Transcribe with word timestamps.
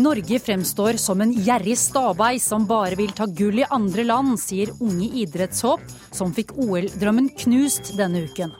Norge 0.00 0.38
fremstår 0.40 0.96
som 1.00 1.20
en 1.20 1.32
gjerrig 1.32 1.76
stabei 1.78 2.38
som 2.40 2.66
bare 2.68 2.96
vil 2.96 3.12
ta 3.16 3.26
gull 3.26 3.60
i 3.60 3.68
andre 3.68 4.04
land, 4.06 4.38
sier 4.40 4.72
unge 4.80 5.08
idrettshåp 5.22 5.82
som 6.16 6.32
fikk 6.36 6.54
OL-drømmen 6.56 7.28
knust 7.42 7.92
denne 7.98 8.24
uken. 8.30 8.54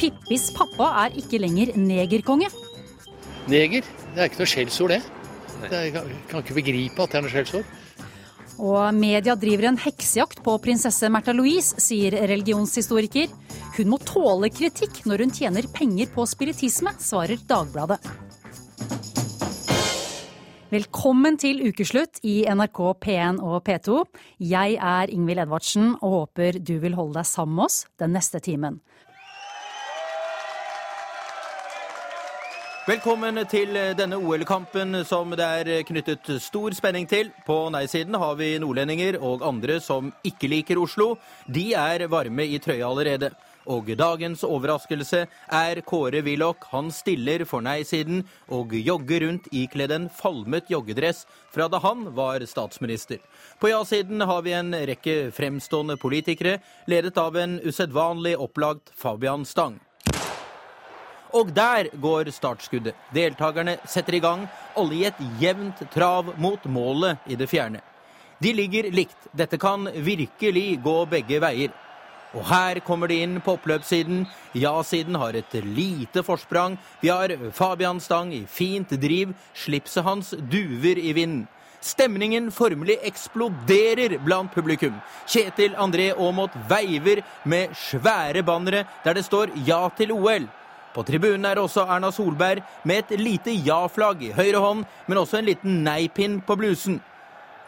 Pippis 0.00 0.50
pappa 0.56 0.90
er 1.06 1.16
ikke 1.20 1.40
lenger 1.40 1.72
negerkonge. 1.80 2.50
Neger? 3.50 3.88
Det 4.14 4.20
er 4.20 4.30
ikke 4.30 4.42
noe 4.42 4.52
skjellsord, 4.52 4.94
det. 4.94 5.02
Jeg 5.70 5.92
kan, 5.94 6.14
kan 6.30 6.44
ikke 6.44 6.56
begripe 6.56 7.04
at 7.04 7.12
det 7.12 7.20
er 7.20 7.26
noe 7.26 7.34
skjellsord. 7.34 7.76
Og 8.60 8.94
media 8.96 9.36
driver 9.40 9.70
en 9.70 9.78
heksejakt 9.80 10.42
på 10.44 10.56
prinsesse 10.60 11.08
Märtha 11.12 11.32
Louise, 11.32 11.80
sier 11.80 12.18
religionshistoriker. 12.28 13.30
Hun 13.78 13.92
må 13.94 14.00
tåle 14.04 14.52
kritikk 14.52 15.06
når 15.08 15.24
hun 15.24 15.32
tjener 15.36 15.68
penger 15.72 16.12
på 16.12 16.26
spiritisme, 16.28 16.92
svarer 17.00 17.40
Dagbladet. 17.48 18.29
Velkommen 20.70 21.34
til 21.34 21.64
ukeslutt 21.66 22.20
i 22.22 22.44
NRK 22.46 22.78
P1 23.02 23.40
og 23.42 23.64
P2. 23.66 24.04
Jeg 24.38 24.76
er 24.78 25.10
Ingvild 25.10 25.42
Edvardsen 25.42 25.96
og 25.96 26.12
håper 26.14 26.60
du 26.62 26.76
vil 26.78 26.94
holde 26.94 27.16
deg 27.16 27.26
sammen 27.26 27.56
med 27.56 27.64
oss 27.64 27.78
den 27.98 28.14
neste 28.14 28.38
timen. 28.38 28.76
Velkommen 32.86 33.42
til 33.50 33.74
denne 33.98 34.22
OL-kampen 34.22 35.02
som 35.06 35.34
det 35.34 35.48
er 35.58 35.82
knyttet 35.90 36.30
stor 36.38 36.78
spenning 36.78 37.10
til. 37.10 37.34
På 37.42 37.64
nei-siden 37.74 38.14
har 38.22 38.38
vi 38.38 38.54
nordlendinger 38.62 39.18
og 39.18 39.42
andre 39.42 39.82
som 39.82 40.14
ikke 40.22 40.54
liker 40.54 40.78
Oslo. 40.78 41.16
De 41.50 41.72
er 41.74 42.06
varme 42.06 42.46
i 42.46 42.62
trøya 42.62 42.86
allerede. 42.86 43.34
Og 43.68 43.90
dagens 43.98 44.44
overraskelse 44.46 45.26
er 45.52 45.80
Kåre 45.84 46.22
Willoch. 46.24 46.64
Han 46.72 46.88
stiller 46.94 47.44
for 47.44 47.60
nei-siden 47.64 48.22
og 48.48 48.72
jogger 48.72 49.26
rundt 49.26 49.50
ikledd 49.52 49.92
en 49.92 50.08
falmet 50.08 50.70
joggedress 50.72 51.26
fra 51.52 51.68
da 51.68 51.80
han 51.84 52.08
var 52.16 52.40
statsminister. 52.48 53.20
På 53.60 53.68
ja-siden 53.68 54.24
har 54.24 54.42
vi 54.42 54.56
en 54.56 54.72
rekke 54.72 55.30
fremstående 55.36 55.98
politikere, 56.00 56.58
ledet 56.88 57.18
av 57.20 57.36
en 57.36 57.60
usedvanlig 57.60 58.36
opplagt 58.40 58.94
Fabian 58.96 59.44
Stang. 59.44 59.78
Og 61.36 61.52
der 61.54 61.92
går 62.00 62.32
startskuddet. 62.34 62.96
Deltakerne 63.14 63.76
setter 63.86 64.16
i 64.18 64.22
gang, 64.24 64.48
alle 64.74 64.96
i 64.96 65.04
et 65.06 65.20
jevnt 65.38 65.78
trav 65.92 66.32
mot 66.40 66.64
målet 66.66 67.30
i 67.30 67.38
det 67.38 67.46
fjerne. 67.50 67.84
De 68.40 68.54
ligger 68.56 68.88
likt. 68.90 69.28
Dette 69.36 69.58
kan 69.60 69.84
virkelig 69.94 70.80
gå 70.82 70.96
begge 71.12 71.38
veier. 71.44 71.74
Og 72.34 72.44
her 72.46 72.78
kommer 72.86 73.10
de 73.10 73.18
inn 73.24 73.38
på 73.42 73.56
oppløpssiden. 73.56 74.26
Ja-siden 74.54 75.16
har 75.18 75.34
et 75.34 75.54
lite 75.66 76.22
forsprang. 76.22 76.76
Vi 77.02 77.10
har 77.10 77.34
Fabian 77.52 78.00
Stang 78.00 78.30
i 78.34 78.44
fint 78.46 78.90
driv. 79.02 79.34
Slipset 79.54 80.06
hans 80.06 80.30
duver 80.50 80.98
i 80.98 81.12
vinden. 81.16 81.48
Stemningen 81.80 82.50
formelig 82.52 82.98
eksploderer 83.08 84.18
blant 84.24 84.52
publikum. 84.52 84.98
Kjetil 85.26 85.74
André 85.80 86.10
Aamodt 86.12 86.54
veiver 86.68 87.22
med 87.48 87.72
svære 87.72 88.44
bannere 88.44 88.84
der 89.04 89.14
det 89.14 89.24
står 89.24 89.48
'Ja 89.56 89.88
til 89.96 90.12
OL'. 90.12 90.48
På 90.94 91.02
tribunen 91.02 91.44
er 91.44 91.56
også 91.58 91.86
Erna 91.86 92.10
Solberg 92.10 92.62
med 92.84 92.98
et 92.98 93.20
lite 93.20 93.50
ja-flagg 93.50 94.22
i 94.22 94.32
høyre 94.32 94.58
hånd, 94.58 94.84
men 95.06 95.18
også 95.18 95.38
en 95.38 95.44
liten 95.44 95.84
nei-pinn 95.84 96.40
på 96.40 96.56
blusen. 96.56 97.00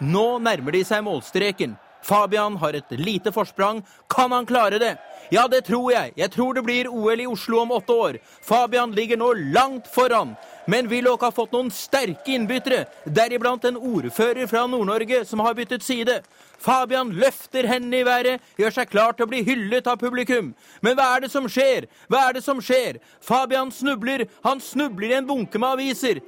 Nå 0.00 0.38
nærmer 0.38 0.72
de 0.72 0.84
seg 0.84 1.04
målstreken. 1.04 1.76
Fabian 2.02 2.56
har 2.56 2.74
et 2.74 2.90
lite 2.90 3.32
forsprang. 3.32 3.82
Kan 4.10 4.32
han 4.32 4.46
klare 4.46 4.78
det? 4.78 4.96
Ja, 5.30 5.48
det 5.48 5.64
tror 5.66 5.92
jeg. 5.92 6.12
Jeg 6.16 6.30
tror 6.34 6.54
det 6.54 6.64
blir 6.66 6.90
OL 6.90 7.20
i 7.20 7.26
Oslo 7.26 7.62
om 7.62 7.70
åtte 7.72 7.92
år. 7.92 8.18
Fabian 8.44 8.92
ligger 8.92 9.16
nå 9.16 9.32
langt 9.54 9.86
foran. 9.88 10.34
Men 10.66 10.88
Willoch 10.88 11.22
har 11.22 11.32
fått 11.34 11.54
noen 11.54 11.70
sterke 11.74 12.34
innbyttere, 12.36 12.84
deriblant 13.06 13.64
en 13.66 13.78
ordfører 13.78 14.46
fra 14.46 14.66
Nord-Norge 14.70 15.24
som 15.26 15.40
har 15.42 15.56
byttet 15.58 15.82
side. 15.82 16.20
Fabian 16.62 17.10
løfter 17.18 17.66
hendene 17.66 18.02
i 18.02 18.06
været, 18.06 18.44
gjør 18.60 18.76
seg 18.76 18.92
klar 18.92 19.16
til 19.16 19.26
å 19.26 19.32
bli 19.32 19.40
hyllet 19.46 19.88
av 19.90 19.98
publikum. 19.98 20.52
Men 20.80 20.94
hva 20.98 21.08
er 21.16 21.24
det 21.24 21.32
som 21.32 21.48
skjer? 21.50 21.88
Hva 22.06 22.28
er 22.28 22.38
det 22.38 22.44
som 22.44 22.62
skjer? 22.62 23.00
Fabian 23.24 23.72
snubler. 23.74 24.28
Han 24.46 24.62
snubler 24.62 25.10
i 25.10 25.19
en 25.19 25.26
bunke 25.26 25.58
med 25.58 25.78
aviser. 25.78 26.22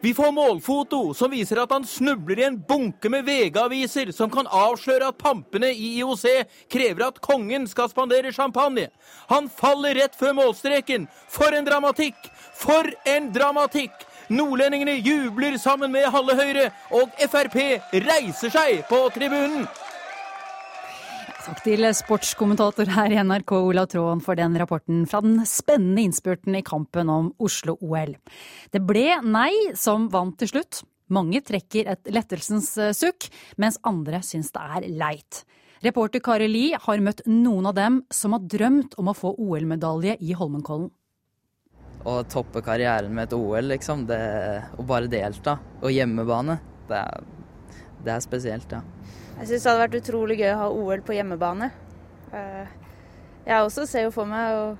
Vi 0.00 0.14
får 0.14 0.32
målfoto 0.32 1.14
som 1.14 1.30
viser 1.30 1.58
at 1.58 1.72
han 1.74 1.86
snubler 1.86 2.38
i 2.38 2.44
en 2.46 2.58
bunke 2.68 3.10
med 3.10 3.24
VG-aviser 3.26 4.12
som 4.14 4.30
kan 4.30 4.46
avsløre 4.46 5.08
at 5.10 5.18
pampene 5.18 5.72
i 5.74 5.96
IOC 5.98 6.24
krever 6.70 7.08
at 7.08 7.18
kongen 7.24 7.66
skal 7.66 7.90
spandere 7.90 8.30
champagne. 8.32 8.86
Han 9.26 9.50
faller 9.50 9.98
rett 9.98 10.14
før 10.14 10.36
målstreken. 10.38 11.08
For 11.26 11.50
en 11.50 11.66
dramatikk! 11.66 12.30
For 12.54 12.86
en 13.10 13.32
dramatikk! 13.34 14.06
Nordlendingene 14.30 15.00
jubler 15.02 15.58
sammen 15.58 15.90
med 15.90 16.06
halve 16.14 16.36
Høyre, 16.36 16.70
og 16.94 17.10
Frp 17.32 17.58
reiser 18.06 18.54
seg 18.54 18.84
på 18.86 19.02
tribunen. 19.16 19.66
Takk 21.48 21.62
til 21.64 21.86
sportskommentator 21.96 22.90
her 22.92 23.08
i 23.14 23.20
NRK 23.24 23.54
Olav 23.56 23.86
Tråen 23.88 24.18
for 24.20 24.36
den 24.36 24.52
rapporten 24.60 25.06
fra 25.08 25.22
den 25.24 25.38
spennende 25.48 26.02
innspurten 26.04 26.58
i 26.58 26.60
kampen 26.60 27.08
om 27.08 27.30
Oslo-OL. 27.40 28.12
Det 28.68 28.82
ble 28.84 29.14
nei 29.24 29.72
som 29.72 30.10
vant 30.12 30.36
til 30.36 30.50
slutt. 30.50 30.82
Mange 31.08 31.40
trekker 31.40 31.88
et 31.94 32.10
lettelsens 32.12 32.68
eh, 32.76 32.92
sukk, 32.92 33.30
mens 33.56 33.80
andre 33.88 34.20
syns 34.20 34.52
det 34.52 34.66
er 34.76 34.90
leit. 35.00 35.40
Reporter 35.86 36.20
Kari 36.20 36.50
Li 36.52 36.66
har 36.76 37.00
møtt 37.06 37.24
noen 37.24 37.70
av 37.72 37.78
dem 37.80 38.02
som 38.12 38.36
har 38.36 38.44
drømt 38.44 38.98
om 39.00 39.08
å 39.08 39.16
få 39.16 39.32
OL-medalje 39.40 40.18
i 40.20 40.36
Holmenkollen. 40.36 40.92
Å 42.04 42.18
toppe 42.28 42.60
karrieren 42.66 43.16
med 43.16 43.30
et 43.30 43.38
OL, 43.38 43.72
liksom. 43.72 44.04
Det, 44.10 44.20
å 44.76 44.84
bare 44.84 45.08
delta. 45.08 45.56
Og 45.80 45.96
hjemmebane. 45.96 46.60
Det 46.92 47.00
er, 47.00 47.26
det 48.04 48.16
er 48.18 48.28
spesielt, 48.28 48.76
ja. 48.76 48.84
Jeg 49.38 49.52
syns 49.52 49.62
det 49.62 49.70
hadde 49.70 49.82
vært 49.84 49.96
utrolig 50.00 50.36
gøy 50.40 50.50
å 50.50 50.58
ha 50.58 50.68
OL 50.74 51.02
på 51.06 51.14
hjemmebane. 51.14 51.70
Eh, 52.34 52.70
jeg 53.46 53.62
også 53.62 53.84
ser 53.86 54.08
jo 54.08 54.12
for 54.12 54.26
meg, 54.26 54.78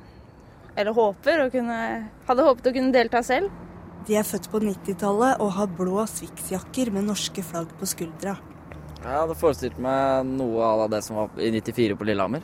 eller 0.75 0.97
håper, 0.97 1.45
å 1.45 1.51
kunne, 1.53 1.79
hadde 2.27 2.47
håpet 2.47 2.67
å 2.67 2.73
kunne 2.75 2.95
delta 2.95 3.23
selv. 3.23 3.53
De 4.09 4.17
er 4.19 4.27
født 4.27 4.49
på 4.51 4.59
90-tallet 4.65 5.39
og 5.45 5.53
har 5.55 5.71
blå 5.79 6.03
Swix-jakker 6.11 6.91
med 6.95 7.07
norske 7.07 7.45
flagg 7.47 7.71
på 7.79 7.87
skuldra. 7.87 8.35
Jeg 8.99 9.15
hadde 9.15 9.37
forestilt 9.39 9.79
meg 9.83 10.27
noe 10.33 10.65
av 10.65 10.89
det 10.91 11.05
som 11.07 11.21
var 11.21 11.39
i 11.39 11.53
94 11.55 11.95
på 11.95 12.09
Lillehammer. 12.09 12.43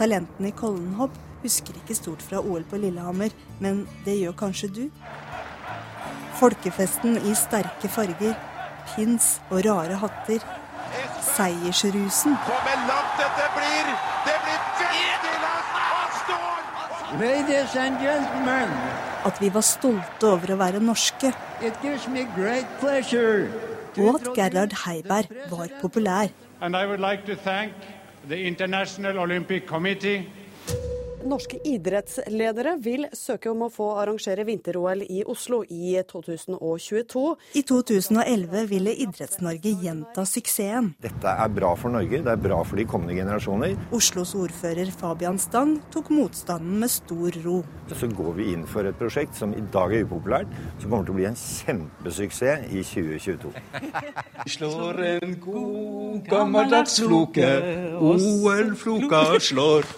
Talentene 0.00 0.48
i 0.48 0.56
Kollenhopp 0.56 1.18
husker 1.42 1.76
ikke 1.76 1.96
stort 1.98 2.24
fra 2.24 2.40
OL 2.40 2.64
på 2.70 2.80
Lillehammer, 2.80 3.34
men 3.60 3.84
det 4.06 4.16
gjør 4.16 4.38
kanskje 4.46 4.72
du? 4.78 4.82
Folkefesten 6.40 7.20
i 7.20 7.36
sterke 7.36 7.90
farger, 7.92 8.32
pins 8.94 9.34
og 9.50 9.60
rare 9.68 10.00
hatter 10.00 10.40
seiersrusen. 11.36 12.36
Men 12.66 12.78
langt 12.90 13.14
dette 13.20 13.46
blir! 13.56 13.90
Det 14.26 14.36
blir 14.44 14.60
veldig 14.80 15.36
langt! 15.44 15.70
Han 15.90 16.10
står! 16.22 16.58
Ladies 17.20 17.76
and 17.76 17.98
gentlemen, 18.00 18.68
At 19.24 19.40
vi 19.40 19.48
var 19.54 19.60
stolte 19.60 20.26
over 20.26 20.54
å 20.54 20.56
være 20.56 20.80
norske. 20.80 21.32
it 21.60 21.74
gives 21.82 22.08
me 22.08 22.24
great 22.36 22.66
pleasure 22.80 23.50
Og 23.98 24.14
at 24.20 24.28
Gerhard 24.36 24.72
Heiberg 24.86 25.26
var 25.50 25.66
populær. 25.80 26.28
And 26.60 26.76
I 26.76 26.86
would 26.86 27.00
like 27.00 27.26
to 27.26 27.34
thank 27.50 27.72
the 28.28 28.36
International 28.46 29.18
Olympic 29.18 29.66
Committee 29.66 30.26
Norske 31.26 31.58
idrettsledere 31.68 32.76
vil 32.80 33.04
søke 33.12 33.50
om 33.50 33.66
å 33.66 33.68
få 33.72 33.90
arrangere 34.00 34.44
vinter-OL 34.48 35.02
i 35.04 35.20
Oslo 35.28 35.60
i 35.68 35.98
2022. 36.08 37.24
I 37.60 37.62
2011 37.68 38.64
ville 38.70 38.94
Idretts-Norge 39.04 39.74
gjenta 39.82 40.24
suksessen. 40.24 40.94
Dette 41.04 41.34
er 41.44 41.52
bra 41.52 41.74
for 41.76 41.92
Norge, 41.92 42.22
det 42.24 42.32
er 42.32 42.40
bra 42.40 42.62
for 42.64 42.80
de 42.80 42.86
kommende 42.88 43.18
generasjoner. 43.18 43.76
Oslos 43.96 44.32
ordfører 44.38 44.92
Fabian 44.96 45.38
Stang 45.40 45.76
tok 45.92 46.08
motstanden 46.14 46.80
med 46.80 46.92
stor 46.92 47.36
ro. 47.44 47.60
Så 47.90 48.08
går 48.08 48.32
vi 48.38 48.48
inn 48.54 48.64
for 48.70 48.86
et 48.88 48.96
prosjekt 48.96 49.36
som 49.36 49.52
i 49.56 49.64
dag 49.74 49.92
er 49.92 50.06
upopulært, 50.06 50.48
som 50.80 50.88
kommer 50.88 51.04
til 51.08 51.16
å 51.16 51.18
bli 51.18 51.28
en 51.28 51.38
kjempesuksess 51.40 52.70
i 52.70 52.84
2022. 52.86 53.52
Slår 54.56 55.02
en 55.10 55.36
god 55.42 56.24
gammeldags 56.30 56.96
floke, 57.04 57.50
OL-floka 58.10 59.24
slår. 59.42 59.90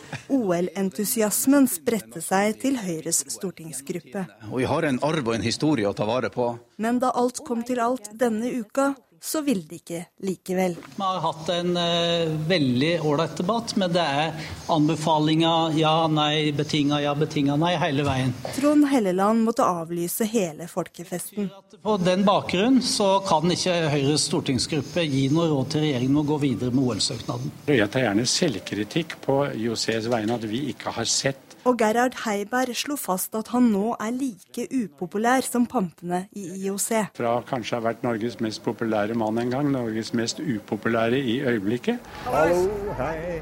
OL-entusiasmen 1.12 1.66
spredte 1.68 2.22
seg 2.24 2.54
til 2.62 2.78
Høyres 2.80 3.18
stortingsgruppe. 3.34 4.22
Og 4.48 4.62
vi 4.62 4.64
har 4.64 4.86
en 4.88 4.98
arv 5.04 5.26
og 5.28 5.34
en 5.36 5.44
historie 5.44 5.84
å 5.84 5.92
ta 5.92 6.06
vare 6.08 6.30
på. 6.32 6.46
Men 6.80 7.02
da 7.02 7.10
alt 7.12 7.42
kom 7.44 7.60
til 7.68 7.82
alt 7.84 8.08
denne 8.16 8.48
uka, 8.48 8.94
så 9.24 9.40
vil 9.46 9.60
de 9.68 9.78
ikke 9.78 10.00
likevel. 10.26 10.74
Vi 10.96 11.02
har 11.02 11.20
hatt 11.22 11.50
en 11.54 11.76
uh, 11.78 12.32
veldig 12.48 12.90
ålreit 13.06 13.36
debatt, 13.38 13.76
men 13.78 13.92
det 13.94 14.02
er 14.02 14.48
anbefalinger 14.72 15.76
ja, 15.78 15.92
nei, 16.10 16.50
betinga 16.56 16.98
ja, 17.04 17.14
betinga 17.14 17.54
nei 17.60 17.76
hele 17.78 18.02
veien. 18.06 18.34
Trond 18.56 18.88
Helleland 18.90 19.46
måtte 19.46 19.62
avlyse 19.62 20.26
hele 20.26 20.66
folkefesten. 20.70 21.52
På 21.82 21.96
den 22.02 22.26
bakgrunn 22.26 22.80
så 22.82 23.14
kan 23.26 23.46
ikke 23.54 23.76
Høyres 23.92 24.26
stortingsgruppe 24.26 25.06
gi 25.06 25.28
noe 25.30 25.48
råd 25.52 25.70
til 25.76 25.86
regjeringen 25.86 26.18
om 26.18 26.24
å 26.24 26.28
gå 26.32 26.40
videre 26.42 26.74
med 26.74 26.90
OL-søknaden. 26.90 27.54
Jeg 27.70 27.90
tar 27.94 28.08
gjerne 28.08 28.26
selvkritikk 28.26 29.20
på 29.22 29.38
IOCs 29.54 30.10
vegne 30.10 30.34
at 30.34 30.50
vi 30.50 30.66
ikke 30.74 30.94
har 30.98 31.06
sett 31.06 31.51
og 31.68 31.78
Gerhard 31.78 32.16
Heiberg 32.24 32.74
slo 32.74 32.96
fast 32.98 33.36
at 33.38 33.52
han 33.52 33.68
nå 33.72 33.92
er 34.02 34.10
like 34.16 34.64
upopulær 34.74 35.44
som 35.46 35.66
pampene 35.70 36.24
i 36.34 36.48
IOC. 36.64 36.88
Fra 37.18 37.36
kanskje 37.46 37.78
ha 37.78 37.84
vært 37.84 38.02
Norges 38.06 38.38
mest 38.42 38.62
populære 38.64 39.14
mann 39.18 39.38
en 39.38 39.52
gang, 39.52 39.70
Norges 39.70 40.12
mest 40.18 40.42
upopulære 40.42 41.20
i 41.20 41.38
øyeblikket. 41.52 42.02
Hallo, 42.26 42.64
hei. 42.98 43.38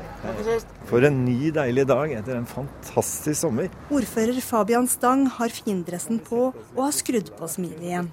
For 0.91 1.07
en 1.09 1.23
ny, 1.25 1.51
deilig 1.57 1.87
dag 1.89 2.13
etter 2.19 2.37
en 2.37 2.49
fantastisk 2.51 3.41
sommer. 3.41 3.73
Ordfører 3.89 4.41
Fabian 4.45 4.89
Stang 4.91 5.27
har 5.39 5.53
findressen 5.55 6.21
på 6.25 6.51
og 6.53 6.83
har 6.85 6.97
skrudd 6.97 7.33
på 7.39 7.49
smilet 7.49 7.89
igjen. 7.89 8.13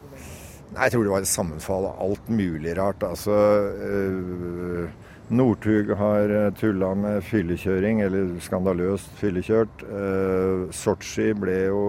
Jeg 0.78 0.92
tror 0.94 1.04
det 1.04 1.12
var 1.12 1.24
et 1.24 1.32
sammenfall 1.32 1.88
av 1.90 2.00
alt 2.04 2.32
mulig 2.32 2.74
rart. 2.80 3.04
Altså 3.08 3.34
øh, 3.34 4.88
Northug 5.28 5.90
har 6.00 6.32
eh, 6.32 6.54
tulla 6.56 6.94
med 6.96 7.24
fyllekjøring, 7.28 8.00
eller 8.06 8.30
skandaløst 8.46 9.12
fyllekjørt. 9.20 9.84
Eh, 9.84 10.68
Sotsji 10.72 11.34
ble 11.36 11.58
jo 11.68 11.82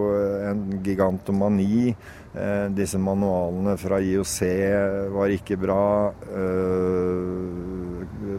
en 0.48 0.64
gigantomani. 0.82 1.92
Eh, 2.34 2.66
disse 2.74 2.98
manualene 2.98 3.76
fra 3.78 4.00
IOC 4.02 4.40
var 5.14 5.32
ikke 5.36 5.56
bra. 5.62 5.86
Eh, 6.34 7.78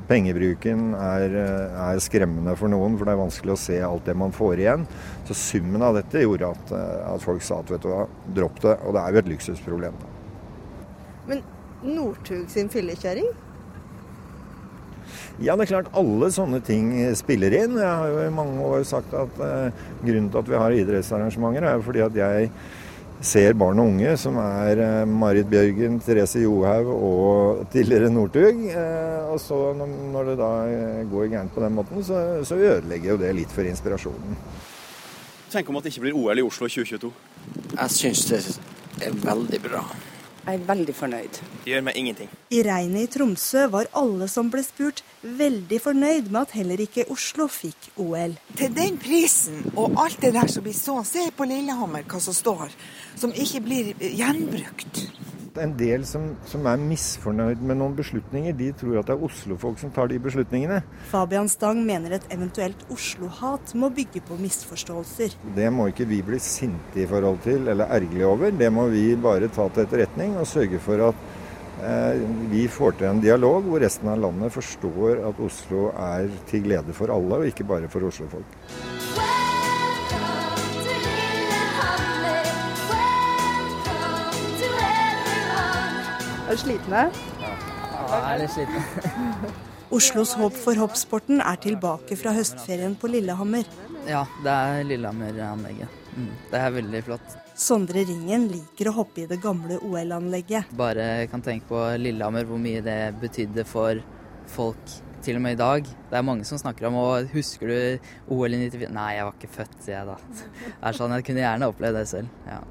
pengebruken 0.10 0.94
er, 1.00 1.36
er, 1.40 2.00
skremmende 2.04 2.56
for 2.60 2.72
noen, 2.72 2.96
for 3.00 3.08
det 3.08 3.16
er 3.16 3.24
vanskelig 3.24 3.56
å 3.56 3.60
se 3.60 3.80
alt 3.86 4.08
det 4.10 4.16
man 4.20 4.36
får 4.36 4.64
igjen. 4.64 4.88
Så 5.30 5.38
summen 5.38 5.84
av 5.86 5.96
dette 5.96 6.24
gjorde 6.24 6.54
at, 6.54 6.74
eh, 6.76 7.04
at 7.14 7.24
folk 7.24 7.46
sa 7.46 7.64
at 7.64 7.72
vet 7.72 7.86
du 7.86 7.92
hva, 7.92 8.06
dropp 8.36 8.60
det. 8.68 8.78
Og 8.84 8.96
det 8.96 9.04
er 9.04 9.16
jo 9.16 9.24
et 9.24 9.32
luksusproblem. 9.36 10.02
Men 11.30 11.46
Northug 11.88 12.50
sin 12.52 12.68
fyllekjøring? 12.72 13.30
Ja, 15.40 15.56
det 15.56 15.70
er 15.70 15.72
klart 15.72 15.94
alle 15.96 16.28
sånne 16.36 16.60
ting 16.66 16.92
spiller 17.16 17.54
inn. 17.62 17.78
Jeg 17.80 17.88
har 17.88 18.12
jo 18.12 18.24
i 18.26 18.34
mange 18.34 18.60
år 18.60 18.84
sagt 18.88 19.14
at 19.16 19.38
eh, 19.46 19.86
grunnen 20.04 20.28
til 20.34 20.42
at 20.42 20.50
vi 20.52 20.60
har 20.60 20.76
idrettsarrangementer, 20.76 21.64
er 21.64 21.78
jo 21.78 21.86
fordi 21.86 22.04
at 22.04 22.18
jeg 22.20 22.50
ser 23.24 23.56
barn 23.60 23.80
og 23.80 23.92
unge 23.94 24.18
som 24.20 24.36
er 24.42 24.82
eh, 24.84 25.06
Marit 25.08 25.48
Bjørgen, 25.52 25.96
Therese 26.04 26.44
Johaug 26.44 26.92
og 26.92 27.64
tidligere 27.72 28.12
Northug. 28.12 28.66
Eh, 28.68 29.32
og 29.32 29.40
så 29.40 29.62
når, 29.80 29.96
når, 30.12 30.34
det 30.34 30.38
da 30.42 30.52
går 31.14 31.32
gærent 31.32 31.56
på 31.56 31.64
den 31.64 31.80
måten, 31.80 32.04
så, 32.04 32.20
så 32.44 32.60
ødelegger 32.60 33.14
jo 33.14 33.18
det 33.24 33.32
litt 33.40 33.56
for 33.56 33.70
inspirasjonen. 33.70 34.36
Tenk 35.54 35.72
om 35.72 35.80
at 35.80 35.88
det 35.88 35.96
ikke 35.96 36.10
blir 36.10 36.20
OL 36.20 36.44
i 36.44 36.46
Oslo 36.46 36.68
2022. 36.68 37.16
Jeg 37.80 37.96
syns 37.96 38.28
det 38.28 38.44
er 39.08 39.16
veldig 39.24 39.64
bra. 39.72 39.88
Jeg 40.50 40.58
er 40.58 40.66
veldig 40.66 40.94
fornøyd. 40.98 41.36
Det 41.62 41.70
gjør 41.70 41.84
meg 41.86 41.98
ingenting. 42.00 42.30
I 42.50 42.64
regnet 42.66 43.04
i 43.06 43.10
Tromsø 43.14 43.68
var 43.70 43.90
alle 44.00 44.26
som 44.32 44.48
ble 44.50 44.64
spurt, 44.66 45.04
veldig 45.22 45.78
fornøyd 45.84 46.32
med 46.34 46.40
at 46.42 46.56
heller 46.58 46.82
ikke 46.82 47.06
Oslo 47.14 47.46
fikk 47.54 47.92
OL. 48.02 48.34
Til 48.58 48.74
den 48.74 48.98
prisen 48.98 49.62
og 49.76 50.00
alt 50.02 50.18
det 50.24 50.34
der 50.34 50.50
som 50.50 50.66
blir 50.66 50.74
så, 50.74 50.96
se 51.06 51.28
på 51.38 51.46
Lillehammer 51.46 52.08
hva 52.10 52.22
som 52.24 52.34
står, 52.34 52.74
som 53.14 53.36
ikke 53.46 53.62
blir 53.68 53.94
gjenbrukt 54.02 55.04
en 55.58 55.72
del 55.80 56.06
som, 56.08 56.28
som, 56.50 56.66
er 56.70 56.82
misfornøyd 56.82 57.64
med 57.66 57.80
noen 57.80 57.96
beslutninger. 57.98 58.54
De 58.58 58.70
tror 58.78 59.00
at 59.00 59.10
det 59.10 59.16
er 59.16 59.26
Oslo-folk 59.26 59.80
som 59.82 59.94
tar 59.96 60.12
de 60.12 60.20
beslutningene. 60.22 60.82
Fabian 61.10 61.50
Stang 61.52 61.82
mener 61.88 62.18
et 62.18 62.28
eventuelt 62.36 62.86
Oslo-hat 62.94 63.74
må 63.80 63.90
bygge 63.96 64.22
på 64.28 64.38
misforståelser. 64.42 65.40
Det 65.56 65.72
må 65.74 65.90
ikke 65.90 66.08
vi 66.10 66.22
bli 66.26 66.40
sinte 66.44 67.02
i 67.02 67.08
forhold 67.10 67.42
til 67.48 67.68
eller 67.72 67.90
ergerlige 67.90 68.30
over. 68.30 68.54
Det 68.54 68.72
må 68.74 68.88
vi 68.94 69.08
bare 69.20 69.52
ta 69.54 69.70
til 69.74 69.88
etterretning 69.88 70.38
og 70.38 70.48
sørge 70.50 70.82
for 70.84 71.10
at 71.10 71.28
eh, 71.82 72.24
vi 72.54 72.68
får 72.70 73.00
til 73.00 73.10
en 73.10 73.24
dialog 73.24 73.66
hvor 73.66 73.82
resten 73.82 74.12
av 74.12 74.22
landet 74.28 74.54
forstår 74.54 75.26
at 75.32 75.44
Oslo 75.50 75.90
er 75.96 76.30
til 76.52 76.68
glede 76.70 76.96
for 76.98 77.16
alle, 77.16 77.42
og 77.42 77.52
ikke 77.54 77.68
bare 77.68 77.92
for 77.92 78.12
Oslo-folk. 78.12 78.99
Er 86.50 86.58
du 86.58 86.62
slitne? 86.64 87.02
Ja, 87.44 87.50
jeg 88.10 88.22
er 88.30 88.40
litt 88.42 88.54
sliten. 88.56 89.18
Oslos 89.96 90.32
håp 90.38 90.56
for 90.58 90.78
hoppsporten 90.82 91.42
er 91.46 91.60
tilbake 91.62 92.18
fra 92.18 92.34
høstferien 92.34 92.96
på 92.98 93.10
Lillehammer. 93.10 93.68
Ja, 94.10 94.24
det 94.42 94.54
er 94.54 94.88
Lillehammer-anlegget. 94.90 95.94
Mm, 96.16 96.32
det 96.50 96.62
er 96.62 96.74
veldig 96.74 97.02
flott. 97.06 97.36
Sondre 97.60 98.02
Ringen 98.08 98.48
liker 98.50 98.90
å 98.90 98.96
hoppe 98.98 99.24
i 99.24 99.28
det 99.30 99.38
gamle 99.44 99.78
OL-anlegget. 99.86 100.72
Bare 100.80 101.06
kan 101.30 101.44
tenke 101.46 101.70
på 101.70 101.84
Lillehammer, 102.02 102.48
hvor 102.50 102.62
mye 102.62 102.82
det 102.86 102.98
betydde 103.22 103.66
for 103.70 104.02
folk 104.50 104.98
til 105.26 105.38
og 105.38 105.46
med 105.46 105.58
i 105.58 105.62
dag. 105.62 105.86
Det 106.10 106.18
er 106.18 106.26
mange 106.26 106.48
som 106.50 106.58
snakker 106.62 106.90
om 106.90 106.98
og 107.04 107.30
husker 107.36 107.70
du 107.70 108.10
OL 108.34 108.58
i 108.58 108.64
94? 108.66 108.90
Nei, 108.96 109.10
jeg 109.20 109.30
var 109.30 109.38
ikke 109.38 109.54
født, 109.60 109.80
sier 109.86 110.00
jeg 110.00 110.10
da. 110.10 110.18
Det 110.66 110.76
er 110.90 110.98
sånn, 110.98 111.18
Jeg 111.20 111.30
kunne 111.30 111.46
gjerne 111.46 111.70
opplevd 111.74 112.02
det 112.02 112.06
selv. 112.16 112.38
ja. 112.50 112.62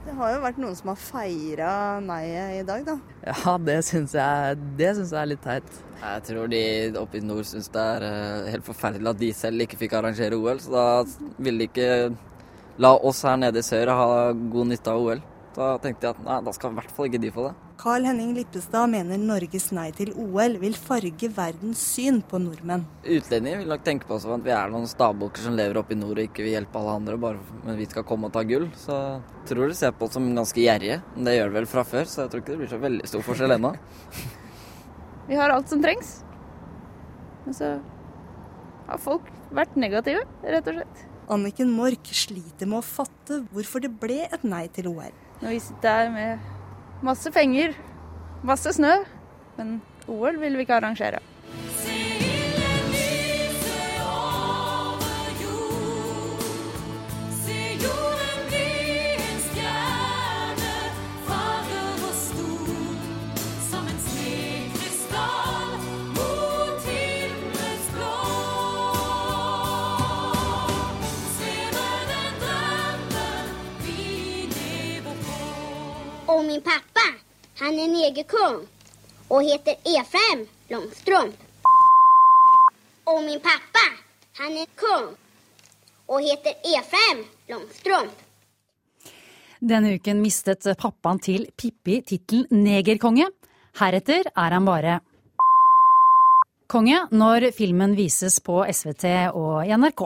Det 0.00 0.14
har 0.16 0.32
jo 0.32 0.40
vært 0.40 0.58
noen 0.62 0.76
som 0.78 0.90
har 0.92 1.00
feira 1.00 1.72
nei-et 2.00 2.62
i 2.62 2.66
dag, 2.66 2.86
da. 2.86 2.96
Ja, 3.26 3.54
det 3.60 3.76
syns 3.84 4.14
jeg, 4.16 4.60
jeg 4.80 4.96
er 4.96 5.28
litt 5.28 5.42
teit. 5.44 5.68
Jeg 6.00 6.22
tror 6.24 6.48
de 6.48 6.62
oppe 6.96 7.18
i 7.18 7.24
nord 7.24 7.44
syns 7.44 7.68
det 7.72 7.82
er 7.96 8.06
eh, 8.08 8.50
helt 8.54 8.64
forferdelig 8.64 9.10
at 9.12 9.20
de 9.20 9.28
selv 9.36 9.66
ikke 9.66 9.82
fikk 9.82 9.98
arrangere 9.98 10.38
OL. 10.38 10.62
Så 10.64 10.72
da 10.72 10.86
ville 11.36 11.66
de 11.66 11.68
ikke 11.68 11.90
la 12.80 12.94
oss 12.96 13.20
her 13.28 13.36
nede 13.36 13.60
i 13.60 13.66
sør 13.66 13.92
ha 13.92 14.08
god 14.32 14.70
nytte 14.72 14.94
av 14.94 15.04
OL. 15.04 15.20
Da 15.56 15.74
tenkte 15.84 16.08
jeg 16.08 16.16
at 16.16 16.24
nei, 16.24 16.38
da 16.46 16.56
skal 16.56 16.72
i 16.72 16.80
hvert 16.80 16.96
fall 16.96 17.10
ikke 17.10 17.20
de 17.20 17.34
få 17.34 17.50
det. 17.50 17.54
Carl 17.80 18.04
Henning 18.04 18.34
Lippestad 18.36 18.90
mener 18.92 19.16
Norges 19.16 19.70
nei 19.72 19.86
til 19.96 20.10
OL 20.20 20.58
vil 20.60 20.74
farge 20.76 21.30
verdens 21.32 21.80
syn 21.94 22.18
på 22.28 22.36
nordmenn. 22.42 22.82
Utlendinger 23.08 23.62
vil 23.62 23.72
nok 23.72 23.86
tenke 23.86 24.04
på 24.04 24.18
oss 24.18 24.26
at 24.28 24.44
vi 24.44 24.52
er 24.52 24.68
noen 24.68 24.84
stabukker 24.90 25.46
som 25.46 25.56
lever 25.56 25.80
oppe 25.80 25.96
i 25.96 25.98
nord 26.00 26.20
og 26.20 26.26
ikke 26.26 26.44
vil 26.44 26.58
hjelpe 26.58 26.76
alle 26.76 26.98
andre, 26.98 27.16
bare 27.22 27.40
men 27.64 27.80
vi 27.80 27.88
skal 27.88 28.04
komme 28.04 28.28
og 28.28 28.34
ta 28.36 28.42
gull. 28.44 28.68
Så 28.76 28.98
jeg 28.98 29.48
tror 29.54 29.72
de 29.72 29.78
ser 29.80 29.96
på 29.96 30.10
oss 30.10 30.18
som 30.18 30.28
ganske 30.36 30.60
gjerrige. 30.60 31.00
Men 31.14 31.30
Det 31.30 31.36
gjør 31.38 31.48
de 31.48 31.56
vel 31.56 31.70
fra 31.72 31.86
før, 31.94 32.04
så 32.04 32.26
jeg 32.26 32.34
tror 32.34 32.44
ikke 32.44 32.52
det 32.52 32.60
blir 32.60 32.72
så 32.74 32.82
veldig 32.84 33.10
stor 33.14 33.26
forskjell 33.30 33.56
ennå. 33.56 33.72
vi 35.32 35.40
har 35.40 35.56
alt 35.56 35.72
som 35.72 35.80
trengs. 35.80 36.14
Men 37.46 37.60
så 37.62 37.74
har 38.92 39.04
folk 39.08 39.34
vært 39.56 39.80
negative, 39.80 40.28
rett 40.44 40.68
og 40.68 40.82
slett. 40.82 41.04
Anniken 41.32 41.72
Mork 41.72 42.12
sliter 42.12 42.68
med 42.68 42.82
å 42.82 42.84
fatte 42.84 43.40
hvorfor 43.54 43.80
det 43.80 43.94
ble 44.04 44.26
et 44.28 44.44
nei 44.44 44.66
til 44.68 44.92
OL. 44.92 45.20
Når 45.40 45.54
vi 45.56 45.66
sitter 45.70 46.02
her 46.02 46.10
med 46.12 46.48
masse 47.02 47.30
penger, 47.32 47.74
masse 48.42 48.72
snø, 48.76 48.92
men 49.56 49.80
OL 50.08 50.40
vil 50.40 50.56
vi 50.56 50.66
ikke 50.68 50.80
arrangere. 50.80 51.24
Min 76.50 76.62
pappa, 76.66 76.89
han 77.60 77.78
är 77.78 77.88
negerkung 77.88 78.66
och 79.28 79.42
heter 79.42 79.74
Efraim 79.84 80.48
Långstrump. 80.68 81.36
Och 83.04 83.22
min 83.22 83.40
pappa, 83.40 83.84
han 84.38 84.52
är 84.52 84.66
kung 84.66 85.16
och 86.06 86.20
heter 86.20 86.52
Efraim 86.52 87.24
Långstrump. 87.48 88.12
Denne 89.58 89.92
uken 89.92 90.22
mistet 90.22 90.64
pappaen 90.78 91.18
til 91.20 91.46
Pippi 91.56 92.00
tittelen 92.02 92.64
negerkonge. 92.64 93.28
Heretter 93.76 94.32
er 94.32 94.56
han 94.56 94.64
bare 94.64 95.00
konge 96.66 97.04
når 97.12 97.50
filmen 97.52 97.92
vises 97.96 98.40
på 98.40 98.64
SVT 98.72 99.04
og 99.34 99.68
NRK. 99.68 100.02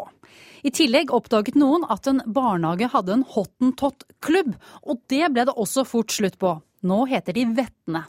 I 0.67 0.71
tillegg 0.75 1.15
oppdaget 1.15 1.55
noen 1.55 1.87
at 1.87 2.07
en 2.11 2.23
barnehage 2.27 2.91
hadde 2.91 3.13
en 3.13 3.27
hottentott-klubb, 3.31 4.55
og 4.83 5.03
det 5.07 5.29
ble 5.31 5.45
det 5.47 5.55
også 5.55 5.85
fort 5.87 6.11
slutt 6.11 6.39
på. 6.41 6.57
Nå 6.85 7.05
heter 7.09 7.33
de 7.33 7.47
Vettene. 7.57 8.05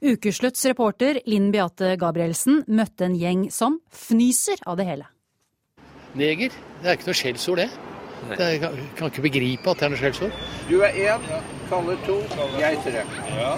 Ukeslutts 0.00 0.64
reporter 0.68 1.18
Linn 1.28 1.50
Beate 1.52 1.94
Gabrielsen 2.00 2.62
møtte 2.68 3.04
en 3.08 3.16
gjeng 3.16 3.46
som 3.52 3.78
fnyser 3.92 4.60
av 4.68 4.78
det 4.80 4.86
hele. 4.88 5.08
Neger? 6.16 6.54
Det 6.80 6.88
er 6.88 6.96
ikke 6.96 7.10
noe 7.10 7.18
skjellsord, 7.20 7.60
det. 7.60 7.66
det 8.36 8.46
jeg 8.54 8.62
kan, 8.62 8.78
kan 8.96 9.12
ikke 9.12 9.24
begripe 9.26 9.72
at 9.72 9.82
det 9.82 9.88
er 9.88 9.92
noe 9.92 10.00
skjellsord. 10.00 10.38
Du 10.70 10.78
er 10.84 10.96
én, 10.96 11.26
Kalle 11.68 11.98
to, 12.06 12.16
jeg 12.60 12.80
tre. 12.86 13.04
Ja. 13.36 13.50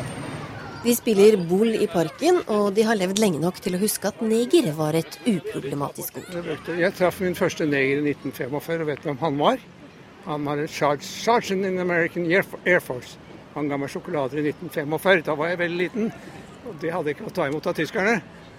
De 0.83 0.95
spiller 0.95 1.39
boll 1.51 1.75
i 1.75 1.87
parken, 1.91 2.43
og 2.55 2.75
de 2.75 2.87
har 2.87 2.99
levd 2.99 3.23
lenge 3.23 3.43
nok 3.43 3.63
til 3.63 3.79
å 3.79 3.83
huske 3.83 4.11
at 4.11 4.21
neger 4.23 4.71
var 4.79 4.99
et 4.99 5.21
uproblematisk 5.27 6.19
ord. 6.23 6.51
Jeg 6.71 6.95
traff 6.99 7.23
min 7.23 7.39
første 7.39 7.67
neger 7.67 8.03
i 8.03 8.15
1945, 8.15 8.83
og 8.83 8.91
vet 8.91 9.03
du 9.03 9.09
hvem 9.11 9.23
han 9.23 9.41
var? 9.43 9.65
Han 10.27 10.51
var 10.51 10.63
en 10.63 10.71
charge, 10.71 11.07
sergeant 11.07 11.67
in 11.67 11.79
American 11.83 12.27
Air 12.31 12.83
Force. 12.83 13.19
Han 13.59 13.69
ga 13.71 13.79
meg 13.81 13.91
sjokolader 13.91 14.39
i 14.39 14.49
1945. 14.53 15.25
Da 15.27 15.35
var 15.39 15.53
jeg 15.53 15.59
veldig 15.63 15.79
liten, 15.83 16.11
og 16.65 16.77
det 16.83 16.93
hadde 16.95 17.11
jeg 17.11 17.19
ikke 17.19 17.29
fått 17.29 17.39
ta 17.41 17.49
imot 17.51 17.67
av 17.67 17.77
tyskerne. 17.79 18.17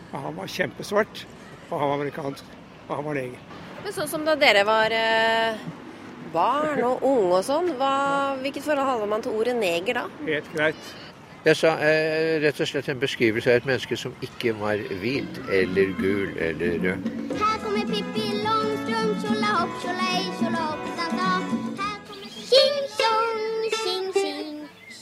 Og 0.09 0.17
Han 0.25 0.39
var 0.39 0.49
kjempesvart, 0.51 1.25
og 1.69 1.75
han 1.77 1.91
var 1.91 1.99
amerikansk, 1.99 2.55
og 2.87 2.95
han 2.97 3.05
var 3.05 3.19
neger. 3.19 3.43
Men 3.83 3.93
sånn 3.95 4.09
som 4.11 4.25
da 4.27 4.33
dere 4.35 4.65
var 4.67 4.91
eh, 4.91 5.59
barn 6.33 6.81
og 6.83 7.05
unge 7.05 7.37
og 7.37 7.45
sånn, 7.47 7.69
hva, 7.79 7.91
hvilket 8.41 8.65
forhold 8.65 8.89
hadde 8.89 9.07
man 9.11 9.23
til 9.23 9.37
ordet 9.39 9.55
neger 9.59 10.01
da? 10.01 10.07
Helt 10.27 10.49
greit. 10.55 10.89
Jeg 11.45 11.55
sa 11.55 11.71
eh, 11.79 12.35
rett 12.43 12.57
og 12.59 12.67
slett 12.67 12.89
en 12.91 12.99
beskrivelse 12.99 13.53
av 13.53 13.61
et 13.61 13.69
menneske 13.69 13.95
som 13.95 14.11
ikke 14.25 14.51
var 14.59 14.81
hvit 14.99 15.39
eller 15.47 15.93
gul 16.01 16.33
eller 16.35 16.75
rød. 16.83 17.07
Her 17.39 17.61
kommer 17.63 17.87
Pippi 17.93 18.25
Långstrump, 18.43 19.23
tjolahopp, 19.23 19.77
tjolahej, 19.85 20.27
da 20.43 21.07
da. 21.15 21.31
Her 21.79 21.95
kommer 22.09 22.35
King 22.49 22.83
tjing. 22.97 23.58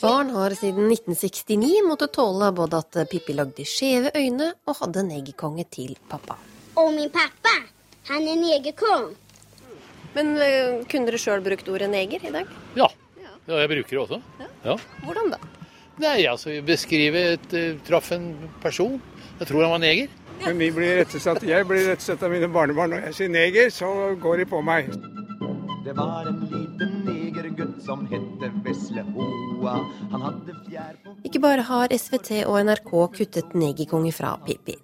Barn 0.02 0.30
har 0.30 0.54
siden 0.54 0.92
1969 0.92 1.82
måttet 1.88 2.14
tåle 2.14 2.52
både 2.54 2.82
at 2.84 2.98
Pippi 3.10 3.34
lagde 3.34 3.66
skjeve 3.66 4.12
øyne 4.16 4.52
og 4.68 4.78
hadde 4.82 5.04
negerkonge 5.08 5.66
til 5.74 5.96
pappa. 6.10 6.38
Og 6.78 6.92
min 6.94 7.10
pappa, 7.10 7.56
han 8.12 8.28
er 8.30 8.38
negerkong. 8.38 9.10
Men 10.14 10.36
eh, 10.38 10.86
kunne 10.90 11.10
dere 11.10 11.22
sjøl 11.22 11.42
brukt 11.46 11.70
ordet 11.70 11.90
neger 11.90 12.24
i 12.26 12.34
dag? 12.34 12.54
Ja. 12.78 12.88
ja, 13.48 13.60
jeg 13.64 13.72
bruker 13.74 13.96
det 13.96 14.04
også. 14.04 14.22
Ja. 14.66 14.78
Hvordan 15.04 15.34
da? 15.34 15.42
Nei, 15.98 16.20
altså 16.30 16.54
beskrive 16.66 17.24
et 17.34 17.54
uh, 17.58 17.78
Traff 17.88 18.12
en 18.14 18.30
person. 18.62 19.00
Jeg 19.40 19.50
tror 19.50 19.66
han 19.66 19.76
var 19.80 19.82
neger. 19.82 20.14
Men 20.44 20.60
vi 20.62 20.70
blir 20.70 21.00
rettesatt, 21.00 21.42
jeg 21.42 21.66
blir 21.66 21.88
rettesatt 21.90 22.22
av 22.22 22.30
mine 22.30 22.50
barnebarn. 22.54 22.94
Når 22.94 23.08
jeg 23.08 23.18
sier 23.18 23.32
neger, 23.34 23.72
så 23.74 23.90
går 24.22 24.44
de 24.44 24.46
på 24.52 24.62
meg. 24.62 24.92
Det 25.88 25.96
var 25.98 26.30
en 26.30 26.44
liten 26.52 26.94
negergutt 27.08 27.82
som 27.86 28.06
hette 28.12 28.37
Vesle 28.68 29.04
Hoa. 29.16 29.78
Han 30.12 30.24
hadde 30.26 30.56
fjær 30.66 30.98
på 31.04 31.14
Ikke 31.28 31.40
bare 31.44 31.64
har 31.70 31.94
SVT 31.96 32.42
og 32.44 32.58
NRK 32.68 32.92
kuttet 33.16 33.54
negerkonge 33.56 34.12
fra 34.16 34.34
Pippi. 34.44 34.76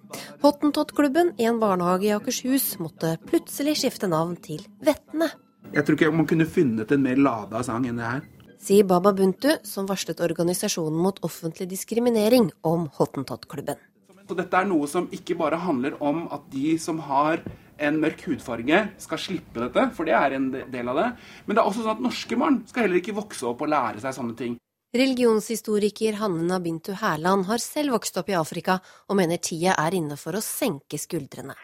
Hottentottklubben, 0.44 1.34
i 1.36 1.48
en 1.50 1.60
barnehage 1.60 2.08
i 2.08 2.14
Akershus 2.16 2.78
måtte 2.80 3.16
plutselig 3.28 3.76
skifte 3.82 4.08
navn 4.08 4.38
til 4.40 4.64
Vettene. 4.84 5.28
Jeg 5.74 5.84
tror 5.84 5.98
ikke 5.98 6.14
man 6.16 6.28
kunne 6.30 6.48
funnet 6.48 6.92
en 6.94 7.04
mer 7.04 7.20
lada 7.20 7.60
sang 7.66 7.88
enn 7.88 8.00
det 8.00 8.08
her. 8.08 8.22
sier 8.64 8.86
Baba 8.88 9.12
Buntu, 9.12 9.50
som 9.68 9.84
varslet 9.84 10.22
organisasjonen 10.24 10.96
mot 11.04 11.18
offentlig 11.26 11.68
diskriminering 11.68 12.48
om 12.64 12.86
Hottentottklubben. 12.96 13.76
Så 14.24 14.36
dette 14.38 14.56
er 14.56 14.64
noe 14.64 14.88
som 14.88 15.10
ikke 15.12 15.36
bare 15.36 15.58
handler 15.60 15.98
om 16.00 16.24
at 16.32 16.46
de 16.52 16.78
som 16.80 17.02
har 17.04 17.42
en 17.78 18.00
mørk 18.02 18.26
hudfarge, 18.28 18.80
skal 19.02 19.20
slippe 19.20 19.62
dette, 19.62 19.88
for 19.96 20.08
det 20.08 20.14
er 20.18 20.36
en 20.36 20.50
del 20.52 20.92
av 20.92 21.00
det. 21.00 21.08
Men 21.46 21.56
det 21.56 21.62
er 21.62 21.70
også 21.70 21.84
sånn 21.84 21.96
at 21.96 22.04
norske 22.04 22.38
barn 22.40 22.60
skal 22.68 22.86
heller 22.86 23.00
ikke 23.00 23.16
vokse 23.16 23.46
opp 23.50 23.64
og 23.64 23.72
lære 23.72 24.02
seg 24.04 24.16
sånne 24.18 24.38
ting. 24.38 24.58
Religionshistoriker 24.94 26.20
Hanne 26.20 26.44
Nabintu 26.46 26.92
Hærland 27.00 27.48
har 27.48 27.58
selv 27.58 27.96
vokst 27.96 28.18
opp 28.20 28.28
i 28.30 28.36
Afrika, 28.38 28.78
og 29.10 29.18
mener 29.18 29.42
tida 29.42 29.74
er 29.82 29.96
inne 29.98 30.18
for 30.20 30.38
å 30.38 30.44
senke 30.44 31.00
skuldrene. 31.02 31.56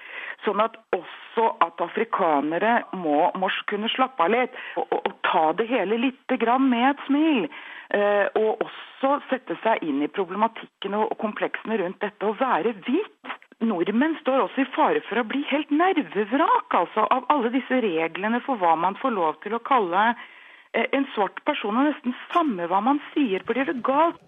Sånn 0.42 0.62
at 0.64 0.74
også 0.96 1.46
at 1.62 1.82
afrikanere 1.84 2.80
må, 2.96 3.28
må 3.38 3.50
kunne 3.70 3.90
slappe 3.92 4.24
av 4.24 4.32
litt 4.32 4.56
og, 4.74 4.88
og, 4.88 4.98
og 5.04 5.14
ta 5.28 5.44
det 5.60 5.68
hele 5.70 6.00
litt 6.08 6.34
grann 6.42 6.66
med 6.72 6.88
et 6.88 7.04
smil. 7.06 7.46
Eh, 7.94 8.26
og 8.38 8.64
også 8.66 9.16
sette 9.30 9.56
seg 9.64 9.84
inn 9.86 10.02
i 10.02 10.10
problematikken 10.10 10.94
og, 10.98 11.12
og 11.12 11.18
kompleksene 11.22 11.78
rundt 11.80 12.02
dette 12.02 12.26
og 12.26 12.38
være 12.42 12.74
hvit. 12.86 13.36
Nordmenn 13.60 14.16
står 14.22 14.46
også 14.46 14.62
i 14.62 14.70
fare 14.74 15.02
for 15.04 15.20
å 15.20 15.26
bli 15.28 15.42
helt 15.50 15.72
nervevrak 15.74 16.76
altså, 16.78 17.04
av 17.12 17.26
alle 17.32 17.52
disse 17.52 17.80
reglene 17.84 18.40
for 18.46 18.60
hva 18.60 18.72
man 18.80 18.96
får 19.00 19.12
lov 19.16 19.36
til 19.44 19.56
å 19.56 19.60
kalle 19.66 20.06
eh, 20.10 20.86
en 20.96 21.04
svart 21.14 21.42
person. 21.44 21.76
Og 21.76 21.90
nesten 21.90 22.16
samme 22.32 22.68
hva 22.70 22.80
man 22.84 23.02
sier, 23.12 23.44
blir 23.44 23.68
det 23.68 23.76
galt. 23.84 24.20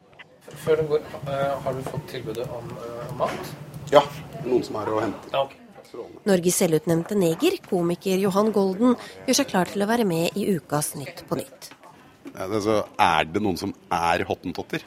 Før 0.64 0.82
du 0.82 0.86
går, 0.92 1.08
eh, 1.32 1.48
har 1.64 1.78
du 1.78 1.82
fått 1.88 2.06
tilbudet 2.12 2.46
om 2.52 2.76
eh, 2.76 3.10
mat? 3.20 3.52
Ja, 3.92 4.04
noen 4.44 4.64
som 4.66 4.80
er 4.82 4.92
å 4.92 5.00
hente. 5.00 5.32
Ja, 5.32 5.46
okay. 5.46 5.62
Norges 6.24 6.56
selvutnevnte 6.62 7.16
neger, 7.18 7.58
komiker 7.68 8.20
Johan 8.20 8.52
Golden, 8.54 8.96
gjør 9.26 9.38
seg 9.42 9.50
klar 9.50 9.68
til 9.68 9.84
å 9.84 9.88
være 9.90 10.06
med 10.08 10.38
i 10.40 10.46
ukas 10.56 10.94
Nytt 10.96 11.24
på 11.28 11.36
nytt. 11.40 11.72
Ja, 12.32 12.46
det, 12.48 12.62
så 12.64 12.78
er 13.00 13.28
det 13.28 13.42
noen 13.44 13.58
som 13.60 13.74
er 13.92 14.24
hottentotter? 14.28 14.84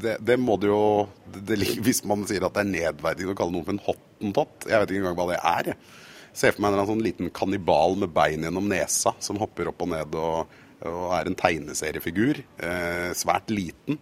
Det, 0.00 0.18
det 0.20 0.36
må 0.36 0.58
det 0.60 0.68
jo 0.68 1.08
det, 1.32 1.56
Hvis 1.80 2.02
man 2.08 2.26
sier 2.28 2.44
at 2.44 2.56
det 2.58 2.60
er 2.60 2.72
nedverdigende 2.74 3.32
å 3.32 3.38
kalle 3.38 3.54
noen 3.54 3.64
for 3.64 3.72
en 3.72 3.84
hottentott 3.86 4.66
Jeg 4.68 4.82
vet 4.82 4.92
ikke 4.92 5.00
engang 5.00 5.16
hva 5.16 5.28
det 5.30 5.38
er. 5.40 5.70
jeg. 5.72 5.78
Ser 6.36 6.54
for 6.54 6.64
meg 6.64 6.76
en 6.76 6.90
sånn 6.90 7.04
liten 7.04 7.30
kannibal 7.34 7.96
med 7.98 8.12
bein 8.14 8.44
gjennom 8.46 8.68
nesa 8.70 9.14
som 9.24 9.40
hopper 9.40 9.72
opp 9.72 9.80
og 9.86 9.90
ned 9.94 10.18
og, 10.20 10.58
og 10.86 11.06
er 11.16 11.30
en 11.30 11.38
tegneseriefigur. 11.40 12.42
Eh, 12.62 13.08
svært 13.18 13.50
liten. 13.50 13.98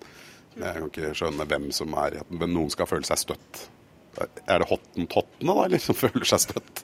Jeg 0.59 0.75
kan 0.75 0.91
ikke 0.91 1.15
skjønne 1.17 1.47
hvem 1.49 1.69
som 1.75 1.95
er 2.03 2.19
Men 2.29 2.53
noen 2.57 2.73
skal 2.75 2.89
føle 2.91 3.07
seg 3.07 3.23
støtt. 3.23 3.63
Er 4.19 4.61
det 4.61 4.69
hottentottene 4.69 5.55
da, 5.55 5.69
eller, 5.69 5.83
som 5.83 5.97
føler 5.97 6.27
seg 6.27 6.49
støtt? 6.49 6.83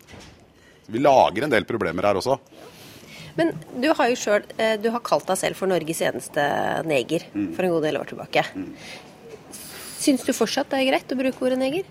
Vi 0.86 1.00
lager 1.00 1.46
en 1.46 1.52
del 1.52 1.66
problemer 1.66 2.06
her 2.06 2.20
også. 2.20 2.38
Men 3.38 3.52
du 3.82 3.88
har 3.90 4.10
jo 4.12 4.18
selv, 4.18 4.50
eh, 4.58 4.76
du 4.80 4.90
har 4.94 5.02
kalt 5.04 5.26
deg 5.30 5.40
selv 5.40 5.58
for 5.58 5.70
Norges 5.70 6.02
eneste 6.06 6.44
neger 6.86 7.26
for 7.56 7.66
en 7.66 7.74
god 7.76 7.86
del 7.88 7.98
år 8.00 8.10
tilbake. 8.12 8.46
Syns 10.04 10.24
du 10.26 10.34
fortsatt 10.36 10.70
det 10.70 10.82
er 10.82 10.90
greit 10.92 11.14
å 11.14 11.18
bruke 11.18 11.46
ordet 11.46 11.58
neger? 11.58 11.86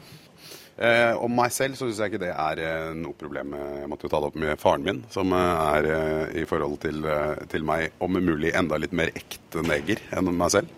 Eh, 0.74 1.14
om 1.22 1.30
meg 1.38 1.52
selv 1.54 1.78
så 1.78 1.86
syns 1.86 2.00
jeg 2.02 2.14
ikke 2.14 2.24
det 2.24 2.32
er 2.34 2.60
eh, 2.66 2.94
noe 2.98 3.14
problem. 3.18 3.54
Jeg 3.54 3.90
måtte 3.92 4.08
jo 4.08 4.14
ta 4.14 4.22
det 4.24 4.30
opp 4.32 4.40
med 4.42 4.62
faren 4.62 4.86
min, 4.86 5.02
som 5.14 5.34
eh, 5.38 5.66
er 5.78 5.90
eh, 5.94 6.40
i 6.42 6.46
forhold 6.50 6.80
til, 6.82 7.06
til 7.52 7.68
meg 7.68 7.94
om 8.02 8.18
mulig 8.18 8.56
enda 8.58 8.80
litt 8.82 8.96
mer 8.96 9.14
ekte 9.14 9.62
neger 9.66 10.02
enn 10.18 10.32
meg 10.34 10.56
selv. 10.56 10.72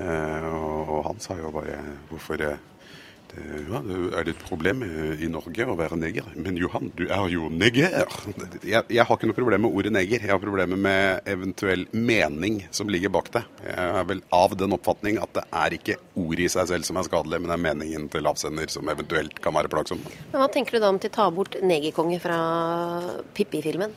Eh, 0.00 0.46
og, 0.48 0.88
og 0.88 1.02
han 1.10 1.20
sa 1.22 1.36
jo 1.38 1.52
bare 1.54 1.76
hvorfor 2.08 2.40
ja, 3.34 3.80
det 3.82 3.96
er 4.14 4.26
det 4.26 4.32
et 4.34 4.42
problem 4.46 4.82
eh, 4.86 5.22
i 5.24 5.28
Norge 5.30 5.66
å 5.66 5.74
være 5.78 5.96
neger? 5.98 6.26
Men 6.38 6.58
Johan, 6.60 6.90
du 6.96 7.04
er 7.08 7.24
jo 7.32 7.48
neger! 7.50 7.96
Jeg, 8.62 8.84
jeg 8.88 9.06
har 9.06 9.18
ikke 9.18 9.30
noe 9.30 9.36
problem 9.36 9.64
med 9.66 9.74
ordet 9.74 9.92
neger. 9.94 10.22
Jeg 10.22 10.30
har 10.30 10.42
problemer 10.42 10.78
med 10.78 11.28
eventuell 11.30 11.84
mening 11.92 12.60
som 12.74 12.90
ligger 12.92 13.12
bak 13.14 13.32
det. 13.34 13.44
Jeg 13.66 13.90
er 14.00 14.08
vel 14.10 14.22
av 14.34 14.56
den 14.60 14.76
oppfatning 14.76 15.18
at 15.22 15.34
det 15.36 15.44
er 15.50 15.76
ikke 15.78 15.98
ordet 16.20 16.46
i 16.46 16.52
seg 16.54 16.70
selv 16.70 16.88
som 16.88 17.00
er 17.00 17.08
skadelig, 17.08 17.42
men 17.42 17.50
det 17.50 17.58
er 17.58 17.64
meningen 17.66 18.08
til 18.12 18.30
avsender 18.30 18.72
som 18.72 18.90
eventuelt 18.92 19.40
kan 19.44 19.56
være 19.56 19.72
plagsom. 19.72 20.02
Men 20.32 20.40
Hva 20.42 20.50
tenker 20.54 20.76
du 20.76 20.84
da 20.84 20.92
om 20.94 21.00
til 21.02 21.12
å 21.12 21.16
ta 21.18 21.28
bort 21.34 21.58
negerkonge 21.64 22.20
fra 22.22 22.40
Pippi-filmen? 23.34 23.94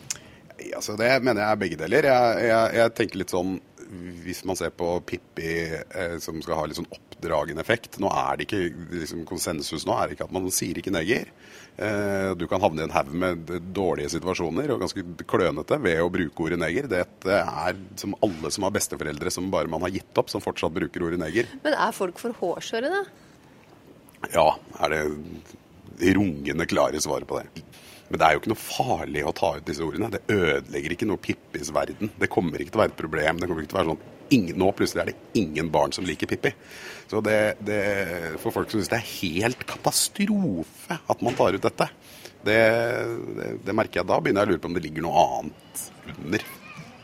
Altså, 0.73 0.97
det 0.97 1.11
mener 1.21 1.43
jeg 1.43 1.51
er 1.51 1.61
begge 1.61 1.81
deler. 1.83 2.09
Jeg, 2.09 2.47
jeg, 2.49 2.77
jeg 2.81 2.95
tenker 2.97 3.21
litt 3.21 3.33
sånn 3.33 3.59
Hvis 4.25 4.41
man 4.43 4.57
ser 4.59 4.73
på 4.75 4.97
Pippi 5.07 5.51
eh, 5.77 6.17
som 6.19 6.41
skal 6.43 6.57
ha 6.59 6.65
litt 6.67 6.79
sånn 6.79 6.89
oppdragende 7.17 7.61
effekt 7.61 7.97
Nå 7.99 8.09
er 8.13 8.37
det 8.37 8.47
ikke 8.47 8.61
liksom, 8.93 9.25
konsensus 9.27 9.85
nå 9.87 9.95
er 9.97 10.07
det 10.07 10.17
ikke 10.17 10.27
at 10.27 10.35
man 10.35 10.49
sier 10.53 10.77
ikke 10.77 10.93
neger. 10.93 11.29
Eh, 11.77 12.31
du 12.37 12.47
kan 12.49 12.61
havne 12.61 12.83
i 12.83 12.87
en 12.87 12.93
haug 12.93 13.11
med 13.13 13.51
dårlige 13.75 14.13
situasjoner 14.15 14.71
og 14.73 14.81
ganske 14.85 15.03
klønete 15.29 15.79
ved 15.81 16.01
å 16.01 16.11
bruke 16.13 16.45
ordet 16.45 16.59
neger. 16.61 16.89
Dette 16.91 17.41
er 17.41 17.77
som 17.99 18.15
alle 18.25 18.51
som 18.53 18.67
har 18.67 18.75
besteforeldre 18.75 19.33
som 19.33 19.49
bare 19.53 19.71
man 19.71 19.85
har 19.85 19.93
gitt 19.93 20.21
opp, 20.21 20.31
som 20.33 20.43
fortsatt 20.43 20.75
bruker 20.75 21.05
ordet 21.05 21.21
neger. 21.21 21.49
Men 21.65 21.77
er 21.77 21.95
folk 21.95 22.21
for 22.21 22.37
hårsåre, 22.37 22.91
da? 22.93 23.03
Ja, 24.33 24.49
er 24.81 24.93
det 24.93 26.13
rungende 26.17 26.65
klare 26.69 27.01
svaret 27.01 27.29
på 27.29 27.39
det. 27.39 27.65
Men 28.07 28.21
det 28.21 28.27
er 28.27 28.35
jo 28.35 28.41
ikke 28.41 28.51
noe 28.53 28.61
farlig 28.61 29.23
å 29.27 29.33
ta 29.35 29.55
ut 29.57 29.65
disse 29.67 29.83
ordene. 29.83 30.09
Det 30.13 30.23
ødelegger 30.31 30.93
ikke 30.95 31.09
noe 31.09 31.21
Pippis 31.21 31.73
verden. 31.75 32.13
Det 32.15 32.29
kommer 32.31 32.61
ikke 32.61 32.71
til 32.73 32.79
å 32.79 32.85
være 32.85 32.93
et 32.93 33.01
problem. 33.01 33.41
Det 33.41 33.49
kommer 33.49 33.65
ikke 33.65 33.73
til 33.73 33.79
å 33.79 33.81
være 33.81 33.91
sånn 33.95 34.13
ingen, 34.29 34.57
Nå 34.59 34.71
plutselig 34.75 35.03
er 35.03 35.11
det 35.11 35.41
ingen 35.41 35.71
barn 35.71 35.93
som 35.95 36.07
liker 36.07 36.29
Pippi. 36.29 36.53
Så 37.07 37.21
det, 37.23 37.39
det 37.63 37.81
For 38.41 38.51
folk 38.51 38.71
som 38.71 38.81
syns 38.81 38.91
det 38.91 38.99
er 38.99 39.11
helt 39.23 39.65
katastrofe 39.67 40.99
at 40.99 41.23
man 41.23 41.35
tar 41.37 41.55
ut 41.55 41.63
dette, 41.63 41.87
det, 42.43 42.59
det, 43.37 43.51
det 43.63 43.75
merker 43.75 44.01
jeg 44.01 44.09
da. 44.09 44.19
Begynner 44.21 44.43
jeg 44.43 44.49
å 44.49 44.55
lure 44.55 44.63
på 44.63 44.71
om 44.71 44.77
det 44.77 44.83
ligger 44.85 45.07
noe 45.07 45.23
annet 45.39 45.85
under. 46.17 46.47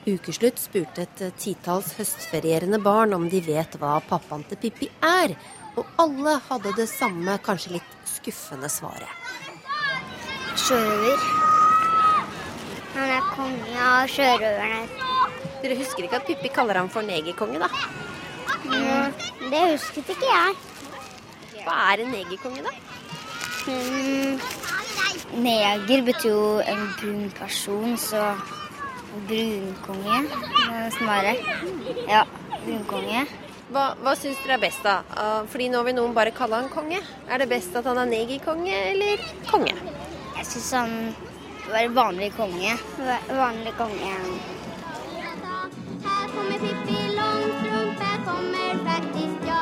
Ukeslutt 0.03 0.59
spurte 0.59 1.05
et 1.05 1.21
titalls 1.39 1.93
høstferierende 1.95 2.79
barn 2.83 3.15
om 3.15 3.29
de 3.31 3.39
vet 3.43 3.77
hva 3.79 3.95
pappaen 4.03 4.43
til 4.49 4.59
Pippi 4.59 4.89
er, 5.07 5.35
og 5.79 5.87
alle 6.03 6.35
hadde 6.49 6.73
det 6.77 6.89
samme, 6.91 7.37
kanskje 7.43 7.77
litt 7.77 7.93
skuffende 8.11 8.67
svaret. 8.69 9.07
Sjørøver. 10.59 11.23
Han 12.93 13.09
er 13.15 13.29
konge 13.31 13.87
av 13.87 14.11
sjørøverne. 14.11 14.83
Dere 15.63 15.79
husker 15.79 16.05
ikke 16.05 16.19
at 16.19 16.27
Pippi 16.27 16.51
kaller 16.53 16.81
ham 16.83 16.91
for 16.91 17.07
negerkonge, 17.07 17.63
da? 17.63 17.71
Mm, 18.63 19.13
det 19.51 19.61
husket 19.71 20.09
ikke 20.15 20.29
jeg. 20.29 20.55
Hva 21.63 21.77
er 21.93 22.03
en 22.03 22.11
negerkonge, 22.11 22.63
da? 22.65 22.73
Mm, 23.67 24.39
neger 25.43 26.03
betyr 26.09 26.29
jo 26.29 26.59
en 26.73 26.83
brun 26.99 27.29
person, 27.37 27.97
så 27.97 28.33
brunkonge 29.27 30.23
snarere. 30.97 31.37
det. 31.37 31.95
Ja, 32.09 32.23
brunkonge. 32.65 33.25
Hva, 33.73 33.83
hva 34.03 34.13
syns 34.19 34.37
dere 34.43 34.57
er 34.57 34.61
best, 34.61 34.83
da? 34.85 34.99
Ah, 35.17 35.45
Fordi 35.49 35.69
nå 35.71 35.83
vil 35.87 35.95
noen 35.97 36.13
bare 36.13 36.33
kalle 36.35 36.59
han 36.59 36.69
konge. 36.69 36.99
Er 37.29 37.41
det 37.41 37.49
best 37.49 37.75
at 37.79 37.87
han 37.89 37.97
er 37.97 38.09
negerkonge 38.09 38.73
eller 38.91 39.23
konge? 39.49 39.73
Jeg 40.37 40.45
syns 40.49 40.71
han 40.77 41.15
var 41.71 41.87
vanlig 41.95 42.33
konge. 42.37 42.75
Vanlig 43.31 43.73
konge. 43.79 44.13
Her 46.03 46.27
kommer 46.35 46.59
Pippi 46.59 47.12
kommer 48.33 48.83
faktisk 48.87 49.47
ja. 49.47 49.61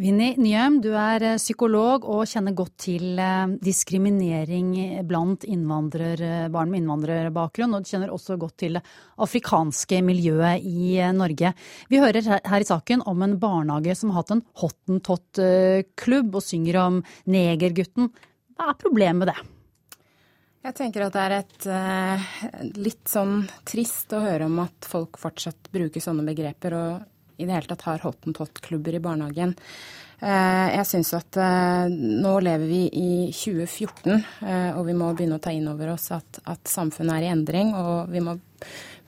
Vinni 0.00 0.30
Nyheim, 0.40 0.78
du 0.80 0.94
er 0.96 1.24
eh, 1.28 1.36
psykolog 1.40 2.06
og 2.08 2.22
kjenner 2.30 2.54
godt 2.56 2.72
til 2.86 3.20
eh, 3.20 3.52
diskriminering 3.60 4.70
blant 5.08 5.44
eh, 5.44 6.46
barn 6.48 6.72
med 6.72 6.80
innvandrerbakgrunn, 6.80 7.76
og 7.76 7.84
du 7.84 7.92
kjenner 7.92 8.14
også 8.14 8.38
godt 8.40 8.56
til 8.64 8.78
det 8.78 8.84
afrikanske 9.20 10.00
miljøet 10.06 10.64
i 10.64 10.96
Norge. 11.12 11.52
Vi 11.92 12.00
hører 12.00 12.24
her 12.24 12.64
i 12.64 12.70
saken 12.70 13.04
om 13.10 13.26
en 13.26 13.36
barnehage 13.42 13.98
som 13.98 14.14
har 14.14 14.22
hatt 14.22 14.36
en 14.38 14.44
hottentott-klubb 14.64 16.32
og 16.32 16.48
synger 16.48 16.80
om 16.86 17.00
negergutten. 17.28 18.12
Hva 18.56 18.72
er 18.72 18.80
problemet 18.80 19.26
med 19.26 19.34
det? 19.34 19.59
Jeg 20.60 20.76
tenker 20.76 21.06
at 21.06 21.14
det 21.16 21.22
er 21.24 21.34
et 21.38 21.66
eh, 21.72 22.26
litt 22.76 23.08
sånn 23.08 23.46
trist 23.64 24.12
å 24.12 24.20
høre 24.20 24.44
om 24.50 24.58
at 24.60 24.84
folk 24.84 25.16
fortsatt 25.20 25.70
bruker 25.72 26.04
sånne 26.04 26.26
begreper 26.26 26.76
og 26.76 27.40
i 27.40 27.46
det 27.46 27.56
hele 27.56 27.70
tatt 27.70 27.86
har 27.88 28.04
hottentott-klubber 28.04 28.98
i 28.98 29.00
barnehagen. 29.00 29.54
Eh, 30.20 30.68
jeg 30.76 30.86
syns 30.88 31.14
at 31.16 31.38
eh, 31.40 31.88
nå 31.88 32.34
lever 32.44 32.68
vi 32.68 32.82
i 32.92 33.10
2014, 33.32 34.18
eh, 34.44 34.70
og 34.76 34.84
vi 34.90 34.96
må 34.96 35.08
begynne 35.16 35.38
å 35.40 35.42
ta 35.42 35.52
inn 35.56 35.68
over 35.70 35.94
oss 35.94 36.10
at, 36.12 36.42
at 36.44 36.68
samfunnet 36.68 37.16
er 37.16 37.28
i 37.28 37.32
endring, 37.32 37.74
og 37.76 38.12
vi 38.12 38.24
må 38.24 38.36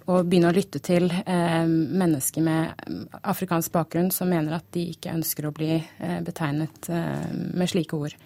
og 0.02 0.26
begynne 0.26 0.48
å 0.50 0.54
lytte 0.56 0.80
til 0.82 1.04
mennesker 1.06 2.42
med 2.42 2.88
afrikansk 3.22 3.70
bakgrunn 3.70 4.08
som 4.10 4.32
mener 4.32 4.56
at 4.56 4.64
de 4.74 4.88
ikke 4.90 5.12
ønsker 5.14 5.46
å 5.46 5.52
bli 5.54 5.76
betegnet 6.26 6.88
med 6.90 7.70
slike 7.70 7.94
ord. 7.94 8.16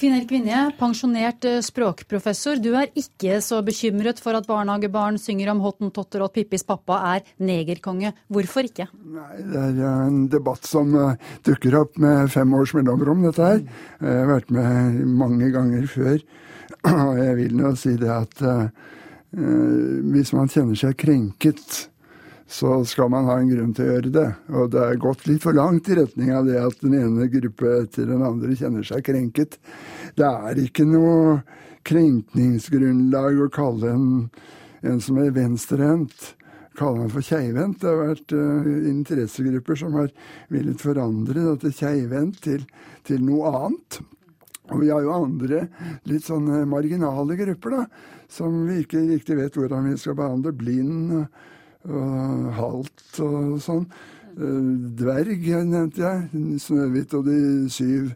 Finn 0.00 0.14
Erik 0.16 0.30
Vinje, 0.32 0.58
pensjonert 0.78 1.44
eh, 1.44 1.58
språkprofessor. 1.60 2.56
Du 2.64 2.70
er 2.72 2.88
ikke 2.96 3.36
så 3.44 3.58
bekymret 3.60 4.22
for 4.24 4.32
at 4.38 4.46
barnehagebarn 4.48 5.18
synger 5.20 5.50
om 5.52 5.60
hottentotter 5.60 6.22
og 6.22 6.30
at 6.30 6.38
Pippis 6.38 6.64
pappa 6.64 6.96
er 7.10 7.26
negerkonge. 7.44 8.14
Hvorfor 8.32 8.64
ikke? 8.64 8.86
Nei, 8.96 9.42
Det 9.42 9.58
er 9.60 9.82
eh, 9.82 10.06
en 10.06 10.22
debatt 10.32 10.64
som 10.64 10.96
eh, 10.96 11.20
dukker 11.44 11.76
opp 11.82 12.00
med 12.00 12.32
fem 12.32 12.56
års 12.56 12.72
mellomrom, 12.78 13.26
dette 13.28 13.44
her. 13.44 13.60
Jeg 14.00 14.22
har 14.22 14.32
vært 14.32 14.56
med 14.56 15.04
mange 15.20 15.52
ganger 15.52 15.84
før. 15.92 16.16
Og 17.10 17.20
jeg 17.20 17.36
vil 17.42 17.60
nå 17.60 17.76
si 17.76 17.92
det 18.00 18.10
at 18.14 18.44
hvis 19.30 20.32
man 20.34 20.48
kjenner 20.50 20.78
seg 20.80 20.96
krenket, 20.98 21.89
så 22.50 22.84
skal 22.84 23.10
man 23.12 23.28
ha 23.30 23.36
en 23.38 23.50
grunn 23.50 23.70
til 23.76 23.86
å 23.86 23.92
gjøre 23.92 24.10
det. 24.10 24.26
Og 24.58 24.72
det 24.74 24.82
er 24.82 25.00
gått 25.02 25.22
litt 25.30 25.44
for 25.44 25.54
langt 25.54 25.86
i 25.86 25.96
retning 26.00 26.32
av 26.34 26.48
det 26.48 26.58
at 26.58 26.82
den 26.82 26.96
ene 26.98 27.28
gruppe 27.30 27.76
etter 27.84 28.08
den 28.10 28.24
andre 28.26 28.56
kjenner 28.58 28.86
seg 28.86 29.04
krenket. 29.06 29.60
Det 30.18 30.26
er 30.26 30.58
ikke 30.58 30.86
noe 30.88 31.40
krenkningsgrunnlag 31.86 33.38
å 33.44 33.48
kalle 33.54 33.92
en, 33.94 34.08
en 34.82 34.98
som 35.04 35.20
er 35.22 35.30
venstrehendt, 35.36 36.32
kalle 36.78 37.04
han 37.04 37.12
for 37.14 37.22
keivhendt. 37.22 37.84
Det 37.84 37.92
har 37.92 38.02
vært 38.02 38.34
uh, 38.34 38.66
interessegrupper 38.90 39.78
som 39.78 39.94
har 40.00 40.10
villet 40.50 40.82
forandre 40.82 41.52
dette 41.52 41.70
keivhendt 41.78 42.42
til, 42.48 42.66
til 43.06 43.22
noe 43.30 43.54
annet. 43.60 44.00
Og 44.70 44.82
vi 44.82 44.90
har 44.90 45.06
jo 45.06 45.14
andre 45.14 45.64
litt 46.10 46.26
sånne 46.26 46.64
marginale 46.70 47.38
grupper, 47.38 47.78
da, 47.78 47.86
som 48.30 48.58
vi 48.66 48.82
ikke 48.82 49.06
riktig 49.06 49.38
vet 49.38 49.54
hvordan 49.58 49.86
vi 49.90 49.96
skal 50.02 50.18
behandle. 50.18 50.54
Blind 50.54 51.14
og, 51.14 51.40
og 51.88 52.50
halt 52.58 53.20
og 53.24 53.60
sånn. 53.64 53.86
Eh, 54.36 54.74
Dverg 55.00 55.48
nevnte 55.68 56.04
jeg. 56.04 56.44
Snøhvit 56.66 57.16
og 57.18 57.26
de 57.28 57.40
syv 57.72 58.12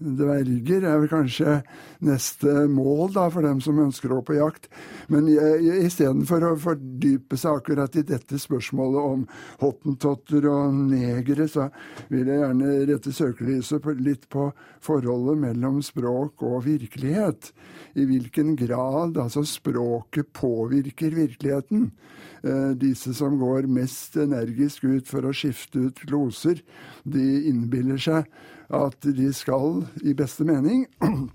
dverger 0.00 0.84
er 0.88 1.00
vel 1.02 1.10
kanskje 1.10 1.58
neste 2.04 2.64
mål 2.72 3.12
da, 3.14 3.26
for 3.32 3.44
dem 3.44 3.60
som 3.64 3.80
ønsker 3.82 4.14
å 4.14 4.22
på 4.24 4.38
jakt. 4.38 4.70
Men 5.12 5.28
istedenfor 5.28 6.46
å 6.48 6.52
fordype 6.60 7.36
seg 7.40 7.60
akkurat 7.60 7.98
i 8.00 8.04
dette 8.08 8.40
spørsmålet 8.40 9.10
om 9.12 9.26
hottentotter 9.60 10.48
og 10.50 10.78
negere, 10.88 11.48
så 11.50 11.68
vil 12.08 12.30
jeg 12.32 12.40
gjerne 12.40 12.72
rette 12.90 13.14
søkelyset 13.16 13.90
litt 14.00 14.26
på 14.32 14.48
forholdet 14.84 15.42
mellom 15.44 15.80
språk 15.84 16.46
og 16.48 16.64
virkelighet. 16.68 17.52
I 18.00 18.06
hvilken 18.08 18.56
grad 18.58 19.20
altså 19.20 19.44
språket 19.44 20.32
påvirker 20.36 21.16
virkeligheten. 21.16 21.90
Eh, 22.40 22.70
Disse 22.80 23.12
som 23.16 23.36
går 23.40 23.68
mest 23.68 24.16
energisk 24.20 24.86
ut 24.88 25.08
for 25.10 25.26
å 25.28 25.34
skifte 25.36 25.90
ut 25.90 26.00
gloser, 26.08 26.62
de 27.04 27.26
innbiller 27.50 28.00
seg 28.00 28.30
at 28.70 28.96
de 29.04 29.28
skal, 29.34 29.82
i 30.06 30.14
beste 30.16 30.46
mening, 30.48 30.86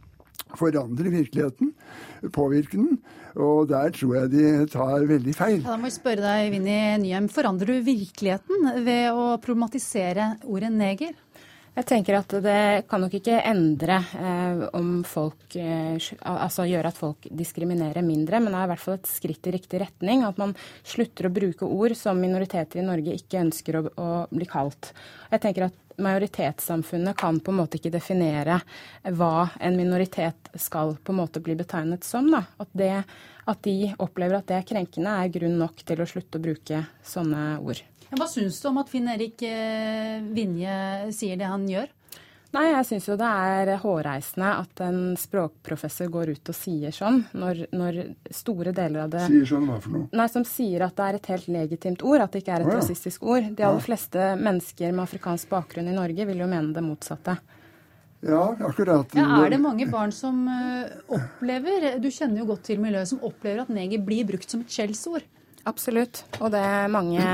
forandre 0.60 1.12
virkeligheten, 1.12 1.74
påvirke 2.34 2.80
den. 2.80 2.98
Og 3.36 3.68
der 3.68 3.92
tror 3.92 4.14
jeg 4.22 4.32
de 4.32 4.46
tar 4.72 5.04
veldig 5.10 5.36
feil. 5.36 5.60
Ja, 5.60 5.74
da 5.74 5.80
må 5.82 5.90
jeg 5.90 5.98
spørre 5.98 6.24
deg, 6.24 6.54
Vinni 6.54 6.78
Nyheim, 7.04 7.28
forandrer 7.30 7.76
du 7.76 7.86
virkeligheten 7.86 8.70
ved 8.88 9.10
å 9.12 9.36
problematisere 9.44 10.36
ordet 10.48 10.72
neger? 10.72 11.14
Jeg 11.76 11.88
tenker 11.90 12.16
at 12.16 12.34
det 12.40 12.86
kan 12.88 13.02
nok 13.04 13.18
ikke 13.18 13.42
endre 13.50 13.98
eh, 14.16 14.62
om 14.80 15.02
folk 15.04 15.58
eh, 15.60 15.98
Altså 16.24 16.64
gjøre 16.70 16.88
at 16.88 17.00
folk 17.00 17.28
diskriminerer 17.28 18.06
mindre, 18.06 18.40
men 18.40 18.54
det 18.54 18.62
er 18.62 18.70
i 18.70 18.72
hvert 18.72 18.84
fall 18.84 18.96
et 18.96 19.10
skritt 19.12 19.50
i 19.50 19.54
riktig 19.58 19.82
retning. 19.84 20.24
At 20.24 20.40
man 20.40 20.54
slutter 20.88 21.28
å 21.28 21.34
bruke 21.36 21.68
ord 21.68 21.98
som 22.00 22.22
minoriteter 22.22 22.80
i 22.80 22.86
Norge 22.88 23.18
ikke 23.20 23.42
ønsker 23.44 23.80
å, 23.82 23.84
å 23.92 24.08
bli 24.32 24.48
kalt. 24.48 24.94
Jeg 25.34 25.44
tenker 25.44 25.68
at 25.68 25.82
majoritetssamfunnet 26.00 27.18
kan 27.20 27.42
på 27.44 27.52
en 27.52 27.60
måte 27.60 27.80
ikke 27.80 27.92
definere 27.94 28.62
hva 29.16 29.50
en 29.60 29.76
minoritet 29.76 30.52
skal 30.60 30.96
på 30.96 31.12
en 31.12 31.20
måte 31.20 31.44
bli 31.44 31.58
betegnet 31.60 32.08
som. 32.08 32.32
Da. 32.32 32.46
At, 32.60 32.72
det, 32.72 32.94
at 33.52 33.68
de 33.68 33.92
opplever 34.00 34.40
at 34.40 34.48
det 34.48 34.62
er 34.62 34.70
krenkende, 34.72 35.20
er 35.20 35.36
grunn 35.36 35.60
nok 35.60 35.84
til 35.88 36.04
å 36.04 36.08
slutte 36.08 36.40
å 36.40 36.48
bruke 36.48 36.86
sånne 37.04 37.48
ord. 37.60 37.84
Hva 38.16 38.28
syns 38.32 38.62
du 38.62 38.70
om 38.72 38.80
at 38.82 38.90
Finn 38.92 39.08
Erik 39.12 39.42
eh, 39.46 40.22
Vinje 40.36 41.12
sier 41.16 41.38
det 41.40 41.50
han 41.52 41.68
gjør? 41.70 41.92
Nei, 42.56 42.70
jeg 42.70 42.86
syns 42.88 43.08
jo 43.10 43.18
det 43.20 43.28
er 43.28 43.70
hårreisende 43.82 44.50
at 44.62 44.82
en 44.86 45.00
språkprofessor 45.20 46.08
går 46.14 46.30
ut 46.38 46.52
og 46.54 46.56
sier 46.56 46.94
sånn, 46.96 47.18
når, 47.36 47.66
når 47.76 47.98
store 48.32 48.72
deler 48.76 49.02
av 49.04 49.10
det 49.12 49.26
Sier 49.28 49.50
sånn 49.50 49.66
hva 49.68 49.82
for 49.84 49.92
noe? 49.98 50.08
Nei, 50.16 50.28
Som 50.32 50.46
sier 50.48 50.86
at 50.86 50.96
det 50.96 51.10
er 51.10 51.18
et 51.20 51.28
helt 51.34 51.50
legitimt 51.52 52.06
ord, 52.08 52.24
at 52.24 52.32
det 52.32 52.46
ikke 52.46 52.56
er 52.56 52.64
et 52.64 52.70
oh, 52.70 52.78
ja. 52.78 52.80
rasistisk 52.80 53.26
ord. 53.28 53.50
De 53.58 53.66
aller 53.68 53.82
Ja. 53.82 53.88
fleste 53.90 54.30
mennesker 54.40 54.96
med 54.96 55.04
afrikansk 55.04 55.52
bakgrunn 55.52 55.92
i 55.92 55.98
Norge 55.98 56.30
vil 56.32 56.46
jo 56.46 56.48
mene 56.48 56.72
det 56.78 56.86
motsatte. 56.86 57.36
Ja, 58.26 58.56
akkurat. 58.56 59.12
Ja, 59.20 59.28
er 59.44 59.52
det 59.52 59.60
mange 59.62 59.86
barn 59.92 60.16
som 60.16 60.48
eh, 60.48 60.96
opplever, 61.14 61.92
du 62.00 62.08
kjenner 62.08 62.40
jo 62.42 62.48
godt 62.54 62.64
til 62.72 62.80
miljøet, 62.82 63.12
som 63.12 63.20
opplever 63.28 63.66
at 63.66 63.74
neger 63.74 64.00
blir 64.08 64.24
brukt 64.32 64.50
som 64.50 64.64
et 64.64 64.72
skjellsord? 64.72 65.28
Absolutt. 65.68 66.24
Og 66.40 66.56
det 66.56 66.64
er 66.64 66.88
mange, 66.94 67.28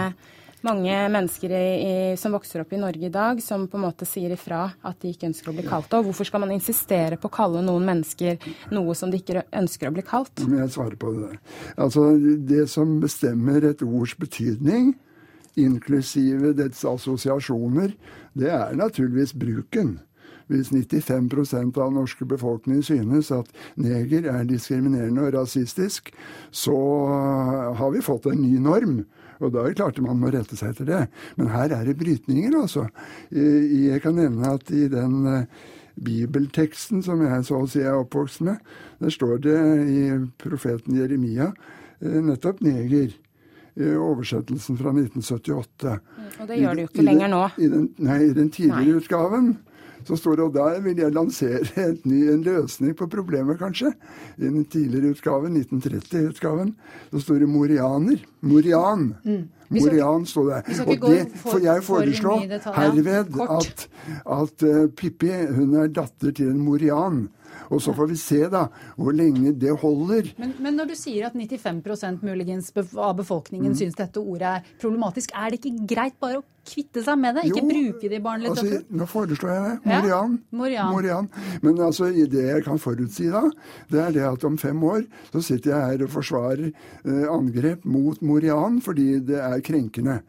mange 0.65 0.95
mennesker 1.13 1.53
i, 1.55 1.93
som 2.17 2.35
vokser 2.35 2.63
opp 2.63 2.73
i 2.73 2.79
Norge 2.81 3.07
i 3.07 3.13
dag, 3.13 3.41
som 3.43 3.67
på 3.67 3.79
en 3.79 3.85
måte 3.87 4.07
sier 4.09 4.33
ifra 4.35 4.63
at 4.87 4.99
de 5.01 5.13
ikke 5.13 5.29
ønsker 5.31 5.51
å 5.51 5.55
bli 5.57 5.65
kalt 5.67 5.89
det. 5.89 5.99
Og 5.99 6.09
hvorfor 6.09 6.29
skal 6.29 6.43
man 6.43 6.53
insistere 6.55 7.19
på 7.21 7.29
å 7.31 7.35
kalle 7.35 7.63
noen 7.65 7.87
mennesker 7.87 8.37
noe 8.75 8.95
som 8.97 9.11
de 9.11 9.21
ikke 9.21 9.45
ønsker 9.61 9.89
å 9.89 9.95
bli 9.95 10.05
kalt? 10.05 10.43
Jeg 10.45 10.73
svarer 10.73 10.99
på 11.01 11.13
det. 11.17 11.39
Altså, 11.75 12.11
det 12.51 12.67
som 12.71 12.99
bestemmer 13.01 13.65
et 13.71 13.81
ords 13.85 14.15
betydning, 14.19 14.93
inklusive 15.59 16.53
dets 16.57 16.85
assosiasjoner, 16.87 17.95
det 18.37 18.53
er 18.53 18.77
naturligvis 18.79 19.35
bruken. 19.35 19.99
Hvis 20.51 20.71
95 20.73 21.79
av 21.79 21.93
norske 21.95 22.25
befolkning 22.27 22.81
synes 22.83 23.29
at 23.31 23.47
neger 23.79 24.27
er 24.27 24.43
diskriminerende 24.43 25.23
og 25.23 25.35
rasistisk, 25.37 26.11
så 26.51 26.75
har 27.79 27.93
vi 27.93 28.03
fått 28.03 28.27
en 28.27 28.41
ny 28.41 28.57
norm. 28.59 29.05
Og 29.41 29.51
da 29.53 29.63
er 29.65 29.71
det 29.73 29.79
klart 29.81 29.99
man 30.05 30.19
må 30.21 30.29
rette 30.33 30.57
seg 30.59 30.73
etter 30.75 30.85
det. 30.89 31.01
Men 31.39 31.49
her 31.53 31.73
er 31.73 31.85
det 31.87 31.97
brytninger, 31.99 32.53
altså. 32.61 32.87
Eh, 33.33 33.87
Jeg 33.91 34.01
kan 34.03 34.15
nevne 34.15 34.53
at 34.53 34.69
i 34.71 34.87
den 34.91 35.25
eh, 35.27 35.45
bibelteksten 36.01 37.01
som 37.05 37.21
jeg 37.25 37.43
så 37.47 37.61
å 37.63 37.67
si 37.69 37.81
er 37.83 37.97
oppvokst 37.97 38.43
med, 38.47 38.61
der 39.01 39.09
står 39.13 39.41
det 39.43 39.57
i 39.91 40.03
profeten 40.41 40.95
Jeremia 40.99 41.51
eh, 42.01 42.21
nettopp 42.21 42.61
neger. 42.65 43.11
i 43.79 43.87
Oversettelsen 43.95 44.75
fra 44.77 44.91
1978. 44.91 45.91
Og 46.41 46.47
det 46.49 46.57
gjør 46.59 46.75
det 46.75 46.83
jo 46.83 46.89
ikke 46.89 47.05
lenger 47.07 47.29
nå. 47.31 47.43
I 47.55 47.69
den, 47.71 47.85
nei, 48.03 48.17
i 48.27 48.33
den 48.35 48.49
tidligere 48.51 48.83
Nei. 48.83 48.97
utgaven 48.99 49.45
så 50.07 50.17
står 50.17 50.37
det, 50.39 50.45
og 50.49 50.53
der 50.55 50.81
vil 50.83 51.01
jeg 51.03 51.13
lansere 51.15 51.61
et 51.91 52.05
ny, 52.05 52.23
en 52.33 52.43
løsning 52.45 52.95
på 52.97 53.07
problemet, 53.11 53.59
kanskje. 53.61 53.93
I 54.37 54.45
den 54.47 54.65
tidligere 54.65 55.15
utgaven, 55.15 55.57
1930-utgaven, 55.61 56.75
så 57.11 57.23
står 57.25 57.43
det 57.43 57.49
morianer. 57.49 58.23
Morian. 58.41 59.11
Mm. 59.23 59.43
Morian 59.71 60.25
står 60.27 60.49
der. 60.49 60.71
Og 60.85 61.05
det 61.07 61.19
får 61.43 61.59
jeg 61.63 61.83
for 61.83 62.01
foreslå 62.01 62.37
herved 62.75 63.37
at, 63.45 63.85
at 64.37 64.65
eh, 64.67 64.87
Pippi 64.97 65.31
hun 65.55 65.77
er 65.79 65.93
datter 65.95 66.33
til 66.35 66.51
en 66.51 66.59
morian. 66.65 67.29
Og 67.71 67.79
så 67.81 67.93
får 67.95 68.09
vi 68.11 68.17
se 68.19 68.41
da 68.51 68.65
hvor 68.99 69.15
lenge 69.15 69.53
det 69.57 69.71
holder. 69.79 70.27
Men, 70.41 70.53
men 70.59 70.75
når 70.75 70.91
du 70.91 70.95
sier 70.99 71.29
at 71.29 71.33
95 71.37 72.19
muligens 72.21 72.71
av 72.97 73.15
befolkningen 73.17 73.71
Mm. 73.71 73.77
syns 73.79 73.95
dette 73.95 74.19
ordet 74.19 74.41
er 74.49 74.63
problematisk, 74.81 75.31
er 75.33 75.51
det 75.53 75.61
ikke 75.61 75.87
greit 75.87 76.17
bare 76.19 76.41
å 76.41 76.43
kvitte 76.67 77.01
seg 77.05 77.17
med 77.17 77.35
det? 77.39 77.45
Ikke 77.47 77.61
Jo, 77.63 77.69
bruke 77.69 78.01
det 78.01 78.11
i 78.11 78.19
Altså, 78.19 78.25
barnelitteraturen? 78.27 78.85
nå 78.99 79.07
foreslår 79.07 79.53
jeg 79.55 79.63
det. 79.63 79.91
Ja, 79.91 80.01
Morian. 80.01 80.35
Morian. 80.51 80.91
Morian. 80.91 81.29
Men 81.63 81.79
altså, 81.87 82.11
det 82.11 82.43
jeg 82.49 82.63
kan 82.67 82.77
forutsi 82.77 83.31
da, 83.31 83.41
det 83.89 83.99
er 84.03 84.11
det 84.11 84.25
at 84.33 84.43
om 84.43 84.57
fem 84.57 84.83
år 84.83 85.05
så 85.31 85.41
sitter 85.41 85.71
jeg 85.71 85.87
her 85.87 86.03
og 86.05 86.09
forsvarer 86.19 86.67
eh, 87.05 87.25
angrep 87.31 87.85
mot 87.85 88.21
Morian 88.21 88.81
fordi 88.81 89.19
det 89.25 89.39
er 89.39 89.61
krenkende. 89.65 90.19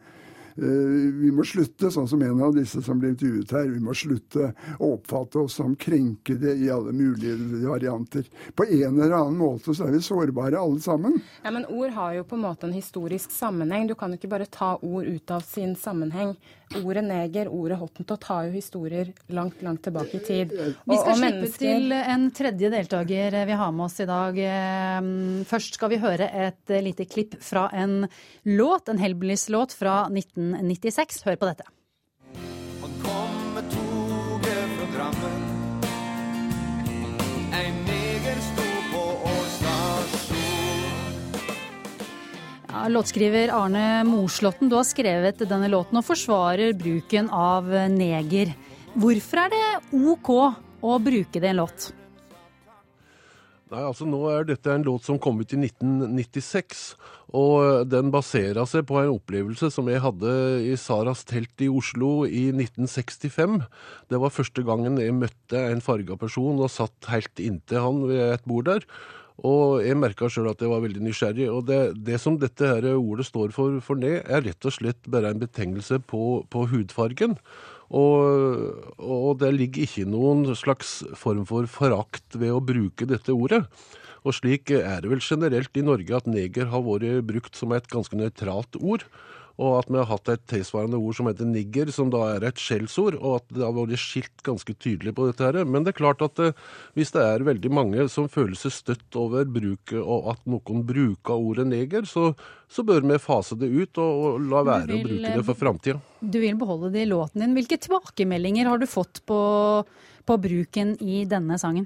Eh, 0.57 1.11
vi 1.23 1.31
må 1.33 1.45
slutte, 1.47 1.89
sånn 1.93 2.07
som 2.09 2.21
en 2.21 2.41
av 2.45 2.53
disse 2.55 2.81
som 2.85 2.99
ble 3.01 3.13
intervjuet 3.13 3.51
her, 3.55 3.69
vi 3.73 3.81
må 3.83 3.95
slutte 3.97 4.51
å 4.77 4.93
oppfatte 4.97 5.41
oss 5.41 5.57
som 5.59 5.75
krenkede 5.75 6.55
i 6.61 6.69
alle 6.73 6.93
mulige 6.93 7.37
varianter. 7.65 8.27
På 8.55 8.67
en 8.67 8.99
eller 8.99 9.15
annen 9.17 9.39
måte 9.39 9.73
så 9.73 9.87
er 9.87 9.95
vi 9.97 10.03
sårbare 10.05 10.59
alle 10.59 10.81
sammen. 10.83 11.19
Ja, 11.43 11.51
Men 11.51 11.65
ord 11.65 11.89
har 11.97 12.13
jo 12.19 12.23
på 12.23 12.35
en 12.35 12.45
måte 12.45 12.67
en 12.67 12.73
historisk 12.73 13.31
sammenheng. 13.31 13.87
Du 13.87 13.95
kan 13.95 14.11
jo 14.11 14.19
ikke 14.21 14.29
bare 14.29 14.45
ta 14.49 14.75
ord 14.81 15.05
ut 15.05 15.31
av 15.31 15.41
sin 15.41 15.75
sammenheng. 15.75 16.35
Ordet 16.73 17.03
neger, 17.05 17.49
ordet 17.53 17.77
hottentott 17.77 18.23
har 18.23 18.47
jo 18.47 18.55
historier 18.55 19.11
langt, 19.29 19.61
langt 19.61 19.83
tilbake 19.85 20.17
i 20.17 20.23
tid. 20.25 20.53
Vi 20.53 20.95
skal 20.97 21.11
og 21.13 21.19
slippe 21.19 21.19
mennesker- 21.21 21.59
til 21.59 21.91
en 21.93 22.31
tredje 22.31 22.69
deltaker 22.73 23.45
vi 23.45 23.57
har 23.59 23.71
med 23.71 23.85
oss 23.85 23.99
i 23.99 24.07
dag. 24.09 24.37
Eh, 24.37 25.43
Først 25.49 25.77
skal 25.77 25.89
vi 25.89 26.01
høre 26.01 26.29
et 26.29 26.69
eh, 26.73 26.81
lite 26.81 27.05
klipp 27.05 27.35
fra 27.41 27.67
en 27.73 28.07
låt, 28.45 28.89
en 28.89 28.97
Hellbillies-låt 28.97 29.73
fra 29.77 30.07
1996. 30.51 31.23
Hør 31.27 31.39
på 31.39 31.49
dette. 31.49 31.65
Kom 33.03 33.33
med 33.55 33.69
toget 33.71 34.75
fra 34.75 34.87
Drammen. 34.93 35.41
En 37.59 37.79
neger 37.87 38.43
sto 38.49 38.67
på 38.91 39.01
Ål 39.29 39.47
stasjon. 39.55 40.99
Ja, 42.73 42.85
låtskriver 42.91 43.55
Arne 43.55 44.03
Morslåtten, 44.07 44.69
du 44.71 44.77
har 44.79 44.87
skrevet 44.87 45.43
denne 45.47 45.71
låten 45.71 45.99
og 45.99 46.07
forsvarer 46.07 46.75
bruken 46.77 47.29
av 47.29 47.67
neger. 47.93 48.55
Hvorfor 48.93 49.45
er 49.45 49.53
det 49.53 49.65
OK 49.97 50.31
å 50.83 50.95
bruke 51.01 51.39
det 51.39 51.49
i 51.49 51.53
en 51.53 51.61
låt? 51.63 51.91
Nei, 53.73 53.81
altså 53.81 54.05
Nå 54.05 54.19
er 54.29 54.45
dette 54.45 54.69
en 54.69 54.85
låt 54.85 55.07
som 55.07 55.17
kom 55.21 55.39
ut 55.41 55.53
i 55.55 55.57
1996, 55.57 56.81
og 57.33 57.89
den 57.89 58.11
baserer 58.13 58.67
seg 58.69 58.85
på 58.85 58.99
en 59.01 59.15
opplevelse 59.15 59.71
som 59.73 59.87
jeg 59.89 60.03
hadde 60.03 60.33
i 60.69 60.75
Saras 60.77 61.23
telt 61.25 61.63
i 61.65 61.69
Oslo 61.71 62.27
i 62.27 62.51
1965. 62.53 63.57
Det 64.13 64.21
var 64.21 64.35
første 64.35 64.61
gangen 64.67 65.01
jeg 65.01 65.15
møtte 65.17 65.63
en 65.71 65.81
farga 65.81 66.17
person 66.21 66.61
og 66.61 66.69
satt 66.69 67.09
helt 67.09 67.41
inntil 67.41 67.81
han 67.81 68.05
ved 68.11 68.23
et 68.35 68.45
bord 68.45 68.69
der. 68.69 68.85
Og 69.41 69.81
jeg 69.81 69.97
merka 69.97 70.29
sjøl 70.29 70.51
at 70.51 70.61
jeg 70.61 70.69
var 70.69 70.83
veldig 70.83 71.01
nysgjerrig. 71.07 71.47
Og 71.49 71.65
det, 71.65 71.79
det 72.05 72.19
som 72.21 72.37
dette 72.37 72.69
her 72.69 72.85
ordet 72.93 73.25
står 73.25 73.49
for, 73.55 73.79
for 73.81 73.97
ned, 73.97 74.21
er 74.29 74.45
rett 74.45 74.69
og 74.69 74.75
slett 74.75 75.09
bare 75.09 75.33
en 75.33 75.41
betegnelse 75.41 76.03
på, 76.05 76.43
på 76.53 76.67
hudfargen. 76.69 77.33
Og, 77.93 78.93
og 79.01 79.41
det 79.41 79.51
ligger 79.57 79.87
ikke 79.87 80.05
noen 80.09 80.45
slags 80.57 81.01
form 81.17 81.47
for 81.49 81.65
forakt 81.69 82.37
ved 82.37 82.53
å 82.53 82.61
bruke 82.61 83.09
dette 83.09 83.33
ordet. 83.33 83.65
Og 84.23 84.35
slik 84.37 84.71
er 84.75 85.03
det 85.03 85.11
vel 85.11 85.23
generelt 85.23 85.77
i 85.77 85.85
Norge 85.85 86.15
at 86.15 86.29
neger 86.29 86.71
har 86.71 86.83
vært 86.85 87.27
brukt 87.27 87.59
som 87.59 87.75
et 87.75 87.87
ganske 87.91 88.17
nøytralt 88.17 88.79
ord. 88.79 89.07
Og 89.61 89.75
at 89.77 89.89
vi 89.91 89.99
har 89.99 90.07
hatt 90.09 90.29
et 90.33 90.41
tilsvarende 90.49 90.97
ord 90.97 91.13
som 91.13 91.27
heter 91.29 91.45
nigger, 91.45 91.91
som 91.93 92.09
da 92.09 92.23
er 92.33 92.45
et 92.47 92.57
skjellsord. 92.57 93.19
Og 93.19 93.35
at 93.37 93.51
det 93.53 93.61
har 93.61 93.75
vært 93.75 94.01
skilt 94.01 94.41
ganske 94.45 94.73
tydelig 94.73 95.13
på 95.13 95.27
dette. 95.29 95.45
her. 95.45 95.59
Men 95.69 95.85
det 95.85 95.93
er 95.93 95.99
klart 95.99 96.23
at 96.25 96.41
eh, 96.41 96.57
hvis 96.97 97.13
det 97.13 97.21
er 97.21 97.45
veldig 97.45 97.69
mange 97.69 98.07
som 98.09 98.31
føler 98.31 98.57
seg 98.57 98.73
støtt 98.73 99.19
over 99.19 99.45
bruket, 99.45 99.99
og 100.01 100.31
at 100.33 100.41
noen 100.49 100.81
bruker 100.89 101.37
ordet 101.37 101.67
neger, 101.69 102.09
så, 102.09 102.31
så 102.65 102.85
bør 102.87 103.05
vi 103.05 103.21
fase 103.21 103.59
det 103.59 103.69
ut 103.69 104.01
og, 104.01 104.25
og 104.25 104.47
la 104.49 104.63
være 104.71 104.89
vil, 104.95 105.03
å 105.03 105.09
bruke 105.11 105.33
eh, 105.35 105.37
det 105.37 105.47
for 105.51 105.61
framtida. 105.61 106.01
Du 106.19 106.39
vil 106.41 106.57
beholde 106.57 106.89
det 106.95 107.05
i 107.05 107.11
låten 107.11 107.45
din. 107.45 107.53
Hvilke 107.59 107.77
tilbakemeldinger 107.77 108.71
har 108.71 108.81
du 108.81 108.89
fått 108.89 109.21
på, 109.29 109.41
på 110.25 110.39
bruken 110.49 110.97
i 110.97 111.27
denne 111.29 111.61
sangen? 111.61 111.85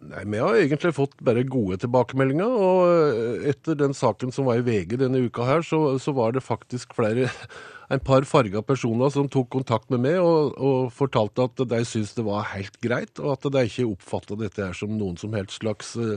Nei, 0.00 0.22
Vi 0.24 0.38
har 0.40 0.56
egentlig 0.56 0.94
fått 0.96 1.18
bare 1.20 1.44
gode 1.44 1.76
tilbakemeldinger. 1.82 2.48
og 2.48 2.86
eh, 2.88 3.50
Etter 3.52 3.76
den 3.76 3.92
saken 3.96 4.32
som 4.32 4.48
var 4.48 4.60
i 4.60 4.64
VG 4.64 4.96
denne 5.02 5.20
uka, 5.26 5.44
her, 5.44 5.66
så, 5.66 5.98
så 6.00 6.14
var 6.16 6.32
det 6.32 6.44
faktisk 6.46 6.94
flere 6.96 7.28
en 7.92 8.00
par 8.00 8.24
farga 8.24 8.62
personer 8.62 9.10
som 9.12 9.28
tok 9.28 9.50
kontakt 9.52 9.90
med 9.92 10.00
meg 10.04 10.20
og, 10.22 10.54
og 10.56 10.92
fortalte 10.94 11.48
at 11.48 11.60
de 11.72 11.80
syntes 11.84 12.14
det 12.16 12.24
var 12.24 12.48
helt 12.52 12.78
greit, 12.80 13.18
og 13.18 13.34
at 13.34 13.48
de 13.50 13.64
ikke 13.66 13.88
oppfatta 13.90 14.38
dette 14.40 14.62
her 14.62 14.76
som 14.78 14.94
noen 14.94 15.18
som 15.20 15.34
helst 15.36 15.58
slags 15.58 15.92
eh, 16.00 16.16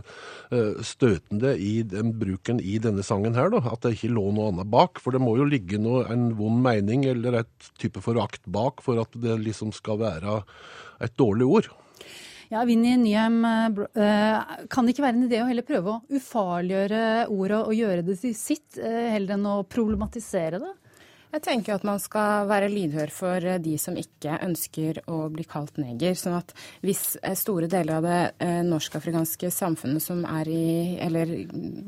eh, 0.56 0.80
støtende 0.86 1.56
i 1.58 1.82
den 1.84 2.16
bruken 2.22 2.64
i 2.64 2.78
denne 2.80 3.04
sangen 3.04 3.36
her. 3.36 3.52
da, 3.52 3.66
At 3.74 3.84
det 3.84 3.98
ikke 3.98 4.14
lå 4.16 4.30
noe 4.32 4.54
annet 4.54 4.72
bak. 4.72 5.04
For 5.04 5.12
det 5.12 5.24
må 5.24 5.36
jo 5.42 5.50
ligge 5.50 5.82
noe, 5.82 6.06
en 6.14 6.30
vond 6.40 6.64
mening 6.64 7.04
eller 7.10 7.42
et 7.44 7.72
type 7.82 8.00
forakt 8.06 8.46
bak 8.48 8.80
for 8.86 9.02
at 9.04 9.12
det 9.20 9.42
liksom 9.44 9.76
skal 9.76 10.00
være 10.06 10.44
et 11.04 11.20
dårlig 11.20 11.52
ord. 11.60 11.74
Ja, 12.52 12.64
Vinni 12.66 12.98
Nyhem, 12.98 13.46
eh, 13.46 14.04
eh, 14.04 14.42
kan 14.70 14.86
det 14.86 14.94
ikke 14.94 15.06
være 15.06 15.18
en 15.18 15.28
idé 15.28 15.42
å 15.42 15.48
heller 15.48 15.66
prøve 15.68 15.96
å 15.96 16.18
ufarliggjøre 16.18 17.04
ordet 17.32 17.60
og 17.62 17.76
gjøre 17.78 18.06
det 18.06 18.20
til 18.22 18.36
sitt, 18.36 18.78
eh, 18.78 19.12
heller 19.16 19.38
enn 19.38 19.46
å 19.46 19.64
problematisere 19.64 20.60
det? 20.60 20.74
Jeg 21.34 21.42
tenker 21.42 21.74
at 21.74 21.84
man 21.84 21.98
skal 21.98 22.46
være 22.46 22.70
lydhør 22.70 23.10
for 23.10 23.40
de 23.40 23.78
som 23.78 23.96
ikke 23.98 24.38
ønsker 24.46 25.00
å 25.08 25.32
bli 25.34 25.44
kalt 25.44 25.78
neger. 25.78 26.14
sånn 26.14 26.38
at 26.38 26.54
hvis 26.84 27.18
store 27.34 27.68
deler 27.68 27.96
av 27.96 28.04
det 28.04 28.64
norsk-afrikanske 28.68 29.50
samfunnet 29.50 30.00
som 30.00 30.24
er 30.26 30.46
i 30.48 30.98
Eller 31.02 31.48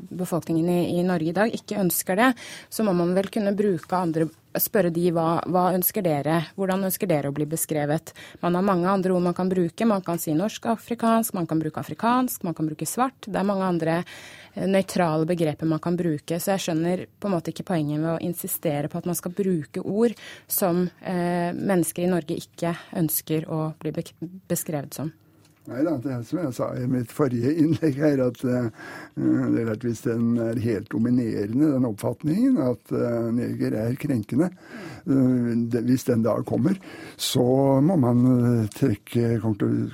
befolkningen 0.09 0.67
i, 0.67 0.99
i 0.99 1.03
Norge 1.03 1.29
i 1.29 1.31
dag 1.31 1.53
ikke 1.53 1.77
ønsker 1.77 2.15
det, 2.15 2.33
så 2.71 2.83
må 2.83 2.95
man 2.95 3.13
vel 3.13 3.29
kunne 3.29 3.55
bruke 3.55 3.93
andre 3.93 4.27
Spørre 4.61 4.91
de 4.93 5.09
hva, 5.15 5.41
hva 5.51 5.65
ønsker 5.75 6.05
dere, 6.05 6.39
hvordan 6.55 6.87
ønsker 6.87 7.09
dere 7.09 7.31
å 7.31 7.35
bli 7.35 7.47
beskrevet. 7.49 8.13
Man 8.43 8.55
har 8.57 8.65
mange 8.65 8.87
andre 8.91 9.15
ord 9.15 9.25
man 9.25 9.35
kan 9.37 9.51
bruke. 9.51 9.87
Man 9.89 10.03
kan 10.05 10.21
si 10.21 10.35
norsk-afrikansk, 10.37 11.35
man 11.35 11.49
kan 11.49 11.59
bruke 11.61 11.81
afrikansk, 11.81 12.45
man 12.47 12.55
kan 12.57 12.69
bruke 12.69 12.87
svart. 12.89 13.27
Det 13.27 13.39
er 13.39 13.47
mange 13.47 13.67
andre 13.67 13.97
eh, 14.01 14.67
nøytrale 14.69 15.27
begreper 15.29 15.69
man 15.69 15.83
kan 15.83 15.99
bruke. 15.99 16.39
Så 16.39 16.53
jeg 16.53 16.65
skjønner 16.67 17.05
på 17.19 17.29
en 17.29 17.35
måte 17.35 17.51
ikke 17.51 17.67
poenget 17.67 17.99
med 17.99 18.13
å 18.13 18.23
insistere 18.23 18.91
på 18.91 19.01
at 19.01 19.09
man 19.09 19.19
skal 19.19 19.35
bruke 19.35 19.83
ord 19.83 20.15
som 20.47 20.85
eh, 21.01 21.51
mennesker 21.51 22.05
i 22.05 22.11
Norge 22.11 22.39
ikke 22.39 22.75
ønsker 22.95 23.49
å 23.51 23.69
bli 23.81 23.95
beskrevet 24.47 25.01
som. 25.01 25.13
Nei 25.65 25.81
da, 25.81 25.95
det 25.97 26.11
er 26.13 26.21
som 26.27 26.39
jeg 26.43 26.53
sa 26.53 26.67
i 26.77 26.85
mitt 26.89 27.13
forrige 27.13 27.49
innlegg 27.57 27.97
her, 27.97 28.21
at 28.27 28.43
eh, 28.45 28.67
det 29.17 29.63
er 29.63 29.71
at 29.73 29.85
hvis 29.85 30.03
den 30.05 30.35
er 30.41 30.59
helt 30.61 30.91
dominerende, 30.93 31.71
den 31.73 31.87
oppfatningen 31.89 32.59
at 32.61 32.93
eh, 32.93 33.31
neger 33.33 33.77
er 33.81 33.97
krenkende, 33.97 34.51
eh, 34.51 35.49
det, 35.73 35.81
hvis 35.87 36.05
den 36.11 36.21
dag 36.27 36.45
kommer, 36.45 36.77
så 37.17 37.47
må 37.81 37.97
man 37.97 38.21
trekke 38.77 39.39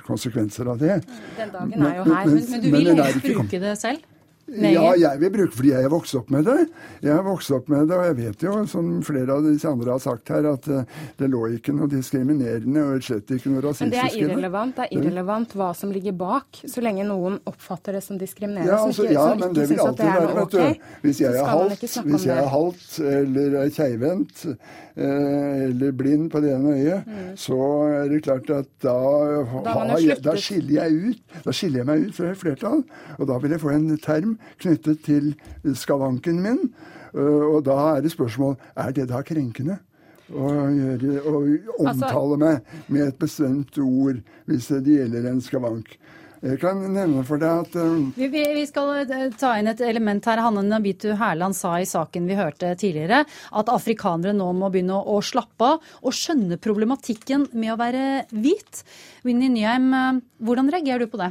konsekvenser 0.04 0.74
av 0.74 0.82
det. 0.82 1.00
Den 1.40 1.56
dagen 1.56 1.88
er 1.88 2.00
jo 2.02 2.08
her. 2.10 2.28
Men, 2.28 2.48
men 2.52 2.64
du 2.66 2.72
vil 2.76 2.90
den 2.92 3.00
er 3.00 3.12
helst 3.14 3.30
bruke 3.30 3.62
det 3.64 3.76
selv? 3.80 4.08
Ja, 4.52 4.92
jeg 4.98 5.20
vil 5.22 5.32
bruke 5.32 5.56
fordi 5.56 5.70
jeg 5.72 5.86
er 5.86 5.92
vokst 5.92 6.16
opp 6.18 6.30
med 6.32 6.44
det. 6.48 6.66
Jeg 7.02 7.12
er 7.14 7.24
vokst 7.26 7.52
opp 7.54 7.70
med 7.72 7.88
det, 7.88 7.96
og 7.96 8.04
jeg 8.10 8.16
vet 8.18 8.44
jo, 8.44 8.54
som 8.68 8.90
flere 9.06 9.36
av 9.36 9.46
disse 9.46 9.68
andre 9.68 9.94
har 9.94 10.02
sagt 10.02 10.32
her, 10.32 10.48
at 10.52 10.68
eh, 10.68 10.98
det 11.20 11.30
lå 11.32 11.44
ikke 11.56 11.74
noe 11.76 11.88
diskriminerende 11.90 12.84
og 12.84 13.06
slett 13.06 13.32
ikke 13.32 13.52
noe 13.52 13.62
Men 13.62 13.92
i 13.92 13.94
det 13.94 14.02
er 14.02 14.10
det 14.12 14.20
er 14.20 14.26
irrelevant. 14.26 14.76
Det 14.76 14.86
er 14.86 14.94
irrelevant 14.98 15.56
hva 15.58 15.70
som 15.78 15.94
ligger 15.94 16.16
bak, 16.18 16.62
så 16.68 16.84
lenge 16.84 17.06
noen 17.08 17.38
oppfatter 17.48 17.98
det 17.98 18.04
som 18.04 18.20
diskriminerende. 18.20 18.70
Ja, 18.72 18.82
som 18.82 18.92
altså, 18.92 19.08
ikke, 19.08 19.16
ja 19.16 19.26
som 19.30 19.42
men 19.42 19.56
det 19.56 19.68
vil 19.70 19.82
alltid 19.86 20.04
det 20.04 20.14
være, 20.18 20.36
vet 20.38 20.56
du. 20.56 20.86
Hvis 21.06 21.22
jeg 21.22 21.40
er 21.40 21.50
halt, 21.52 21.86
hvis 22.12 22.28
jeg 22.28 22.36
er 22.38 22.52
halvt 22.52 22.98
eller 23.12 23.58
er 23.62 23.72
keivhendt 23.72 24.44
eh, 24.48 25.64
eller 25.66 25.96
blind 25.96 26.28
på 26.32 26.42
det 26.44 26.52
ene 26.56 26.76
øyet, 26.76 27.12
så 27.40 27.58
er 27.88 28.12
det 28.12 28.22
klart 28.28 28.50
at 28.52 28.70
da, 28.84 28.98
Mm. 29.42 29.64
Da 29.64 30.22
da 30.22 30.34
skiller 30.38 30.74
jeg 30.82 31.12
ut 31.12 31.44
Da 31.44 31.54
skiller 31.54 31.82
jeg 31.82 31.88
meg 31.88 32.06
ut 32.08 32.16
fra 32.16 32.30
et 32.32 32.40
flertall. 32.40 32.82
Og 33.18 33.28
da 33.28 33.38
vil 33.42 33.54
jeg 33.54 33.62
få 33.62 33.72
en 33.74 33.88
term 34.02 34.36
knyttet 34.62 35.02
til 35.06 35.32
skavanken 35.74 36.42
min. 36.42 36.60
Eh, 37.14 37.44
Og 37.52 37.64
da 37.64 37.96
er 37.96 38.02
det 38.02 38.12
spørsmål 38.14 38.56
er 38.76 38.92
det 38.92 39.08
da 39.08 39.22
krenkende. 39.22 39.78
Å 40.32 40.48
gjøre, 40.72 41.20
å 41.28 41.40
Altså- 41.42 41.92
omtale 41.92 42.38
meg 42.38 42.62
med 42.88 43.08
et 43.08 43.18
bestemt 43.18 43.76
ord 43.78 44.22
hvis 44.48 44.68
det 44.68 44.86
gjelder 44.86 45.26
en 45.28 45.40
skavank. 45.40 45.98
Jeg 46.42 46.58
kan 46.58 46.80
nevne 46.90 47.20
for 47.22 47.38
deg 47.38 47.68
at 47.68 47.76
um... 47.78 48.08
Vi, 48.16 48.26
vi, 48.26 48.64
skal 48.66 49.04
eh, 49.04 49.28
ta 49.38 49.52
inn 49.60 49.68
et 49.70 49.80
element 49.80 50.24
her. 50.26 50.40
Hanne 50.42 50.64
Nabitu 50.66 51.12
Hærland 51.14 51.54
sa 51.54 51.76
i 51.78 51.86
saken 51.86 52.26
vi 52.26 52.34
hørte 52.34 52.72
tidligere, 52.74 53.20
at 53.52 53.70
afrikanere 53.70 54.34
nå 54.34 54.48
må 54.58 54.72
begynne 54.72 54.96
å, 54.96 55.18
å 55.18 55.22
slappe 55.22 55.62
av 55.62 55.78
og 56.02 56.16
skjønne 56.16 56.58
problematikken 56.58 57.46
med 57.52 57.74
å 57.74 57.78
være 57.78 58.26
hvit. 58.34 58.82
Winnie 59.22 59.52
Nyheim, 59.54 59.92
hvordan 60.42 60.72
reagerer 60.72 61.06
du 61.06 61.12
på 61.12 61.22
det? 61.22 61.30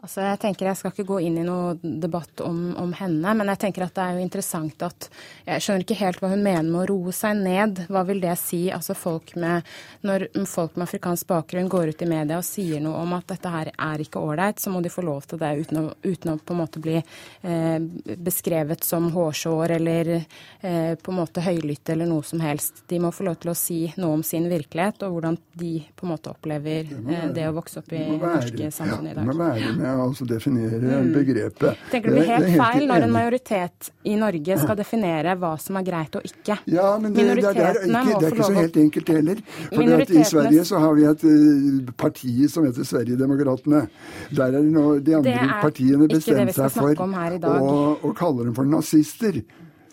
Altså, 0.00 0.22
jeg 0.24 0.38
tenker 0.40 0.70
jeg 0.70 0.78
skal 0.80 0.94
ikke 0.94 1.08
gå 1.10 1.18
inn 1.26 1.34
i 1.42 1.44
noe 1.44 1.74
debatt 1.80 2.40
om, 2.40 2.70
om, 2.80 2.92
henne, 2.96 3.34
men 3.36 3.50
jeg 3.52 3.60
tenker 3.66 3.84
at 3.84 3.92
det 3.98 4.04
er 4.04 4.16
jo 4.16 4.24
interessant 4.24 4.84
at 4.86 5.08
Jeg 5.44 5.64
skjønner 5.64 5.84
ikke 5.84 5.98
helt 5.98 6.20
hva 6.22 6.30
hun 6.32 6.44
mener 6.44 6.68
med 6.70 6.80
å 6.80 6.86
roe 6.88 7.12
seg 7.12 7.36
ned. 7.36 7.82
Hva 7.92 8.04
vil 8.08 8.22
det 8.22 8.32
si? 8.40 8.62
Altså 8.72 8.96
folk 8.96 9.34
med, 9.40 9.66
Når 10.06 10.28
folk 10.48 10.78
med 10.78 10.86
afrikansk 10.86 11.28
bakgrunn 11.28 11.68
går 11.68 11.92
ut 11.92 12.04
i 12.04 12.08
media 12.08 12.38
og 12.40 12.46
sier 12.48 12.80
noe 12.80 13.02
om 13.02 13.12
at 13.16 13.28
dette 13.28 13.52
her 13.52 13.72
er 13.74 14.04
ikke 14.04 14.22
ålreit, 14.24 14.62
så 14.62 14.72
må 14.72 14.80
de 14.80 14.92
få 14.92 15.04
lov 15.04 15.26
til 15.28 15.40
det 15.42 15.52
uten 15.60 15.82
å, 15.82 15.84
uten 16.06 16.32
å 16.32 16.38
på 16.40 16.56
en 16.56 16.60
måte 16.62 16.80
bli 16.80 16.96
eh, 16.96 17.76
beskrevet 18.16 18.86
som 18.86 19.10
hårsår 19.12 19.76
eller 19.76 20.12
eh, 20.16 20.96
på 20.96 21.12
en 21.12 21.20
måte 21.20 21.44
høylytte 21.44 21.92
eller 21.92 22.08
noe 22.08 22.24
som 22.24 22.40
helst. 22.44 22.86
De 22.88 23.02
må 23.02 23.12
få 23.12 23.28
lov 23.28 23.36
til 23.42 23.52
å 23.52 23.58
si 23.58 23.82
noe 24.00 24.16
om 24.16 24.24
sin 24.24 24.48
virkelighet 24.48 25.04
og 25.04 25.18
hvordan 25.18 25.36
de 25.60 25.74
på 25.92 26.08
en 26.08 26.14
måte 26.14 26.32
opplever 26.32 26.88
eh, 26.88 27.28
det 27.36 27.48
å 27.50 27.54
vokse 27.60 27.82
opp 27.82 27.92
i 27.92 28.00
det 28.00 28.18
norske 28.24 28.72
samfunnet 28.72 29.12
i 29.12 29.18
dag. 29.20 29.28
Ja, 29.60 29.89
med 29.96 30.04
å 30.04 30.08
altså 30.10 30.26
definere 30.28 30.80
mm. 30.80 31.10
begrepet. 31.14 31.84
Tenker 31.92 32.10
du 32.10 32.16
det 32.16 32.20
blir 32.20 32.30
helt, 32.30 32.48
helt 32.50 32.62
feil 32.62 32.86
når 32.90 33.06
en 33.06 33.14
majoritet 33.14 33.90
i 34.10 34.16
Norge 34.20 34.58
skal 34.62 34.78
definere 34.78 35.36
hva 35.40 35.52
som 35.62 35.78
er 35.80 35.86
greit 35.86 36.18
og 36.18 36.26
ikke? 36.28 36.58
Ja, 36.70 36.90
men 37.02 37.14
det, 37.14 37.26
det, 37.26 37.30
er, 37.30 37.42
ikke, 37.42 37.54
det 37.90 38.28
er 38.28 38.34
ikke 38.34 38.50
så 38.50 38.58
helt 38.58 38.80
enkelt 38.84 39.14
heller. 39.14 39.42
For 39.70 40.04
I 40.20 40.26
Sverige 40.32 40.66
så 40.68 40.82
har 40.84 40.98
vi 40.98 41.08
et 41.10 41.24
uh, 41.26 41.94
parti 42.00 42.34
som 42.52 42.68
heter 42.68 42.86
Sverigedemokraterna. 42.86 43.86
Der 44.30 44.46
er 44.48 44.58
det 44.58 44.66
nå 44.70 44.86
de 45.04 45.16
andre 45.20 45.38
partiene 45.62 46.10
bestemt 46.10 46.54
seg 46.56 46.70
for 46.74 47.06
å, 47.50 47.74
å 48.06 48.14
kalle 48.16 48.48
dem 48.48 48.56
for 48.56 48.68
nazister. 48.68 49.42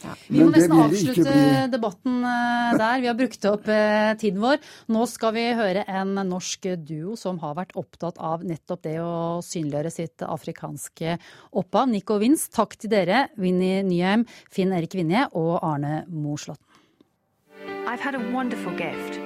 Ja. 0.04 0.14
Vi 0.28 0.42
må 0.44 0.52
nesten 0.54 0.76
avslutte 0.78 1.24
bli... 1.26 1.62
debatten 1.74 2.20
eh, 2.22 2.78
der. 2.78 3.02
Vi 3.02 3.10
har 3.10 3.18
brukt 3.18 3.48
opp 3.50 3.70
eh, 3.72 4.12
tiden 4.22 4.42
vår. 4.44 4.62
Nå 4.94 5.06
skal 5.10 5.34
vi 5.38 5.46
høre 5.58 5.86
en 5.90 6.14
norsk 6.30 6.70
duo 6.86 7.16
som 7.20 7.40
har 7.42 7.58
vært 7.58 7.74
opptatt 7.80 8.22
av 8.22 8.46
nettopp 8.46 8.84
det 8.86 8.98
å 9.02 9.40
synliggjøre 9.46 9.94
sitt 9.94 10.26
afrikanske 10.26 11.18
opphav. 11.58 11.90
Nico 11.90 12.20
Wins, 12.22 12.48
takk 12.54 12.78
til 12.78 12.94
dere. 12.94 13.28
Vinni 13.42 13.82
Nyheim, 13.88 14.28
Finn 14.54 14.76
Erik 14.78 14.98
Vinje 14.98 15.28
og 15.34 15.58
Arne 15.66 16.04
Moslåtten. 16.08 16.64
I've 17.88 18.02
had 18.02 18.16
a 18.16 18.24
wonderful 18.34 18.74
gift. 18.76 19.20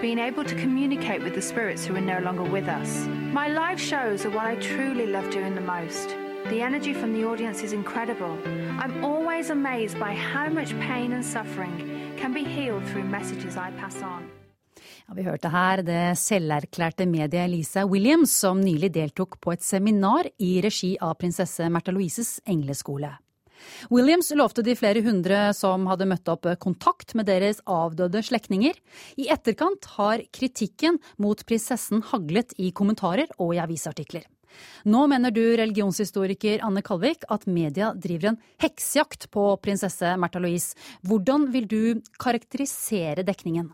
Being 0.00 0.18
able 0.18 0.44
to 0.44 0.54
communicate 0.54 1.22
with 1.22 1.34
the 1.34 1.42
spirits 1.42 1.84
who 1.84 1.96
are 1.96 2.00
no 2.00 2.20
longer 2.20 2.44
with 2.44 2.68
us. 2.68 3.06
My 3.32 3.48
live 3.48 3.80
shows 3.80 4.24
are 4.24 4.30
what 4.30 4.46
I 4.46 4.54
truly 4.56 5.06
love 5.06 5.30
doing 5.30 5.54
the 5.54 5.60
most. 5.60 6.14
The 6.50 6.60
energy 6.60 6.92
from 6.92 7.14
the 7.14 7.24
audience 7.24 7.64
is 7.64 7.72
incredible. 7.72 8.36
I'm 8.78 9.02
always 9.02 9.48
amazed 9.50 9.98
by 9.98 10.12
how 10.12 10.50
much 10.50 10.78
pain 10.78 11.12
and 11.12 11.24
suffering 11.24 11.72
can 12.18 12.34
be 12.34 12.44
healed 12.44 12.84
through 12.92 13.04
messages 13.04 13.56
I 13.56 13.70
pass 13.80 14.02
on. 14.02 14.28
Ja, 15.08 15.14
vi 15.14 15.22
hørte 15.24 15.48
her 15.48 15.80
det 15.82 16.18
selverklærte 16.20 17.06
mediet 17.08 17.48
Lisa 17.48 17.86
Williams, 17.88 18.36
som 18.36 18.60
nylig 18.60 18.92
deltok 18.92 19.40
på 19.40 19.54
et 19.54 19.64
seminar 19.64 20.28
i 20.36 20.60
regi 20.60 20.98
av 21.00 21.14
prinsesse 21.16 21.64
Märtha 21.72 21.96
Louises 21.96 22.36
engleskole. 22.44 23.14
Williams 23.88 24.28
lovte 24.36 24.60
de 24.66 24.76
flere 24.76 25.00
hundre 25.00 25.48
som 25.56 25.88
hadde 25.88 26.10
møtt 26.12 26.28
opp, 26.28 26.50
kontakt 26.60 27.16
med 27.16 27.24
deres 27.32 27.64
avdøde 27.64 28.20
slektninger. 28.20 28.76
I 29.16 29.30
etterkant 29.32 29.88
har 29.96 30.20
kritikken 30.28 31.00
mot 31.16 31.40
prinsessen 31.48 32.04
haglet 32.12 32.52
i 32.60 32.68
kommentarer 32.76 33.32
og 33.38 33.56
i 33.56 33.64
avisartikler. 33.64 34.28
Nå 34.84 35.06
mener 35.10 35.34
du, 35.34 35.42
religionshistoriker 35.56 36.64
Anne 36.66 36.82
Kalvik, 36.84 37.24
at 37.28 37.46
media 37.46 37.92
driver 37.94 38.32
en 38.32 38.40
heksejakt 38.62 39.30
på 39.34 39.46
prinsesse 39.64 40.16
Märtha 40.20 40.42
Louise. 40.42 40.74
Hvordan 41.06 41.48
vil 41.54 41.68
du 41.70 41.80
karakterisere 42.20 43.24
dekningen? 43.26 43.72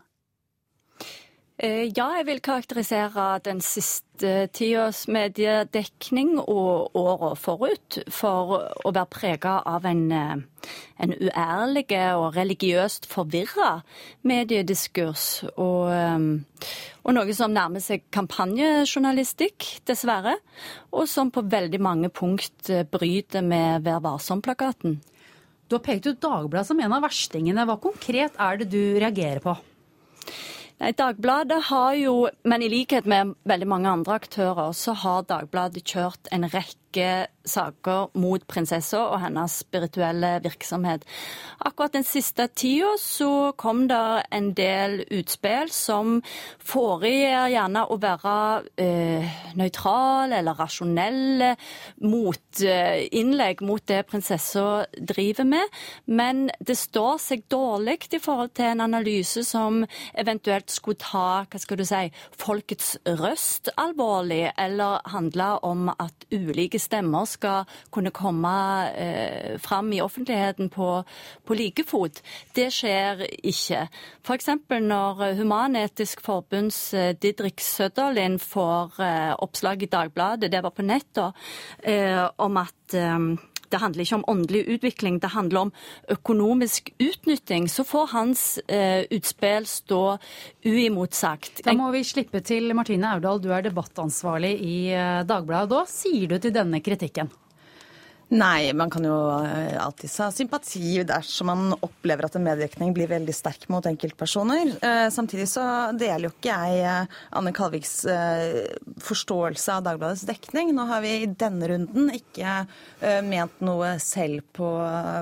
Eh, 1.61 1.91
ja, 1.93 2.07
jeg 2.17 2.25
vil 2.25 2.39
karakterisere 2.41 3.35
den 3.45 3.59
siste 3.61 4.47
tidas 4.49 5.03
mediedekning 5.05 6.39
og 6.39 6.95
åra 6.97 7.35
forut 7.37 7.99
for 8.09 8.55
å 8.81 8.89
være 8.89 9.09
prega 9.13 9.51
av 9.69 9.85
en, 9.85 10.01
eh, 10.11 10.41
en 11.05 11.13
uærlig 11.13 11.85
og 12.17 12.33
religiøst 12.33 13.05
forvirra 13.05 13.83
mediediskurs. 14.23 15.43
Og, 15.55 15.91
eh, 15.91 16.65
og, 17.05 17.13
noe 17.13 17.33
som 17.33 17.53
nærmer 17.53 17.79
seg 17.79 18.09
kampanjejournalistikk, 18.09 19.85
dessverre. 19.85 20.37
Og 20.91 21.07
som 21.07 21.29
på 21.29 21.47
veldig 21.47 21.79
mange 21.79 22.09
punkt 22.09 22.71
bryter 22.89 23.43
med 23.43 23.83
Vær 23.83 24.01
varsom-plakaten. 24.01 24.99
Du 25.69 25.75
har 25.75 25.83
pekt 25.83 26.07
ut 26.07 26.19
Dagbladet 26.19 26.65
som 26.65 26.79
en 26.79 26.93
av 26.93 27.03
verstingene. 27.03 27.67
Hva 27.67 27.79
konkret 27.79 28.31
er 28.39 28.57
det 28.57 28.71
du 28.71 28.99
reagerer 28.99 29.39
på? 29.39 29.57
Nei, 30.81 30.95
Dagbladet 30.97 31.67
har 31.67 31.93
jo, 31.93 32.13
men 32.41 32.63
i 32.65 32.67
likhet 32.71 33.05
med 33.05 33.35
veldig 33.45 33.67
mange 33.69 33.89
andre 33.91 34.15
aktører, 34.17 34.71
så 34.73 34.95
har 34.97 35.27
Dagbladet 35.29 35.83
kjørt 35.85 36.31
en 36.33 36.47
rekke 36.49 36.79
saker 37.47 38.11
mot 38.21 38.43
prinsessa 38.49 38.99
og 39.13 39.21
hennes 39.23 39.55
spirituelle 39.63 40.35
virksomhet. 40.43 41.05
Akkurat 41.65 41.95
den 41.95 42.05
siste 42.05 42.47
tida 42.53 42.93
så 43.01 43.51
kom 43.57 43.87
det 43.89 44.25
en 44.33 44.51
del 44.57 45.01
utspill 45.09 45.71
som 45.73 46.19
foregir 46.57 47.49
gjerne 47.53 47.85
å 47.87 47.97
være 48.01 48.35
eh, 48.81 49.39
nøytrale 49.57 50.39
eller 50.41 50.59
rasjonelle 50.59 51.53
motinnlegg 52.01 53.63
mot 53.65 53.85
det 53.89 54.03
prinsessa 54.09 54.85
driver 54.95 55.47
med, 55.47 55.81
men 56.05 56.49
det 56.59 56.77
står 56.79 57.19
seg 57.21 57.45
dårlig 57.51 57.99
i 58.11 58.21
forhold 58.21 58.53
til 58.57 58.71
en 58.71 58.85
analyse 58.85 59.43
som 59.45 59.81
eventuelt 60.17 60.71
skulle 60.71 61.01
ta 61.01 61.43
hva 61.49 61.61
skal 61.61 61.79
du 61.79 61.85
si, 61.87 62.03
folkets 62.37 62.95
røst 63.19 63.71
alvorlig, 63.81 64.51
eller 64.59 65.01
handle 65.11 65.51
om 65.67 65.89
at 65.91 66.25
ulike 66.31 66.79
stemmer 66.81 67.27
skal 67.29 67.69
kunne 67.93 68.13
komme 68.15 68.53
eh, 68.95 69.57
fram 69.61 69.91
i 69.93 70.01
offentligheten 70.03 70.71
på, 70.73 70.89
på 71.47 71.57
like 71.57 71.85
fot. 71.87 72.21
Det 72.55 72.69
skjer 72.73 73.25
ikke. 73.37 73.85
F.eks. 74.25 74.49
når 74.81 75.23
Human-Etisk 75.39 76.23
Forbunds 76.25 76.81
eh, 76.97 77.13
Didrik 77.15 77.61
Søderlind 77.63 78.41
får 78.43 78.99
eh, 79.01 79.31
oppslag 79.37 79.83
i 79.83 79.91
Dagbladet, 79.91 80.51
det 80.51 80.63
var 80.63 80.75
på 80.75 80.85
nettet, 80.85 81.37
eh, 81.83 82.25
om 82.41 82.61
at 82.61 82.97
eh, 82.97 83.31
det 83.71 83.81
handler 83.81 84.05
ikke 84.05 84.19
om 84.19 84.25
åndelig 84.31 84.63
utvikling, 84.75 85.19
det 85.23 85.33
handler 85.33 85.67
om 85.67 85.73
økonomisk 86.11 86.91
utnytting. 86.99 87.69
Så 87.71 87.85
får 87.87 88.11
hans 88.13 88.45
eh, 88.67 89.07
utspill 89.09 89.67
stå 89.69 90.01
uimotsagt. 90.65 91.63
Da 91.65 91.75
må 91.77 91.91
vi 91.95 92.03
slippe 92.07 92.43
til 92.45 92.73
Martine 92.77 93.15
Aurdal, 93.15 93.41
du 93.41 93.51
er 93.53 93.65
debattansvarlig 93.67 94.55
i 94.59 94.79
eh, 94.93 95.21
Dagbladet. 95.27 95.71
Hva 95.71 95.85
sier 95.89 96.27
du 96.31 96.39
til 96.41 96.55
denne 96.55 96.83
kritikken? 96.83 97.31
Nei, 98.31 98.71
man 98.71 98.87
kan 98.89 99.03
jo 99.03 99.11
alltid 99.11 99.79
alltids 99.81 100.13
ha 100.23 100.29
sympati 100.31 101.01
dersom 101.03 101.49
man 101.51 101.73
opplever 101.83 102.29
at 102.29 102.37
en 102.39 102.45
medvirkning 102.45 102.93
blir 102.95 103.09
veldig 103.11 103.33
sterk 103.35 103.65
mot 103.67 103.83
enkeltpersoner. 103.89 104.71
Eh, 104.79 105.07
samtidig 105.11 105.49
så 105.51 105.63
deler 105.99 106.29
jo 106.29 106.31
ikke 106.31 106.53
jeg 106.53 106.85
eh, 106.87 107.17
Anne 107.35 107.51
Kalviks 107.51 108.05
forståelse 109.03 109.75
av 109.75 109.83
Dagbladets 109.83 110.23
dekning. 110.29 110.71
Nå 110.77 110.85
har 110.87 111.03
vi 111.03 111.11
i 111.25 111.27
denne 111.27 111.67
runden 111.73 112.07
ikke 112.15 112.61
ment 113.25 113.59
noe 113.65 113.95
selv 113.99 114.45
på, 114.55 114.69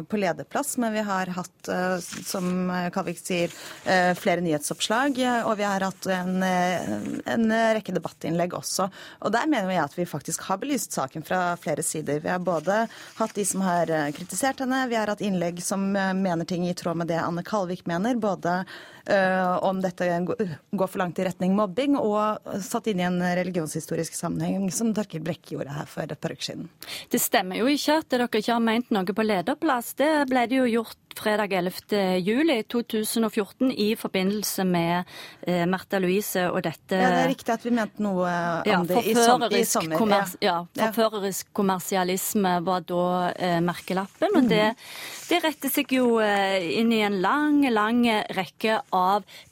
på 0.06 0.20
lederplass, 0.20 0.76
men 0.82 0.94
vi 0.94 1.04
har 1.08 1.32
hatt, 1.34 1.70
som 2.28 2.70
Kalvik 2.94 3.20
sier, 3.22 3.54
flere 4.20 4.44
nyhetsoppslag. 4.44 5.18
Og 5.48 5.54
vi 5.60 5.68
har 5.68 5.86
hatt 5.88 6.10
en, 6.14 6.44
en 6.44 7.56
rekke 7.78 7.96
debattinnlegg 7.96 8.56
også. 8.60 8.90
Og 9.24 9.34
der 9.36 9.50
mener 9.52 9.72
jeg 9.74 9.84
at 9.86 9.98
vi 9.98 10.08
faktisk 10.10 10.46
har 10.50 10.60
belyst 10.62 10.98
saken 10.98 11.26
fra 11.26 11.56
flere 11.62 11.86
sider. 11.86 12.20
Vi 12.24 12.32
har 12.32 12.44
både 12.44 12.84
hatt 13.20 13.34
de 13.34 13.46
som 13.46 13.62
har 13.62 13.90
eh, 13.90 14.12
kritisert 14.12 14.60
henne. 14.60 14.88
Vi 14.88 14.96
har 14.96 15.08
hatt 15.08 15.22
innlegg 15.22 15.64
som 15.64 15.96
eh, 15.96 16.14
mener 16.14 16.46
ting 16.46 16.68
i 16.70 16.74
tråd 16.74 16.98
med 16.98 17.08
det 17.12 17.20
Anne 17.22 17.44
Kalvik 17.44 17.86
mener. 17.86 18.16
Både 18.16 18.64
om 19.10 19.80
dette 19.82 20.06
går 20.26 20.90
for 20.90 21.02
langt 21.02 21.20
i 21.20 21.26
retning 21.26 21.56
mobbing, 21.58 21.96
og 21.98 22.40
satt 22.64 22.90
inn 22.92 23.02
i 23.02 23.08
en 23.08 23.20
religionshistorisk 23.40 24.16
sammenheng, 24.18 24.70
som 24.74 24.94
Torkild 24.96 25.26
Brekke 25.26 25.56
gjorde 25.56 25.74
her 25.74 25.90
for 25.90 26.06
et 26.06 26.22
par 26.22 26.36
uker 26.36 26.52
siden. 26.52 26.70
Det 27.10 27.22
stemmer 27.22 27.62
jo 27.62 27.70
ikke 27.72 28.00
at 28.04 28.10
dere 28.14 28.30
ikke 28.30 28.54
har 28.54 28.64
ment 28.64 28.92
noe 28.94 29.16
på 29.16 29.26
lederplass. 29.26 29.96
Det 30.00 30.12
ble 30.30 30.46
det 30.50 30.62
jo 30.62 30.68
gjort 30.80 30.98
fredag 31.20 31.54
11. 31.54 32.20
juli 32.20 32.64
2014 32.64 33.72
i 33.72 33.96
forbindelse 33.96 34.64
med 34.64 35.04
eh, 35.42 35.66
Märtha 35.68 36.00
Louise 36.00 36.46
og 36.50 36.62
dette 36.64 36.96
Ja, 36.96 37.10
det 37.12 37.24
er 37.24 37.32
riktig 37.34 37.54
at 37.54 37.66
vi 37.66 37.74
mente 37.76 38.04
noe 38.04 38.30
om 38.30 38.70
ja, 38.70 38.80
det 38.88 39.04
i, 39.04 39.16
som, 39.18 39.44
i 39.50 39.64
sommer. 39.68 40.00
Kommers, 40.00 40.36
ja, 40.44 40.62
forførerisk 40.78 41.52
kommersialisme 41.56 42.54
var 42.66 42.86
da 42.88 43.06
eh, 43.34 43.58
merkelappen. 43.66 44.38
Og 44.40 44.48
det, 44.52 44.70
det, 45.30 45.42
retter 45.44 45.74
seg 45.74 45.92
jo 45.98 46.20
eh, 46.24 46.60
inn 46.80 46.94
i 46.96 47.02
en 47.06 47.20
lang, 47.24 47.62
lang 47.74 48.06
rekke 48.38 48.80
av 48.96 48.99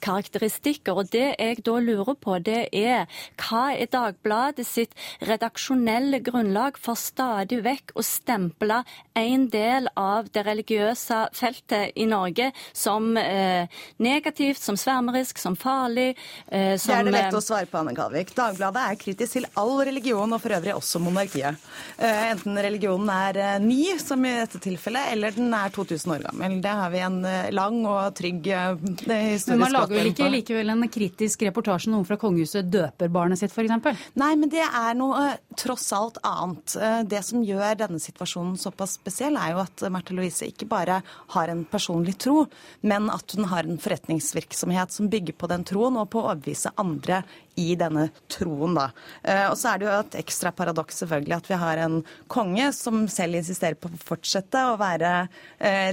karakteristikker. 0.04 0.98
Og 0.98 1.10
det 1.12 1.34
jeg 1.38 1.62
da 1.66 1.78
lurer 1.82 2.16
på, 2.18 2.38
det 2.44 2.68
er 2.76 3.06
hva 3.40 3.70
er 3.74 3.88
Dagbladet 3.88 4.66
sitt 4.68 4.92
redaksjonelle 5.24 6.20
grunnlag 6.24 6.76
for 6.80 6.98
stadig 6.98 7.62
vekk 7.64 7.94
å 7.98 8.04
stemple 8.04 8.82
en 9.18 9.46
del 9.50 9.88
av 9.98 10.28
det 10.34 10.44
religiøse 10.46 11.20
feltet 11.36 11.96
i 11.98 12.06
Norge 12.08 12.50
som 12.76 13.16
eh, 13.16 13.66
negativt, 14.02 14.60
som 14.62 14.76
svermerisk, 14.78 15.38
som 15.40 15.56
farlig. 15.58 16.10
Eh, 16.46 16.76
som, 16.78 16.92
det 16.92 16.98
er 16.98 17.08
det 17.08 17.14
lett 17.16 17.32
eh, 17.32 17.38
å 17.38 17.44
svare 17.44 17.68
på, 17.70 17.80
Anne 17.80 17.94
Kalvik. 17.96 18.34
Dagbladet 18.36 18.84
er 18.84 19.00
kritisk 19.00 19.38
til 19.38 19.48
all 19.58 19.74
religion, 19.88 20.32
og 20.34 20.42
for 20.42 20.56
øvrig 20.58 20.76
også 20.76 21.02
monarkiet. 21.02 21.58
Eh, 21.96 22.24
enten 22.32 22.58
religionen 22.68 23.10
er 23.14 23.40
eh, 23.42 23.56
ny, 23.64 23.96
som 24.02 24.24
i 24.26 24.34
dette 24.40 24.60
tilfellet, 24.62 25.12
eller 25.14 25.34
den 25.36 25.54
er 25.56 25.74
2000 25.74 26.16
år 26.16 26.26
gammel. 26.28 26.58
Det 26.64 26.76
har 26.82 26.94
vi 26.94 27.02
en 27.04 27.18
eh, 27.28 27.50
lang 27.54 27.80
og 27.88 28.14
trygg 28.18 28.50
eh, 28.54 29.34
Men 29.46 29.58
man 29.62 29.72
lager 29.72 29.94
vel 29.94 30.10
ikke 30.10 30.28
likevel 30.32 30.72
en 30.72 30.88
kritisk 30.90 31.42
reportasje 31.46 31.90
noen 31.92 32.06
fra 32.08 32.16
kongehuset 32.20 32.66
døper 32.72 33.08
barnet 33.12 33.38
sitt, 33.40 33.52
f.eks.? 33.54 34.00
Nei, 34.18 34.32
men 34.40 34.50
det 34.52 34.64
er 34.64 34.96
noe 34.98 35.20
eh, 35.30 35.38
tross 35.56 35.86
alt 35.96 36.18
annet. 36.26 36.74
Eh, 36.76 37.02
Det 37.08 37.22
som 37.24 37.44
gjør 37.44 37.78
denne 37.84 38.00
situasjonen 38.02 38.56
såpass 38.58 38.96
spesiell, 38.98 39.36
er 39.38 39.54
jo 39.54 39.62
at 39.62 39.84
Märtha 39.94 40.16
Louise 40.16 40.48
ikke 40.48 40.68
bare 40.68 41.00
har 41.34 41.52
en 41.52 41.64
personlig 41.68 42.16
tro, 42.18 42.46
men 42.82 43.10
at 43.14 43.36
hun 43.36 43.48
har 43.52 43.68
en 43.68 43.78
forretningsvirksomhet 43.78 44.92
som 44.92 45.10
bygger 45.12 45.36
på 45.38 45.50
den 45.52 45.64
troen, 45.68 45.96
og 46.00 46.10
på 46.10 46.22
å 46.22 46.30
overbevise 46.32 46.72
andre 46.80 47.22
i 47.58 47.72
denne 47.78 48.08
troen, 48.30 48.74
da. 48.78 48.90
Eh, 49.22 49.46
Og 49.50 49.56
så 49.58 49.72
er 49.74 49.78
det 49.78 49.88
jo 49.88 49.94
et 49.98 50.18
ekstra 50.24 50.52
paradoks 50.54 51.00
selvfølgelig 51.02 51.36
at 51.36 51.48
vi 51.50 51.60
har 51.62 51.84
en 51.84 52.00
konge 52.28 52.72
som 52.72 53.06
selv 53.10 53.38
insisterer 53.40 53.78
på 53.78 53.90
å 53.90 54.02
fortsette 54.02 54.66
å 54.72 54.76
være 54.78 55.28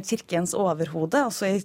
kirkens 0.05 0.53
overhode, 0.57 1.23
også 1.25 1.49
i 1.49 1.63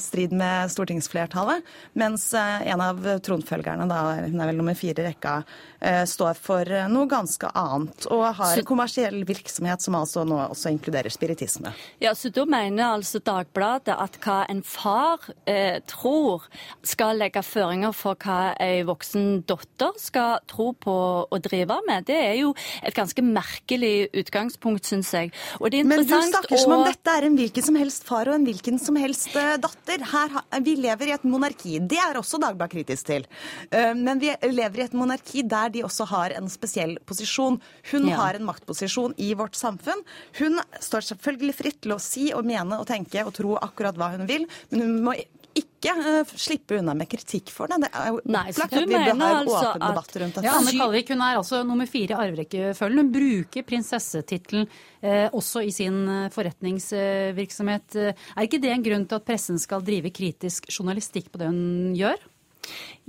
strid 0.00 0.32
med 0.32 0.70
stortingsflertallet, 0.72 1.66
mens 1.98 2.34
eh, 2.34 2.68
en 2.72 2.80
av 2.80 3.02
tronfølgerne, 3.24 3.86
da, 3.90 4.00
hun 4.24 4.40
er 4.40 4.50
vel 4.50 4.58
nummer 4.58 4.76
fire 4.78 5.02
i 5.02 5.06
rekka, 5.10 5.42
eh, 5.80 6.02
står 6.08 6.38
for 6.40 6.68
eh, 6.68 6.88
noe 6.90 7.08
ganske 7.10 7.50
annet, 7.58 8.06
og 8.12 8.24
har 8.38 8.56
en 8.56 8.68
kommersiell 8.68 9.22
virksomhet 9.28 9.84
som 9.84 9.96
altså 9.98 10.24
nå 10.28 10.38
også 10.46 10.72
inkluderer 10.72 11.12
spiritisme. 11.12 11.74
Ja, 12.02 12.14
så 12.16 12.32
Da 12.32 12.46
mener 12.48 12.94
altså 12.94 13.20
Dagbladet 13.20 13.94
at 13.98 14.16
hva 14.24 14.42
en 14.50 14.62
far 14.64 15.20
eh, 15.46 15.82
tror 15.90 16.46
skal 16.86 17.20
legge 17.20 17.42
føringer 17.44 17.92
for 17.96 18.16
hva 18.16 18.54
ei 18.62 18.82
voksen 18.88 19.44
datter 19.48 19.92
skal 20.00 20.40
tro 20.50 20.72
på 20.72 20.96
å 21.28 21.42
drive 21.42 21.76
med. 21.86 22.06
Det 22.08 22.16
er 22.16 22.36
jo 22.40 22.54
et 22.82 22.96
ganske 22.96 23.22
merkelig 23.22 24.08
utgangspunkt, 24.22 24.88
syns 24.88 25.12
jeg. 25.14 25.32
Og 25.60 25.70
det 25.74 25.84
Men 25.86 26.06
du 26.06 26.14
snakker 26.14 26.56
som 26.56 26.76
om 26.78 26.86
dette 26.86 27.12
er 27.12 27.28
en 27.28 27.36
hvilken 27.36 27.68
som 27.68 27.78
helst 27.78 28.06
far 28.08 28.30
og 28.30 28.38
en 28.38 28.48
hvilken 28.48 28.80
som 28.80 28.96
helst 28.96 29.36
eh, 29.36 29.41
datter. 29.62 30.04
Her, 30.12 30.36
vi 30.64 30.74
lever 30.80 31.10
i 31.10 31.14
et 31.16 31.24
monarki. 31.28 31.78
Det 31.88 31.98
er 31.98 32.18
også 32.20 32.40
Dagbladet 32.42 32.72
kritisk 32.74 33.06
til. 33.10 33.26
Eh, 33.70 33.92
Men 33.94 34.18
vi 34.22 34.30
lever 34.50 34.78
i 34.80 34.86
et 34.86 34.94
monarki 34.96 35.42
der 35.46 35.68
de 35.74 35.82
også 35.86 36.06
har 36.12 36.34
en 36.38 36.48
spesiell 36.48 36.98
posisjon. 37.06 37.60
Hun 37.90 38.08
Ja. 38.08 38.16
har 38.16 38.34
en 38.34 38.44
maktposisjon 38.48 39.14
i 39.18 39.34
vårt 39.34 39.54
samfunn. 39.54 40.02
Hun 40.38 40.60
står 40.80 41.00
selvfølgelig 41.12 41.54
fritt 41.54 41.80
til 41.82 41.92
å 41.92 42.00
si 42.00 42.32
og 42.32 42.44
mene 42.44 42.78
og 42.78 42.86
tenke 42.86 43.24
og 43.26 43.32
tro 43.34 43.56
akkurat 43.60 43.94
hva 43.96 44.10
hun 44.16 44.26
vil, 44.26 44.46
men 44.70 44.80
hun 44.80 45.02
må 45.04 45.14
ikke 45.58 45.94
uh, 45.98 46.32
slippe 46.38 46.78
unna 46.78 46.94
med 46.96 47.08
kritikk 47.10 47.50
for 47.52 47.70
det. 47.70 47.80
Det 47.84 47.90
er 47.92 48.10
jo 48.12 48.20
Nei, 48.24 48.44
så 48.54 48.64
opplagt 48.64 48.72
du 48.72 48.78
at 48.78 48.88
vi 48.88 48.94
bør 48.94 49.02
mener 49.02 49.12
ha 49.12 49.30
en 49.32 49.40
altså 49.42 49.58
åpen 49.60 49.84
debatt 49.84 50.16
rundt 50.22 50.38
dette. 50.38 50.46
Ja, 50.46 50.56
Anne 50.60 50.74
Kalvik 50.78 51.12
hun 51.12 51.24
er 51.26 51.40
altså 51.40 51.62
nummer 51.68 51.90
fire 51.90 52.14
i 52.14 52.26
arverekkefølgen. 52.26 53.02
Hun 53.02 53.12
bruker 53.16 53.66
prinsessetittelen 53.68 54.68
uh, 54.68 55.28
også 55.32 55.64
i 55.66 55.72
sin 55.74 56.02
eh, 56.08 56.28
forretningsvirksomhet. 56.34 57.96
Eh, 57.98 58.26
Er 58.36 58.46
ikke 58.46 58.62
det 58.62 58.72
en 58.72 58.84
grunn 58.86 59.08
til 59.08 59.18
at 59.18 59.26
pressen 59.26 59.58
skal 59.60 59.84
drive 59.84 60.12
kritisk 60.14 60.70
journalistikk 60.70 61.32
på 61.32 61.42
det 61.42 61.50
hun 61.50 61.96
gjør? 61.98 62.20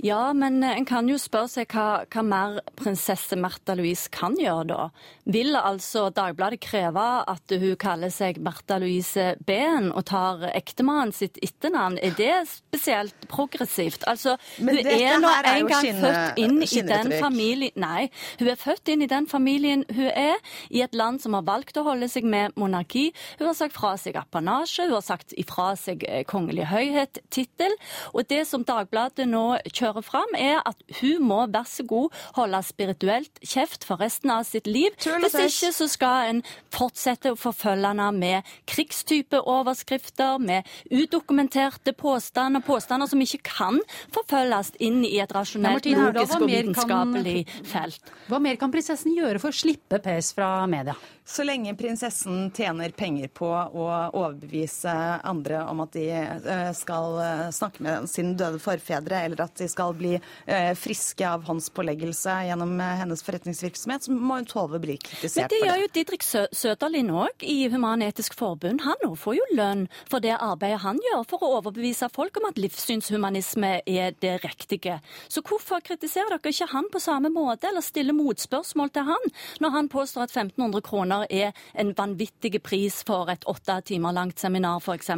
Ja, 0.02 0.32
men 0.34 0.62
eh, 0.62 0.74
en 0.76 0.84
kan 0.84 1.06
jo 1.08 1.16
spørre 1.20 1.48
seg 1.48 1.70
hva, 1.72 2.02
hva 2.10 2.22
mer 2.26 2.56
prinsesse 2.76 3.38
Märtha 3.38 3.76
Louise 3.78 4.10
kan 4.12 4.34
gjøre 4.36 4.66
da. 4.68 4.86
Vil 5.30 5.54
altså 5.56 6.08
Dagbladet 6.12 6.58
kreve 6.64 7.04
at 7.30 7.54
hun 7.54 7.76
kaller 7.80 8.10
seg 8.12 8.40
Märtha 8.42 8.80
Louise 8.82 9.30
Behn 9.46 9.92
og 9.94 10.04
tar 10.10 10.42
ektemannen 10.50 11.14
sitt 11.14 11.38
etternavn? 11.44 12.00
Er 12.02 12.16
det 12.18 12.32
spesielt 12.50 13.28
progressivt? 13.30 14.04
Altså, 14.10 14.34
Men 14.58 14.82
hun 14.82 14.90
er 14.92 15.22
nå 15.22 15.30
en 15.30 15.70
gang 15.70 15.86
skinne- 15.86 16.02
født 16.02 16.42
inn 16.42 16.58
i 16.64 16.82
den 16.90 17.14
familien 17.22 17.80
Nei, 17.84 18.08
hun 18.38 18.50
er 18.50 18.58
født 18.60 18.90
inn 18.92 19.02
i 19.02 19.10
den 19.10 19.26
familien 19.30 19.86
hun 19.94 20.10
er, 20.10 20.42
i 20.70 20.82
et 20.84 20.94
land 20.94 21.22
som 21.22 21.34
har 21.38 21.46
valgt 21.46 21.78
å 21.80 21.86
holde 21.86 22.08
seg 22.10 22.26
med 22.28 22.54
monarki. 22.60 23.06
Hun 23.38 23.48
har 23.48 23.56
sagt 23.56 23.76
fra 23.76 23.94
seg 24.00 24.18
apanasje, 24.18 24.88
hun 24.88 24.98
har 24.98 25.06
sagt 25.06 25.34
ifra 25.38 25.72
seg 25.78 26.04
eh, 26.08 26.24
kongelig 26.28 26.68
høyhet-tittel. 26.70 27.74
Og 28.12 28.26
det 28.28 28.44
som 28.50 28.66
Dagbladet 28.66 29.26
nå 29.30 29.43
kjører 29.68 30.04
fram, 30.04 30.36
er 30.38 30.60
at 30.66 30.80
hun 31.00 31.24
må, 31.28 31.40
vær 31.52 31.66
så 31.68 31.84
god, 31.88 32.14
holde 32.38 32.60
spirituelt 32.66 33.40
kjeft 33.44 33.86
for 33.86 34.02
resten 34.02 34.32
av 34.34 34.44
sitt 34.48 34.68
liv. 34.70 34.94
Hvis 34.98 35.36
ikke 35.38 35.72
så 35.76 35.88
skal 35.90 36.30
en 36.32 36.42
fortsette 36.74 37.34
å 37.34 37.38
forfølge 37.38 37.92
henne 37.92 38.10
med 38.16 38.54
krigstype 38.70 39.40
overskrifter, 39.40 40.38
med 40.42 40.68
udokumenterte 40.90 41.94
påstander, 41.98 42.64
påstander 42.64 43.10
som 43.10 43.22
ikke 43.24 43.42
kan 43.46 43.80
forfølges 44.14 44.74
inn 44.84 45.02
i 45.06 45.18
et 45.22 45.34
rasjonelt, 45.34 45.86
ja, 45.88 46.08
logisk 46.08 46.38
og 46.40 46.48
vitenskapelig 46.50 47.44
felt. 47.68 48.14
Hva 48.30 48.40
mer 48.42 48.60
kan 48.60 48.72
prinsessen 48.74 49.14
gjøre 49.16 49.42
for 49.42 49.54
å 49.54 49.62
slippe 49.64 50.00
pes 50.04 50.32
fra 50.36 50.56
media? 50.70 50.96
Så 51.24 51.44
lenge 51.46 51.72
prinsessen 51.74 52.50
tjener 52.52 52.92
penger 52.92 53.30
på 53.32 53.48
å 53.48 53.84
overbevise 54.12 54.92
andre 55.24 55.62
om 55.70 55.80
at 55.80 55.94
de 55.96 56.04
eh, 56.12 56.72
skal 56.76 57.16
eh, 57.24 57.46
snakke 57.54 57.80
med 57.86 58.10
sine 58.12 58.34
døde 58.36 58.60
forfedre, 58.60 59.22
eller 59.24 59.33
at 59.42 59.54
de 59.58 59.68
skal 59.70 59.94
bli 59.98 60.14
eh, 60.16 60.72
friske 60.78 61.26
av 61.28 61.44
håndspåleggelse 61.48 62.36
gjennom 62.48 62.76
eh, 62.80 62.94
hennes 63.00 63.24
forretningsvirksomhet, 63.26 64.06
så 64.06 64.14
må 64.14 64.38
hun 64.40 64.48
tåle 64.48 64.78
å 64.78 64.82
bli 64.82 64.98
Men 64.98 65.30
for 65.30 65.50
det 65.50 65.58
for 65.58 65.66
gjør 65.66 65.80
jo 65.82 65.90
Didrik 65.94 66.26
Sø 66.26 66.44
Søderlind 66.54 67.12
òg 67.14 67.44
i 67.46 67.68
Human-Etisk 67.72 68.36
Forbund. 68.38 68.84
Han 68.84 69.08
òg 69.08 69.16
får 69.20 69.38
jo 69.38 69.48
lønn 69.58 69.86
for 70.10 70.24
det 70.24 70.36
arbeidet 70.36 70.82
han 70.84 71.00
gjør 71.10 71.24
for 71.30 71.44
å 71.44 71.52
overbevise 71.58 72.10
folk 72.14 72.38
om 72.40 72.48
at 72.50 72.60
livssynshumanisme 72.60 73.72
er 73.86 74.14
det 74.22 74.36
riktige. 74.44 75.00
Så 75.28 75.42
hvorfor 75.44 75.82
kritiserer 75.84 76.36
dere 76.36 76.54
ikke 76.54 76.70
han 76.72 76.88
på 76.92 77.02
samme 77.02 77.30
måte, 77.32 77.68
eller 77.70 77.84
stiller 77.84 78.16
motspørsmål 78.16 78.92
til 78.94 79.08
han, 79.08 79.34
når 79.64 79.76
han 79.78 79.90
påstår 79.92 80.26
at 80.26 80.36
1500 80.36 80.84
kroner 80.84 81.26
er 81.30 81.52
en 81.74 81.94
vanvittig 81.96 82.62
pris 82.62 83.02
for 83.06 83.30
et 83.32 83.44
åtte 83.50 83.80
timer 83.90 84.14
langt 84.16 84.40
seminar, 84.40 84.80
f.eks.? 84.82 85.10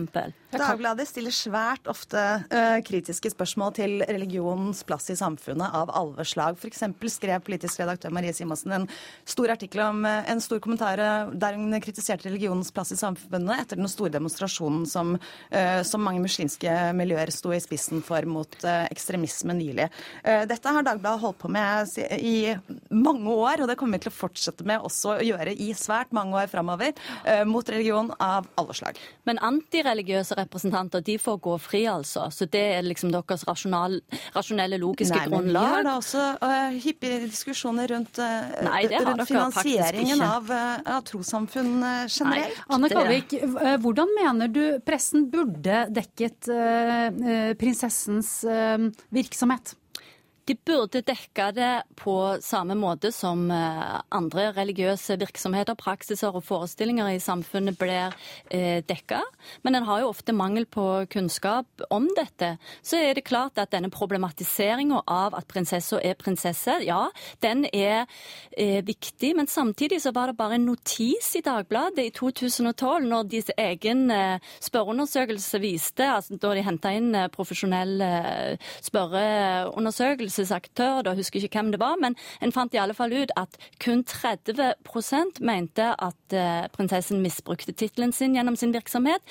Dagbladet 0.57 1.09
stiller 1.09 1.35
svært 1.35 1.89
ofte 1.91 2.23
uh, 2.49 2.79
kritiske 2.87 3.33
spørsmål 3.33 3.75
til 3.77 4.06
religionens 4.09 4.83
plass 4.87 5.11
i 5.11 5.17
samfunnet 5.17 5.75
av 5.75 5.91
alle 5.95 6.25
slag. 6.25 6.57
F.eks. 6.61 6.83
skrev 7.13 7.43
politisk 7.47 7.81
redaktør 7.81 8.15
Marie 8.15 8.35
Simonsen 8.37 8.73
en 8.77 8.89
stor 9.25 9.53
artikkel 9.55 9.83
om 9.85 10.05
eh, 10.07 10.31
en 10.31 10.41
stor 10.43 10.61
kommentar 10.63 11.01
eh, 11.03 11.33
der 11.35 11.59
hun 11.59 11.75
kritiserte 11.83 12.29
religionens 12.29 12.73
plass 12.75 12.93
i 12.95 12.99
samfunnet 12.99 13.63
etter 13.63 13.81
den 13.81 13.91
store 13.91 14.13
demonstrasjonen 14.15 14.87
som, 14.91 15.15
eh, 15.51 15.83
som 15.87 16.05
mange 16.05 16.23
muslimske 16.25 16.73
miljøer 16.97 17.33
sto 17.35 17.53
i 17.55 17.61
spissen 17.63 18.03
for 18.05 18.27
mot 18.27 18.57
ekstremisme 18.67 19.55
nylig. 19.57 19.87
Dette 20.25 20.73
har 20.73 20.85
Dagbladet 20.87 21.23
holdt 21.23 21.39
på 21.43 21.51
med 21.53 21.91
i 22.17 22.55
mange 22.95 23.33
år, 23.33 23.63
og 23.63 23.71
det 23.71 23.77
kommer 23.79 23.99
vi 23.99 24.07
til 24.07 24.13
å 24.13 24.17
fortsette 24.17 24.67
med 24.67 24.85
også 24.85 25.17
å 25.17 25.25
gjøre 25.25 25.55
i 25.63 25.69
svært 25.77 26.13
mange 26.17 26.37
år 26.39 26.51
framover, 26.51 26.95
mot 27.49 27.69
religion 27.71 28.11
av 28.23 28.49
alle 28.59 28.77
slag. 28.77 28.99
Men 29.29 29.41
antireligiøse 29.45 30.39
representanter 30.39 31.05
de 31.07 31.17
får 31.21 31.39
gå 31.45 31.57
fri, 31.63 31.83
altså. 31.91 32.27
Så 32.33 32.49
det 32.51 32.65
er 32.77 32.87
liksom 32.87 33.13
deres 33.15 33.47
rasjonal, 33.49 33.96
rasjonelle, 34.35 34.79
logiske 34.83 35.17
Nei, 35.17 35.29
men 35.33 35.51
vi 35.51 35.67
har 35.75 35.87
da 35.87 35.97
også 36.01 36.25
uh, 36.43 36.77
hyppige 36.83 37.23
diskusjoner 37.27 37.91
rundt, 37.95 38.21
uh, 38.21 38.51
Nei, 38.69 38.85
det 38.91 39.03
rundt 39.05 39.27
finansieringen 39.29 40.23
av, 40.25 40.51
uh, 40.51 40.97
av 40.97 41.05
trossamfunn 41.07 41.75
generelt. 41.77 42.17
generelt. 42.17 42.63
Anne 42.77 42.91
Kalvik, 42.91 43.33
eh, 43.33 43.77
hvordan 43.83 44.13
mener 44.17 44.53
du 44.53 44.63
pressen 44.87 45.27
burde 45.31 45.87
dekket 45.95 46.49
eh, 46.53 47.07
eh, 47.07 47.51
prinsessens 47.59 48.45
eh, 48.45 48.89
virksomhet? 49.15 49.75
De 50.47 50.55
burde 50.55 51.03
dekke 51.03 51.49
det 51.57 51.71
på 51.99 52.15
samme 52.45 52.77
måte 52.79 53.11
som 53.15 53.49
eh, 53.51 53.97
andre 54.15 54.53
religiøse 54.55 55.17
virksomheter, 55.19 55.75
praksiser 55.79 56.37
og 56.37 56.45
forestillinger 56.47 57.11
i 57.11 57.23
samfunnet 57.23 57.79
blir 57.81 58.15
eh, 58.55 58.79
dekka. 58.87 59.23
Men 59.67 59.79
en 59.79 59.89
har 59.89 60.05
jo 60.05 60.13
ofte 60.13 60.35
mangel 60.37 60.69
på 60.71 60.85
kunnskap 61.11 61.67
om 61.91 62.07
dette. 62.15 62.53
Så 62.79 63.01
er 63.03 63.19
det 63.19 63.27
klart 63.27 63.59
at 63.59 63.73
denne 63.75 63.91
problematiseringa 63.91 65.03
av 65.11 65.35
at 65.35 65.49
prinsessa 65.51 65.99
er 65.99 66.15
prinsesse, 66.21 66.79
ja, 66.87 67.09
den 67.43 67.67
er 67.73 68.07
eh, 68.57 68.85
viktig. 68.87 69.33
Men 69.39 69.51
samtidig 69.51 69.99
så 70.05 70.15
var 70.15 70.31
det 70.31 70.39
bare 70.39 70.61
en 70.61 70.69
notis 70.71 71.33
i 71.39 71.45
Dagbladet 71.47 72.07
i 72.07 72.15
2012, 72.15 73.09
når 73.11 73.31
deres 73.35 73.51
egen 73.59 74.07
spørreundersøkelse 74.63 75.59
viste, 75.63 76.07
altså 76.07 76.39
da 76.39 76.55
de 76.55 76.65
henta 76.67 76.95
inn 76.95 77.11
profesjonell 77.35 77.99
eh, 78.05 78.73
spørreundersøkelsesaktør, 80.37 81.03
da 81.03 81.15
husker 81.15 81.41
jeg 81.41 81.45
ikke 81.45 81.61
hvem 81.61 81.73
det 81.73 81.81
var, 81.81 81.97
men 82.01 82.17
en 82.43 82.53
fant 82.53 82.75
i 82.75 82.81
alle 82.81 82.95
fall 82.95 83.13
ut 83.13 83.33
at 83.37 83.57
kun 83.83 84.05
30 84.05 84.75
mente 85.41 85.95
at 85.99 86.33
eh, 86.33 86.69
prinsessen 86.73 87.23
misbrukte 87.23 87.73
tittelen 87.73 88.13
sin 88.13 88.35
gjennom 88.35 88.57
sin 88.57 88.75
virksomhet. 88.75 89.23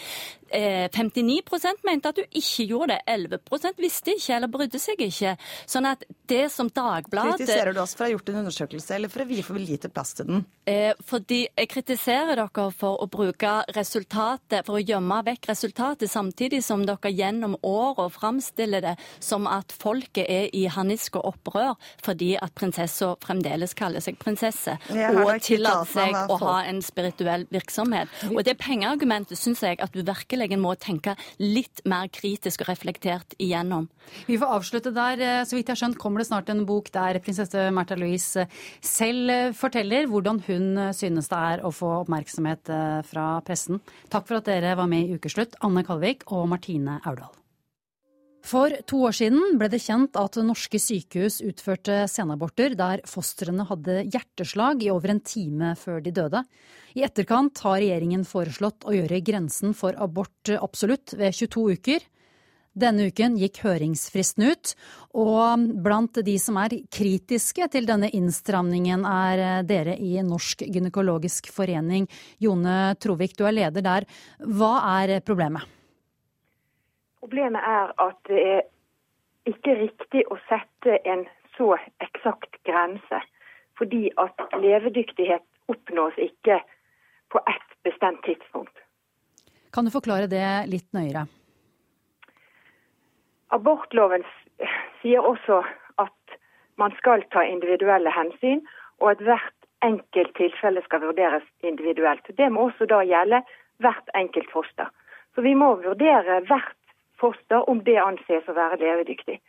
Eh, 0.55 0.87
59% 0.89 1.85
mente 1.85 2.11
at 2.11 2.19
du 2.19 2.23
ikke 2.25 2.67
gjorde 2.69 2.95
det. 2.95 3.01
11 3.11 3.79
visste 3.81 4.15
ikke 4.15 4.37
eller 4.37 4.51
brydde 4.51 4.81
seg 4.81 5.01
ikke. 5.05 5.35
Sånn 5.69 5.87
at 5.89 6.05
det 6.29 6.47
som 6.53 6.69
Dagbladet 6.71 7.41
Kritiserer 7.41 7.75
du 7.75 7.81
oss 7.83 7.95
for 7.95 8.05
å 8.05 8.09
ha 8.09 8.15
gjort 8.15 8.31
en 8.31 8.41
undersøkelse, 8.43 8.95
eller 8.95 9.11
for 9.11 9.23
å 9.23 9.29
vi 9.29 9.41
for 9.45 9.59
lite 9.59 9.91
plass 9.93 10.15
til 10.17 10.29
den? 10.29 10.45
Eh, 10.65 10.93
fordi 11.05 11.43
jeg 11.45 11.69
kritiserer 11.69 12.39
dere 12.39 12.67
for 12.73 13.01
å 13.03 13.07
bruke 13.11 13.51
resultatet, 13.75 14.65
for 14.65 14.79
å 14.79 14.83
gjemme 14.83 15.19
vekk 15.27 15.51
resultatet, 15.51 16.09
samtidig 16.11 16.63
som 16.65 16.85
dere 16.87 17.11
gjennom 17.13 17.57
åra 17.65 18.07
framstiller 18.09 18.81
det 18.81 18.95
som 19.19 19.45
at 19.49 19.75
folket 19.75 20.25
er 20.25 20.49
i 20.55 20.65
hanisk 20.71 21.19
og 21.19 21.35
opprør 21.35 21.75
fordi 22.03 22.33
at 22.41 22.53
prinsessa 22.57 23.11
fremdeles 23.23 23.75
kaller 23.77 24.03
seg 24.03 24.17
prinsesse, 24.21 24.77
og 24.89 25.31
tillater 25.43 25.91
seg 25.91 26.31
å 26.31 26.39
ha 26.41 26.55
en 26.69 26.81
spirituell 26.85 27.45
virksomhet. 27.53 28.11
Og 28.31 28.41
det 28.47 28.57
pengeargumentet 28.61 29.39
syns 29.39 29.63
jeg 29.65 29.79
at 29.83 29.93
du 29.93 30.01
virkelig 30.05 30.44
må 30.61 30.75
tenke 30.77 31.15
litt 31.41 31.81
mer 31.89 32.11
kritisk 32.13 32.61
og 32.61 32.69
reflektert 32.69 33.33
igjennom. 33.41 33.87
Vi 34.29 34.37
får 34.37 34.53
avslutte 34.59 34.93
der. 34.93 35.21
Eh, 35.21 35.43
Så 35.45 35.55
vidt 35.57 35.67
jeg 35.67 35.75
har 35.75 35.81
skjønt 35.81 35.97
kommer 36.01 36.19
det 36.21 36.27
snart 36.27 36.49
en 36.49 36.65
bok 36.65 36.91
der 36.91 37.19
prinsesse 37.19 37.71
Märtha 37.73 37.97
Louise 37.97 38.45
eh, 38.45 38.47
selv 38.81 39.29
eh, 39.29 39.51
forteller 39.51 40.05
hvordan 40.07 40.43
hun 40.47 40.93
synes 40.93 41.29
det 41.31 41.37
er 41.37 41.65
å 41.65 41.71
få 41.73 42.03
oppmerksomhet 42.03 42.69
fra 43.07 43.25
pressen. 43.45 43.81
Takk 44.09 44.27
for 44.27 44.37
at 44.37 44.45
dere 44.45 44.75
var 44.77 44.87
med 44.87 45.07
i 45.09 45.17
Ukeslutt, 45.17 45.57
Anne 45.65 45.83
Kalvik 45.83 46.27
og 46.31 46.47
Martine 46.51 46.99
Aurdal. 47.05 47.44
For 48.45 48.69
to 48.85 48.99
år 49.07 49.15
siden 49.17 49.55
ble 49.57 49.71
det 49.73 49.79
kjent 49.81 50.17
at 50.21 50.37
norske 50.45 50.77
sykehus 50.77 51.39
utførte 51.41 52.03
senaborter 52.11 52.75
der 52.77 53.01
fostrene 53.09 53.65
hadde 53.65 54.03
hjerteslag 54.13 54.83
i 54.85 54.91
over 54.93 55.15
en 55.15 55.21
time 55.25 55.71
før 55.81 56.03
de 56.05 56.13
døde. 56.13 56.43
I 56.93 57.07
etterkant 57.07 57.57
har 57.65 57.79
regjeringen 57.79 58.25
foreslått 58.27 58.85
å 58.85 58.93
gjøre 58.93 59.23
grensen 59.25 59.73
for 59.73 59.97
abort 59.97 60.51
absolutt 60.59 61.15
ved 61.17 61.33
22 61.33 61.63
uker. 61.79 62.05
Denne 62.75 63.07
uken 63.09 63.37
gikk 63.39 63.61
høringsfristen 63.63 64.45
ut, 64.51 64.73
og 65.15 65.63
blant 65.81 66.19
de 66.27 66.35
som 66.43 66.59
er 66.61 66.75
kritiske 66.91 67.65
til 67.71 67.87
denne 67.87 68.11
innstramningen 68.13 69.07
er 69.09 69.63
dere 69.65 69.95
i 69.97 70.19
Norsk 70.27 70.67
gynekologisk 70.67 71.49
forening. 71.55 72.05
Jone 72.43 72.93
Trovik, 72.99 73.33
du 73.39 73.47
er 73.47 73.57
leder 73.57 73.87
der. 73.87 74.07
Hva 74.43 74.75
er 74.99 75.17
problemet? 75.25 75.74
Problemet 77.25 77.63
er 77.65 77.89
at 77.97 78.17
det 78.29 78.41
er 78.45 78.59
ikke 79.49 79.73
riktig 79.79 80.21
å 80.29 80.35
sette 80.45 80.99
en 81.09 81.23
så 81.55 81.71
eksakt 82.05 82.59
grense. 82.69 83.21
Fordi 83.79 84.11
at 84.21 84.43
levedyktighet 84.53 85.41
oppnås 85.73 86.19
ikke 86.21 86.59
på 87.33 87.41
ett 87.49 87.73
bestemt 87.87 88.21
tidspunkt. 88.29 88.77
Kan 89.73 89.89
du 89.89 89.93
forklare 89.95 90.29
det 90.29 90.45
litt 90.69 90.85
nøyere? 90.93 91.25
Abortloven 93.57 94.21
sier 95.01 95.25
også 95.25 95.63
at 96.05 96.37
man 96.77 96.93
skal 97.01 97.25
ta 97.33 97.41
individuelle 97.41 98.13
hensyn, 98.13 98.61
og 99.01 99.15
at 99.15 99.25
hvert 99.25 99.69
enkelt 99.81 100.37
tilfelle 100.37 100.85
skal 100.85 101.07
vurderes 101.09 101.49
individuelt. 101.65 102.29
Det 102.37 102.53
må 102.53 102.69
også 102.69 102.85
da 102.85 103.01
gjelde 103.01 103.41
hvert 103.81 104.13
enkelt 104.13 104.53
foster. 104.53 104.93
Så 105.33 105.41
vi 105.41 105.57
må 105.57 105.73
vurdere 105.81 106.43
hvert 106.45 106.77
foster 107.21 107.69
om 107.69 107.83
det 107.83 107.97
anses 108.01 108.47
å 108.49 108.57
være 108.57 108.79
levedyktig. 108.81 109.39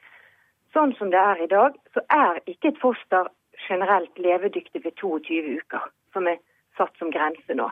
Sånn 0.75 0.93
som 0.99 1.11
det 1.11 1.21
er 1.21 1.43
i 1.43 1.51
dag, 1.51 1.77
så 1.95 2.03
er 2.13 2.41
ikke 2.47 2.73
et 2.73 2.81
foster 2.83 3.31
generelt 3.69 4.19
levedyktig 4.21 4.85
ved 4.85 4.97
22 5.01 5.59
uker, 5.61 5.87
som 6.13 6.29
er 6.29 6.41
satt 6.77 6.93
som 7.01 7.13
grense 7.13 7.57
nå. 7.57 7.71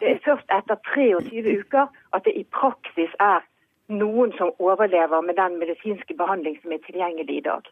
Det 0.00 0.10
er 0.10 0.22
først 0.24 0.50
etter 0.52 0.80
23 0.90 1.58
uker 1.62 1.90
at 2.16 2.24
det 2.26 2.34
i 2.34 2.44
praksis 2.56 3.12
er 3.22 3.44
noen 3.92 4.32
som 4.38 4.50
overlever 4.58 5.22
med 5.22 5.38
den 5.38 5.58
medisinske 5.60 6.16
behandling 6.18 6.56
som 6.62 6.72
er 6.74 6.82
tilgjengelig 6.86 7.38
i 7.38 7.44
dag. 7.44 7.68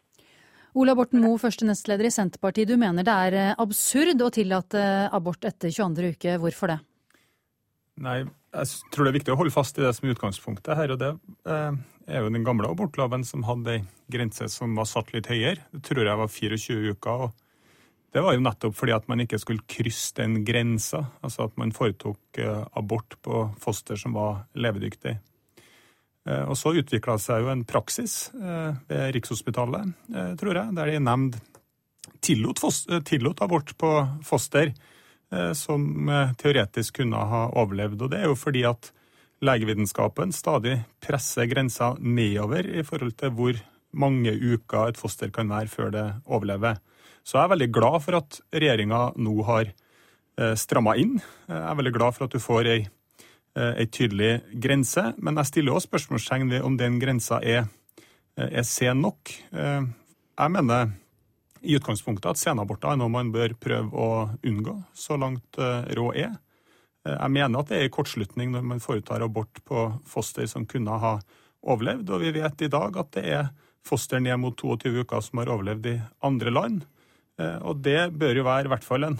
Ola 0.73 0.95
Borten 0.97 1.21
Moe, 1.21 1.37
første 1.37 1.67
nestleder 1.67 2.07
i 2.09 2.13
Senterpartiet. 2.13 2.69
Du 2.69 2.79
mener 2.81 3.05
det 3.05 3.13
er 3.27 3.35
eh, 3.37 3.51
absurd 3.61 4.21
å 4.25 4.31
tillate 4.33 4.81
abort 5.13 5.45
etter 5.45 5.69
22. 5.69 6.15
uke. 6.15 6.37
Hvorfor 6.41 6.73
det? 6.73 6.79
Nei, 8.01 8.23
jeg 8.53 8.91
tror 8.93 9.07
det 9.07 9.11
er 9.11 9.17
viktig 9.17 9.33
å 9.33 9.39
holde 9.39 9.53
fast 9.53 9.79
i 9.79 9.83
det 9.83 9.91
som 9.97 10.07
er 10.07 10.13
utgangspunktet 10.13 10.77
her. 10.77 10.93
og 10.93 10.99
Det 11.01 11.09
eh, 11.49 11.77
er 12.05 12.21
jo 12.21 12.33
den 12.33 12.45
gamle 12.45 12.69
abortloven 12.69 13.25
som 13.25 13.45
hadde 13.47 13.79
ei 13.79 13.83
grense 14.13 14.47
som 14.51 14.75
var 14.77 14.85
satt 14.89 15.13
litt 15.15 15.29
høyere. 15.31 15.63
Det 15.73 15.81
tror 15.87 16.05
jeg 16.05 16.19
var 16.19 16.29
24 16.35 16.93
uker. 16.93 17.25
og 17.27 18.13
Det 18.13 18.21
var 18.21 18.37
jo 18.37 18.43
nettopp 18.45 18.77
fordi 18.77 18.95
at 18.95 19.09
man 19.09 19.23
ikke 19.25 19.41
skulle 19.41 19.65
krysse 19.65 20.13
den 20.21 20.43
grensa. 20.45 21.05
Altså 21.25 21.47
at 21.47 21.57
man 21.57 21.73
foretok 21.73 22.41
eh, 22.43 22.65
abort 22.77 23.17
på 23.25 23.47
foster 23.63 23.97
som 23.99 24.13
var 24.17 24.43
levedyktig. 24.53 25.17
Eh, 26.29 26.45
Og 26.45 26.53
så 26.59 26.75
utvikla 26.77 27.17
seg 27.17 27.41
jo 27.43 27.53
en 27.55 27.65
praksis 27.65 28.29
ved 28.33 29.09
Rikshospitalet, 29.17 29.97
tror 30.39 30.61
jeg, 30.61 30.77
der 30.77 30.93
de 30.93 31.01
nemnd 31.01 31.41
tillot, 32.23 32.61
tillot 33.03 33.41
abort 33.43 33.73
på 33.77 33.95
foster 34.23 34.71
som 35.57 36.09
eh, 36.09 36.33
teoretisk 36.39 37.01
kunne 37.01 37.19
ha 37.29 37.45
overlevd. 37.59 38.01
Og 38.05 38.11
det 38.13 38.21
er 38.21 38.29
jo 38.29 38.37
fordi 38.39 38.63
at 38.69 38.91
legevitenskapen 39.43 40.31
stadig 40.35 40.77
presser 41.03 41.49
grensa 41.51 41.93
nedover 41.99 42.67
i 42.67 42.83
forhold 42.87 43.15
til 43.19 43.33
hvor 43.35 43.59
mange 43.93 44.31
uker 44.33 44.89
et 44.89 44.97
foster 44.99 45.29
kan 45.33 45.51
være 45.51 45.69
før 45.69 45.91
det 45.93 46.05
overlever. 46.25 46.79
Så 47.23 47.37
jeg 47.37 47.45
er 47.45 47.53
veldig 47.53 47.71
glad 47.75 48.01
for 48.03 48.17
at 48.19 48.39
regjeringa 48.51 49.01
nå 49.21 49.35
har 49.47 49.69
eh, 49.69 50.55
stramma 50.59 50.95
inn. 50.99 51.19
Jeg 51.47 51.61
er 51.61 51.79
veldig 51.79 51.95
glad 51.95 52.17
for 52.17 52.27
at 52.27 52.35
du 52.35 52.41
får 52.43 52.69
ei, 52.71 52.79
eh, 53.55 53.73
ei 53.83 53.87
tydelig 53.87 54.33
grense, 54.63 55.13
men 55.17 55.39
jeg 55.39 55.51
stiller 55.51 55.77
også 55.77 55.91
spørsmålstegn 55.91 56.51
ved 56.51 56.65
om 56.67 56.77
den 56.79 56.99
grensa 57.01 57.39
er, 57.43 57.69
eh, 58.37 58.49
er 58.49 58.67
sen 58.67 59.01
nok. 59.01 59.33
Eh, 59.53 59.83
Jeg 60.33 60.49
mener 60.49 60.87
i 61.63 61.77
utgangspunktet 61.77 62.27
at 62.33 62.39
senaborter 62.41 62.91
er 62.91 62.99
noe 62.99 63.11
man 63.11 63.31
bør 63.33 63.53
prøve 63.59 63.95
å 63.95 64.07
unngå, 64.43 64.75
så 64.93 65.17
langt 65.19 65.59
eh, 65.61 65.85
råd 65.95 66.19
er. 66.25 66.33
Eh, 67.07 67.15
Jeg 67.15 67.31
mener 67.31 67.59
at 67.59 67.71
det 67.71 67.79
er 67.79 67.87
en 67.87 67.93
kortslutning 67.97 68.51
når 68.53 68.65
man 68.73 68.83
foretar 68.83 69.23
abort 69.23 69.61
på 69.67 69.85
foster 70.09 70.47
som 70.49 70.67
kunne 70.69 70.97
ha 70.99 71.17
overlevd, 71.63 72.09
og 72.11 72.23
vi 72.25 72.33
vet 72.35 72.65
i 72.65 72.71
dag 72.71 72.97
at 72.99 73.13
det 73.15 73.23
er 73.31 73.51
foster 73.83 74.19
ned 74.23 74.39
mot 74.39 74.55
22 74.59 75.03
uker 75.03 75.23
som 75.23 75.39
har 75.39 75.51
overlevd 75.55 75.87
i 75.91 75.99
andre 76.23 76.51
land. 76.51 76.83
Eh, 77.39 77.57
Og 77.63 77.79
det 77.83 78.11
bør 78.19 78.41
jo 78.41 78.47
være 78.47 78.67
i 78.67 78.73
hvert 78.75 78.87
fall 78.87 79.07
en 79.07 79.19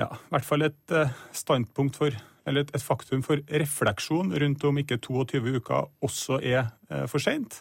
ja, 0.00 0.08
hvert 0.32 0.44
fall 0.48 0.64
et 0.66 0.94
standpunkt 1.30 1.94
for, 2.00 2.10
eller 2.48 2.64
et, 2.64 2.82
faktum 2.82 3.20
for 3.22 3.38
refleksjon 3.46 4.32
rundt 4.42 4.64
om 4.66 4.80
ikke 4.80 4.98
22 4.98 5.60
uker 5.60 5.86
også 6.02 6.40
er 6.42 6.72
for 7.06 7.22
seint. 7.22 7.60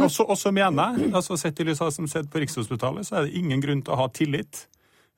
Og 0.00 0.10
så 0.10 0.24
også, 0.24 0.52
mener 0.54 0.96
jeg, 0.96 1.12
altså 1.12 1.36
sett 1.40 1.60
i 1.60 1.66
lys 1.68 1.80
av 1.82 1.90
det 1.90 1.96
som 1.98 2.08
skjedde 2.08 2.32
på 2.32 2.42
Rikshospitalet, 2.42 3.06
så 3.08 3.18
er 3.18 3.26
det 3.26 3.40
ingen 3.40 3.62
grunn 3.62 3.82
til 3.84 3.94
å 3.94 4.00
ha 4.00 4.10
tillit 4.14 4.66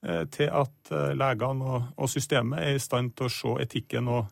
eh, 0.06 0.24
til 0.34 0.50
at 0.50 0.94
eh, 0.94 1.12
legene 1.18 1.68
og, 1.76 1.90
og 1.94 2.10
systemet 2.10 2.62
er 2.62 2.78
i 2.78 2.82
stand 2.82 3.14
til 3.14 3.28
å 3.28 3.34
se 3.34 3.52
etikken 3.62 4.10
og 4.10 4.24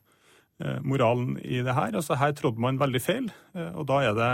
eh, 0.65 0.81
moralen 0.83 1.37
i 1.39 1.61
det 1.63 1.77
her. 1.77 1.95
Altså 1.95 2.19
Her 2.19 2.35
trådde 2.39 2.65
man 2.65 2.81
veldig 2.81 3.03
feil, 3.03 3.29
eh, 3.55 3.71
og 3.71 3.87
da 3.91 4.01
er 4.09 4.17
det 4.19 4.33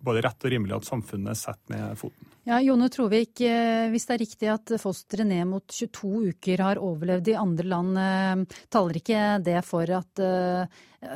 både 0.00 0.24
rett 0.24 0.48
og 0.48 0.54
rimelig 0.56 0.78
at 0.78 0.88
samfunnet 0.88 1.40
setter 1.40 1.76
ned 1.76 2.00
foten. 2.00 2.30
Ja, 2.48 2.58
Jone 2.60 2.90
Trovik, 2.92 3.40
hvis 3.40 4.04
det 4.04 4.16
er 4.16 4.20
riktig 4.20 4.48
at 4.52 4.72
fostre 4.80 5.24
ned 5.24 5.46
mot 5.48 5.64
22 5.64 6.32
uker 6.34 6.60
har 6.60 6.80
overlevd 6.80 7.30
i 7.32 7.38
andre 7.40 7.70
land, 7.70 8.00
taler 8.68 8.98
ikke 9.00 9.20
det 9.40 9.62
for 9.64 9.88
at 9.96 10.20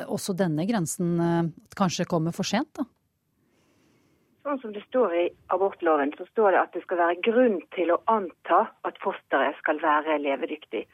også 0.08 0.32
denne 0.32 0.64
grensen 0.64 1.52
kanskje 1.76 2.08
kommer 2.08 2.32
for 2.32 2.48
sent? 2.48 2.72
da? 2.80 2.86
Sånn 4.48 4.60
som 4.62 4.72
det 4.72 4.80
står 4.86 5.12
i 5.12 5.22
abortloven, 5.52 6.14
så 6.16 6.24
står 6.24 6.54
det 6.54 6.60
at 6.62 6.72
det 6.72 6.80
skal 6.80 6.96
være 6.96 7.16
grunn 7.26 7.58
til 7.74 7.90
å 7.92 7.98
anta 8.08 8.62
at 8.88 9.00
fosteret 9.02 9.58
skal 9.58 9.76
være 9.82 10.16
levedyktig. 10.24 10.86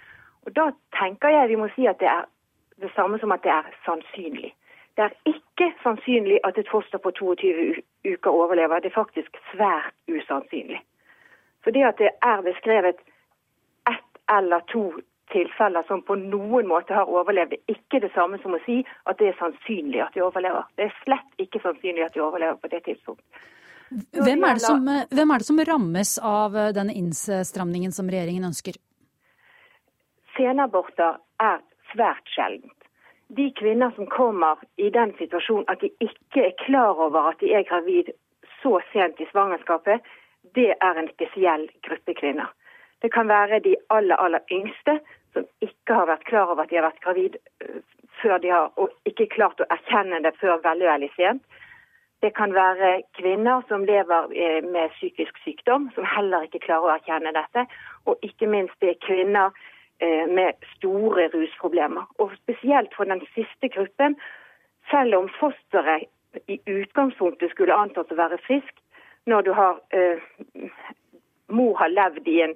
Og 0.43 0.57
Da 0.57 0.65
tenker 0.99 1.31
jeg 1.31 1.53
vi 1.53 1.59
må 1.61 1.69
si 1.77 1.87
at 1.87 2.01
det 2.01 2.09
er 2.11 2.25
det 2.83 2.91
samme 2.97 3.21
som 3.23 3.31
at 3.31 3.45
det 3.47 3.53
er 3.55 3.69
sannsynlig. 3.85 4.51
Det 4.99 5.05
er 5.07 5.15
ikke 5.31 5.71
sannsynlig 5.85 6.41
at 6.43 6.59
et 6.59 6.73
foster 6.73 6.99
på 6.99 7.15
22 7.15 7.79
uker 8.17 8.31
overlever. 8.31 8.83
Det 8.83 8.91
er 8.91 8.99
faktisk 8.99 9.39
svært 9.53 9.95
usannsynlig. 10.11 10.83
Så 11.63 11.71
det 11.71 11.87
at 11.87 12.03
det 12.03 12.11
er 12.23 12.43
beskrevet 12.43 13.07
ett 13.87 14.23
eller 14.35 14.67
to 14.75 14.89
tilfeller 15.33 15.83
som 15.89 16.03
på 16.03 16.17
noen 16.21 16.69
måte 16.69 16.95
har 16.97 17.11
overlevd, 17.11 17.57
er 17.57 17.77
ikke 17.77 18.01
det 18.05 18.13
samme 18.15 18.39
som 18.43 18.57
å 18.57 18.61
si 18.67 18.81
at 19.09 19.19
det 19.21 19.31
er 19.31 19.41
sannsynlig 19.41 20.03
at 20.05 20.17
de 20.17 20.25
overlever. 20.25 20.67
Det 20.77 20.89
er 20.89 20.97
slett 21.03 21.45
ikke 21.45 21.63
sannsynlig 21.65 22.07
at 22.07 22.17
de 22.17 22.25
overlever 22.25 22.59
på 22.61 22.71
det 22.73 22.85
tidspunkt. 22.89 23.25
Hvem 23.95 24.45
er, 24.45 24.57
det 24.59 24.65
som, 24.65 24.89
hvem 24.89 25.31
er 25.31 25.43
det 25.43 25.47
som 25.47 25.61
rammes 25.69 26.17
av 26.19 26.57
eh, 26.57 26.73
denne 26.75 26.95
innstramningen 26.99 27.93
som 27.93 28.09
regjeringen 28.11 28.49
ønsker? 28.49 28.79
Senaborter 30.35 31.21
er 31.43 31.61
svært 31.93 32.33
sjeldent. 32.35 32.75
De 33.35 33.49
kvinner 33.57 33.93
som 33.97 34.09
kommer 34.11 34.61
i 34.77 34.91
den 34.95 35.15
situasjonen 35.19 35.69
at 35.71 35.81
de 35.85 35.93
ikke 36.03 36.49
er 36.49 36.57
klar 36.65 36.99
over 37.07 37.31
at 37.31 37.41
de 37.41 37.53
er 37.55 37.67
gravid 37.69 38.11
så 38.63 38.81
sent 38.93 39.21
i 39.21 39.29
svangerskapet, 39.31 40.03
det 40.57 40.73
er 40.75 41.01
en 41.01 41.09
spesiell 41.13 41.69
gruppe 41.87 42.15
kvinner. 42.19 42.51
Det 43.05 43.13
kan 43.13 43.29
være 43.29 43.61
de 43.61 43.75
aller, 43.93 44.17
aller 44.17 44.41
yngste 44.53 44.97
som 45.35 45.45
ikke 45.61 45.97
har 45.99 46.07
vært 46.09 46.25
klar 46.25 46.49
over 46.53 46.63
at 46.65 46.71
de 46.71 46.79
har 46.79 46.87
vært 46.87 47.03
gravid 47.05 47.37
øh, 47.61 47.83
før 48.23 48.39
de 48.41 48.53
har 48.55 48.71
og 48.81 48.95
ikke 49.11 49.27
klart 49.35 49.61
å 49.61 49.67
erkjenne 49.75 50.23
det 50.25 50.33
før 50.41 50.63
veldig, 50.65 50.87
veldig 50.89 51.11
sent. 51.17 51.43
Det 52.25 52.31
kan 52.39 52.55
være 52.57 53.03
kvinner 53.19 53.61
som 53.69 53.85
lever 53.85 54.33
eh, 54.33 54.65
med 54.65 54.95
psykisk 54.97 55.37
sykdom, 55.45 55.91
som 55.95 56.09
heller 56.09 56.47
ikke 56.47 56.63
klarer 56.65 56.89
å 56.89 56.95
erkjenne 56.95 57.35
dette. 57.37 57.67
Og 58.09 58.25
ikke 58.25 58.49
minst 58.49 58.81
det 58.81 58.95
er 58.95 59.03
kvinner 59.05 59.53
eh, 60.01 60.25
med 60.39 60.65
store 60.73 61.29
rusproblemer. 61.35 62.09
Og 62.17 62.33
spesielt 62.41 62.97
for 62.97 63.05
den 63.13 63.21
siste 63.35 63.69
gruppen, 63.77 64.17
selv 64.89 65.21
om 65.21 65.29
fosteret 65.37 66.09
i 66.49 66.57
utgangspunktet 66.65 67.53
skulle 67.53 67.77
antas 67.77 68.09
å 68.09 68.21
være 68.25 68.41
frisk, 68.49 68.73
når 69.29 69.45
du 69.45 69.53
har 69.61 69.85
eh, 69.93 70.25
mor 71.53 71.77
har 71.79 71.93
levd 71.93 72.29
i 72.29 72.41
en 72.47 72.55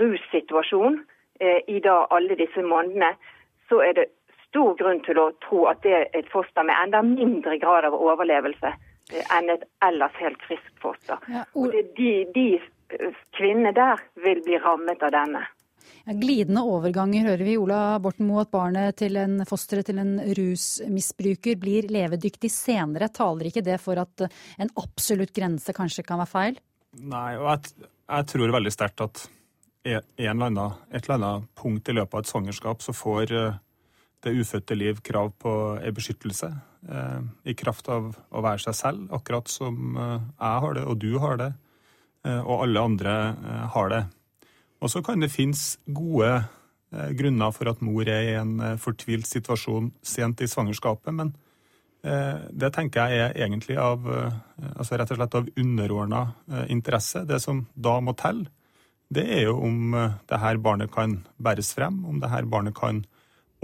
russituasjon 0.00 1.00
eh, 1.40 1.62
i 1.68 1.80
da 1.84 2.04
alle 2.10 2.36
disse 2.38 2.62
månedene, 2.62 3.14
så 3.68 3.80
er 3.82 3.96
det 3.98 4.06
stor 4.48 4.76
grunn 4.78 5.02
til 5.06 5.18
å 5.20 5.30
tro 5.44 5.66
at 5.70 5.82
det 5.84 5.94
er 5.94 6.06
et 6.16 6.28
foster 6.32 6.66
med 6.66 6.76
enda 6.78 7.02
mindre 7.04 7.58
grad 7.62 7.88
av 7.88 7.96
overlevelse 7.96 8.72
eh, 8.72 9.34
enn 9.36 9.50
et 9.52 9.66
ellers 9.84 10.16
helt 10.22 10.40
friskt 10.46 10.76
foster. 10.82 11.20
Ja, 11.32 11.44
og 11.54 11.74
det, 11.74 11.88
de, 11.98 12.14
de 12.34 12.46
eh, 12.56 13.20
kvinnene 13.36 13.74
der 13.76 14.02
vil 14.24 14.42
bli 14.46 14.60
rammet 14.62 15.04
av 15.06 15.14
denne. 15.16 15.46
Ja, 16.06 16.14
glidende 16.14 16.62
overganger 16.66 17.32
hører 17.32 17.44
vi 17.46 17.56
Ola 17.58 17.80
Borten 18.02 18.28
Moe 18.28 18.44
at 18.44 18.52
barnet 18.52 18.96
til 19.00 19.18
en 19.18 19.40
fosteret 19.46 19.88
til 19.90 19.98
en 20.02 20.16
rusmisbruker 20.38 21.58
blir 21.58 21.90
levedyktig 21.90 22.50
senere. 22.52 23.10
Taler 23.14 23.50
ikke 23.50 23.64
det 23.66 23.80
for 23.82 23.98
at 23.98 24.26
en 24.26 24.72
absolutt 24.78 25.34
grense 25.34 25.74
kanskje 25.74 26.06
kan 26.06 26.22
være 26.22 26.32
feil? 26.32 26.58
Nei, 26.96 27.34
og 27.36 27.50
jeg, 27.50 27.90
jeg 28.06 28.28
tror 28.30 28.54
veldig 28.54 28.72
sterkt 28.74 29.02
at 29.04 29.26
en 29.86 30.02
eller 30.18 30.48
annen, 30.48 30.74
et 30.90 31.04
eller 31.04 31.18
annet 31.18 31.48
punkt 31.58 31.88
i 31.88 31.94
løpet 31.94 32.14
av 32.14 32.24
et 32.24 32.30
svangerskap 32.30 32.82
så 32.82 32.94
får 32.96 33.32
eh, 33.34 33.58
det 34.26 34.34
ufødte 34.34 34.74
liv 34.74 34.98
krav 35.06 35.30
på 35.38 35.52
en 35.78 35.94
beskyttelse. 35.94 36.50
Eh, 36.90 37.20
I 37.52 37.54
kraft 37.58 37.88
av 37.92 38.10
å 38.10 38.42
være 38.42 38.64
seg 38.64 38.78
selv, 38.78 39.06
akkurat 39.14 39.50
som 39.50 39.96
eh, 39.96 40.26
jeg 40.40 40.64
har 40.66 40.76
det, 40.78 40.84
og 40.86 40.98
du 41.02 41.18
har 41.22 41.40
det, 41.42 41.52
eh, 42.26 42.40
og 42.40 42.66
alle 42.66 42.84
andre 42.90 43.16
eh, 43.30 43.64
har 43.76 43.92
det. 43.94 44.02
Og 44.82 44.92
så 44.92 45.02
kan 45.06 45.22
det 45.22 45.32
finnes 45.32 45.76
gode 45.86 46.32
eh, 46.34 47.10
grunner 47.18 47.54
for 47.54 47.70
at 47.70 47.82
mor 47.86 48.10
er 48.10 48.30
i 48.32 48.38
en 48.40 48.58
eh, 48.60 48.78
fortvilt 48.82 49.30
situasjon 49.30 49.92
sent 50.02 50.42
i 50.42 50.50
svangerskapet, 50.50 51.14
men 51.14 51.30
eh, 51.30 51.45
det 52.52 52.70
tenker 52.74 53.10
jeg 53.10 53.24
er 53.24 53.38
egentlig 53.46 53.78
av 53.80 54.06
eh, 54.06 54.36
altså 54.76 54.98
rett 54.98 55.10
og 55.10 55.18
slett 55.18 55.34
av 55.38 55.48
underordna 55.58 56.22
eh, 56.52 56.70
interesse. 56.70 57.24
Det 57.26 57.40
som 57.42 57.64
da 57.74 57.98
må 58.04 58.14
telle, 58.18 58.46
det 59.10 59.24
er 59.38 59.44
jo 59.48 59.58
om 59.66 59.94
eh, 59.94 60.16
det 60.28 60.40
her 60.42 60.60
barnet 60.62 60.92
kan 60.94 61.20
bæres 61.38 61.72
frem, 61.74 62.04
om 62.06 62.20
det 62.22 62.30
her 62.30 62.46
barnet 62.46 62.76
kan 62.78 63.04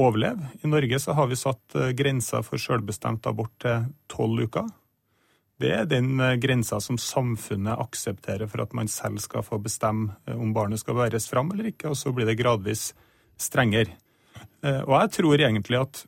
overleve. 0.00 0.52
I 0.62 0.70
Norge 0.70 0.98
så 1.02 1.14
har 1.18 1.28
vi 1.30 1.38
satt 1.38 1.76
eh, 1.78 1.92
grensa 1.98 2.42
for 2.46 2.58
selvbestemt 2.58 3.26
abort 3.30 3.54
til 3.62 3.90
tolv 4.10 4.46
uker. 4.48 4.70
Det 5.62 5.70
er 5.76 5.86
den 5.86 6.16
eh, 6.18 6.36
grensa 6.42 6.80
som 6.82 6.98
samfunnet 6.98 7.78
aksepterer 7.78 8.50
for 8.50 8.64
at 8.64 8.72
man 8.74 8.90
selv 8.90 9.22
skal 9.22 9.44
få 9.46 9.60
bestemme 9.62 10.16
eh, 10.26 10.34
om 10.34 10.54
barnet 10.56 10.82
skal 10.82 10.98
bæres 10.98 11.28
fram 11.30 11.52
eller 11.52 11.70
ikke, 11.70 11.92
og 11.92 11.98
så 12.00 12.14
blir 12.14 12.26
det 12.26 12.40
gradvis 12.40 12.90
strengere. 13.38 13.94
Eh, 14.64 14.82
Og 14.82 14.96
jeg 15.00 15.14
tror 15.18 15.38
egentlig 15.38 15.78
at 15.78 16.06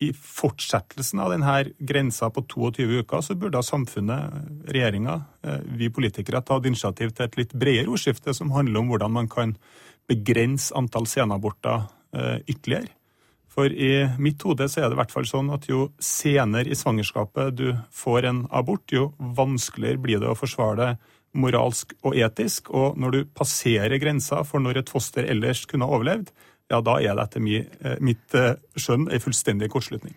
i 0.00 0.10
fortsettelsen 0.16 1.20
av 1.20 1.34
denne 1.34 1.54
grensa 1.78 2.30
på 2.32 2.44
22 2.48 3.02
uker, 3.02 3.20
så 3.20 3.36
burde 3.36 3.60
samfunnet, 3.64 4.38
regjeringa, 4.72 5.18
vi 5.76 5.90
politikere 5.92 6.40
tatt 6.40 6.68
initiativ 6.68 7.12
til 7.12 7.26
et 7.26 7.36
litt 7.36 7.52
bredere 7.52 7.92
ordskifte 7.92 8.32
som 8.36 8.54
handler 8.54 8.80
om 8.80 8.88
hvordan 8.92 9.12
man 9.18 9.28
kan 9.28 9.52
begrense 10.08 10.72
antall 10.76 11.04
senaborter 11.10 11.84
ytterligere. 12.48 12.94
For 13.50 13.68
i 13.68 14.06
mitt 14.22 14.42
hode 14.46 14.68
så 14.70 14.80
er 14.80 14.88
det 14.88 14.96
i 14.96 15.00
hvert 15.02 15.12
fall 15.12 15.26
sånn 15.28 15.50
at 15.52 15.66
jo 15.68 15.88
senere 16.00 16.70
i 16.70 16.78
svangerskapet 16.78 17.56
du 17.58 17.66
får 17.92 18.28
en 18.30 18.44
abort, 18.54 18.86
jo 18.94 19.10
vanskeligere 19.18 20.00
blir 20.00 20.22
det 20.22 20.30
å 20.30 20.38
forsvare 20.38 20.78
det 20.80 21.16
moralsk 21.36 21.92
og 22.06 22.16
etisk. 22.18 22.70
Og 22.74 22.96
når 22.98 23.14
du 23.14 23.20
passerer 23.36 24.00
grensa 24.02 24.44
for 24.46 24.62
når 24.62 24.80
et 24.80 24.92
foster 24.92 25.28
ellers 25.28 25.66
kunne 25.70 25.86
ha 25.86 25.98
overlevd, 25.98 26.30
ja, 26.70 26.80
da 26.80 26.98
er 27.02 27.16
det 27.18 27.24
etter 27.24 27.42
eh, 27.42 27.98
mitt 28.04 28.36
eh, 28.38 28.54
skjønn 28.78 29.08
en 29.10 29.24
fullstendig 29.24 29.70
kortslutning. 29.72 30.14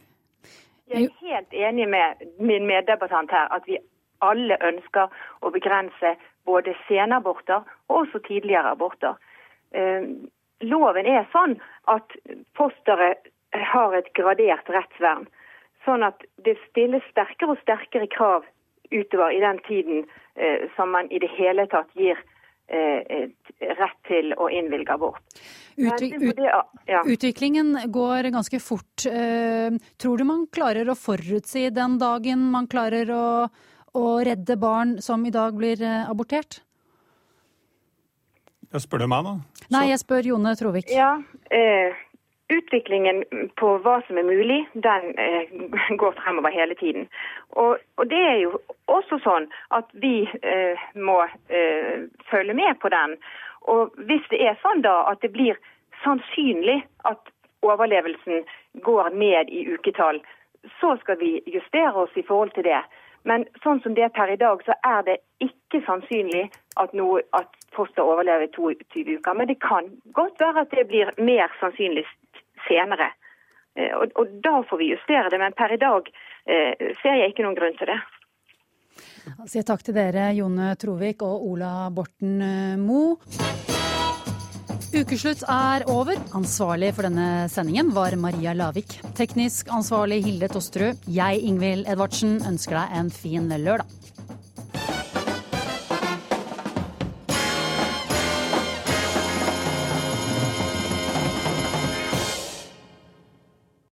Jeg 0.94 1.10
er 1.10 1.26
helt 1.26 1.56
enig 1.58 1.88
med 1.90 2.22
min 2.38 2.68
meddebattant 2.70 3.34
her 3.34 3.50
at 3.56 3.66
vi 3.66 3.80
alle 4.22 4.60
ønsker 4.62 5.10
å 5.42 5.52
begrense 5.52 6.14
både 6.46 6.76
senaborter 6.88 7.64
og 7.90 8.04
også 8.04 8.22
tidligere 8.28 8.76
aborter. 8.76 9.18
Eh, 9.74 10.06
loven 10.62 11.10
er 11.10 11.26
sånn 11.34 11.58
at 11.90 12.14
fosteret 12.58 13.32
har 13.74 13.98
et 13.98 14.14
gradert 14.18 14.70
rettsvern. 14.70 15.26
Sånn 15.86 16.06
at 16.06 16.22
det 16.46 16.56
stilles 16.70 17.04
sterkere 17.10 17.58
og 17.58 17.64
sterkere 17.66 18.08
krav 18.14 18.46
utover 18.94 19.34
i 19.34 19.42
den 19.42 19.58
tiden 19.66 20.06
som 20.76 20.94
man 20.94 21.10
i 21.12 21.20
det 21.22 21.30
hele 21.34 21.66
tatt 21.70 21.90
gir 21.98 22.18
rett 22.70 24.00
til 24.08 24.32
å 24.38 24.48
innvilge 24.54 24.96
abort. 24.96 25.44
Utvik. 25.76 26.16
Utviklingen 27.06 27.78
går 27.92 28.30
ganske 28.34 28.60
fort. 28.60 29.06
Eh, 29.10 29.74
tror 29.98 30.18
du 30.18 30.26
man 30.28 30.46
klarer 30.54 30.90
å 30.90 30.98
forutsi 30.98 31.70
den 31.74 31.98
dagen 32.02 32.46
man 32.54 32.68
klarer 32.72 33.10
å, 33.14 33.26
å 33.94 34.06
redde 34.26 34.58
barn 34.60 35.00
som 35.02 35.26
i 35.26 35.34
dag 35.34 35.58
blir 35.58 35.82
eh, 35.82 36.10
abortert? 36.10 36.62
Jeg 38.74 38.82
spør 38.82 39.04
du 39.04 39.10
meg, 39.12 39.28
da? 39.28 39.68
Nei, 39.74 39.88
jeg 39.92 40.02
spør 40.02 40.34
Jone 40.34 40.56
Trovik. 40.58 40.90
Ja, 40.94 41.16
eh, 41.54 41.94
Utviklingen 42.52 43.24
på 43.56 43.70
hva 43.86 44.00
som 44.08 44.18
er 44.20 44.26
mulig, 44.28 44.60
den 44.74 45.14
eh, 45.22 45.54
går 46.02 46.16
fremover 46.20 46.52
hele 46.52 46.76
tiden. 46.76 47.08
Og, 47.56 47.80
og, 47.98 48.04
det 48.12 48.20
er 48.20 48.38
jo 48.42 48.58
også 48.92 49.20
sånn 49.24 49.48
at 49.74 49.88
vi 50.04 50.26
eh, 50.44 50.84
må 51.00 51.22
eh, 51.48 52.04
følge 52.30 52.56
med 52.58 52.78
på 52.84 52.92
den. 52.94 53.16
Og 53.72 53.94
hvis 54.10 54.26
det 54.32 54.42
er 54.44 54.60
sånn 54.62 54.84
da 54.84 55.04
at 55.12 55.22
det 55.22 55.32
blir 55.36 55.60
sannsynlig 56.04 56.82
at 57.10 57.32
overlevelsen 57.64 58.44
går 58.84 59.14
ned 59.16 59.50
i 59.50 59.64
uketall, 59.74 60.20
så 60.80 60.98
skal 61.02 61.20
vi 61.20 61.38
justere 61.46 61.94
oss 62.06 62.18
i 62.20 62.26
forhold 62.28 62.54
til 62.56 62.68
det. 62.68 62.82
Men 63.24 63.46
sånn 63.64 63.80
som 63.84 63.96
det 63.96 64.04
er 64.04 64.16
per 64.16 64.32
i 64.32 64.40
dag, 64.40 64.64
så 64.68 64.76
er 64.84 65.04
det 65.08 65.18
ikke 65.44 65.84
sannsynlig 65.88 66.50
at, 66.80 66.96
noe, 66.98 67.22
at 67.32 67.48
foster 67.76 68.04
overlever 68.04 68.52
22 68.56 69.20
uker. 69.20 69.38
Men 69.40 69.48
det 69.48 69.62
kan 69.64 69.88
godt 70.18 70.42
være 70.44 70.66
at 70.66 70.76
det 70.76 70.88
blir 70.90 71.12
mer 71.20 71.52
sannsynlig 71.62 72.04
senere. 72.68 73.14
Eh, 73.76 73.96
og, 73.96 74.12
og, 74.20 74.36
da 74.44 74.60
får 74.68 74.82
vi 74.82 74.92
justere 74.92 75.32
det, 75.32 75.40
men 75.40 75.56
per 75.56 75.72
i 75.74 75.80
dag 75.80 76.12
eh, 76.46 76.92
ser 77.02 77.22
jeg 77.22 77.32
ikke 77.32 77.48
noen 77.48 77.58
grunn 77.60 77.80
til 77.80 77.94
det. 77.94 78.00
Jeg 79.26 79.52
sier 79.52 79.68
takk 79.68 79.84
til 79.86 79.98
dere, 79.98 80.32
Jone 80.38 80.74
Trovik 80.80 81.24
og 81.26 81.48
Ola 81.54 81.90
Borten 81.94 82.40
Mo. 82.84 83.04
Moe. 83.18 83.64
Ukeslutt 84.94 85.42
er 85.50 85.88
over. 85.90 86.20
Ansvarlig 86.38 86.92
for 86.94 87.08
denne 87.08 87.48
sendingen 87.50 87.88
var 87.96 88.14
Maria 88.14 88.52
Lavik. 88.54 89.00
Teknisk 89.18 89.72
ansvarlig 89.74 90.20
Hilde 90.22 90.52
Tosterud. 90.54 91.08
Jeg, 91.10 91.40
Ingvild 91.50 91.88
Edvardsen, 91.90 92.36
ønsker 92.46 92.78
deg 92.78 92.94
en 93.00 93.10
fin 93.10 93.50
lørdag. 93.50 93.90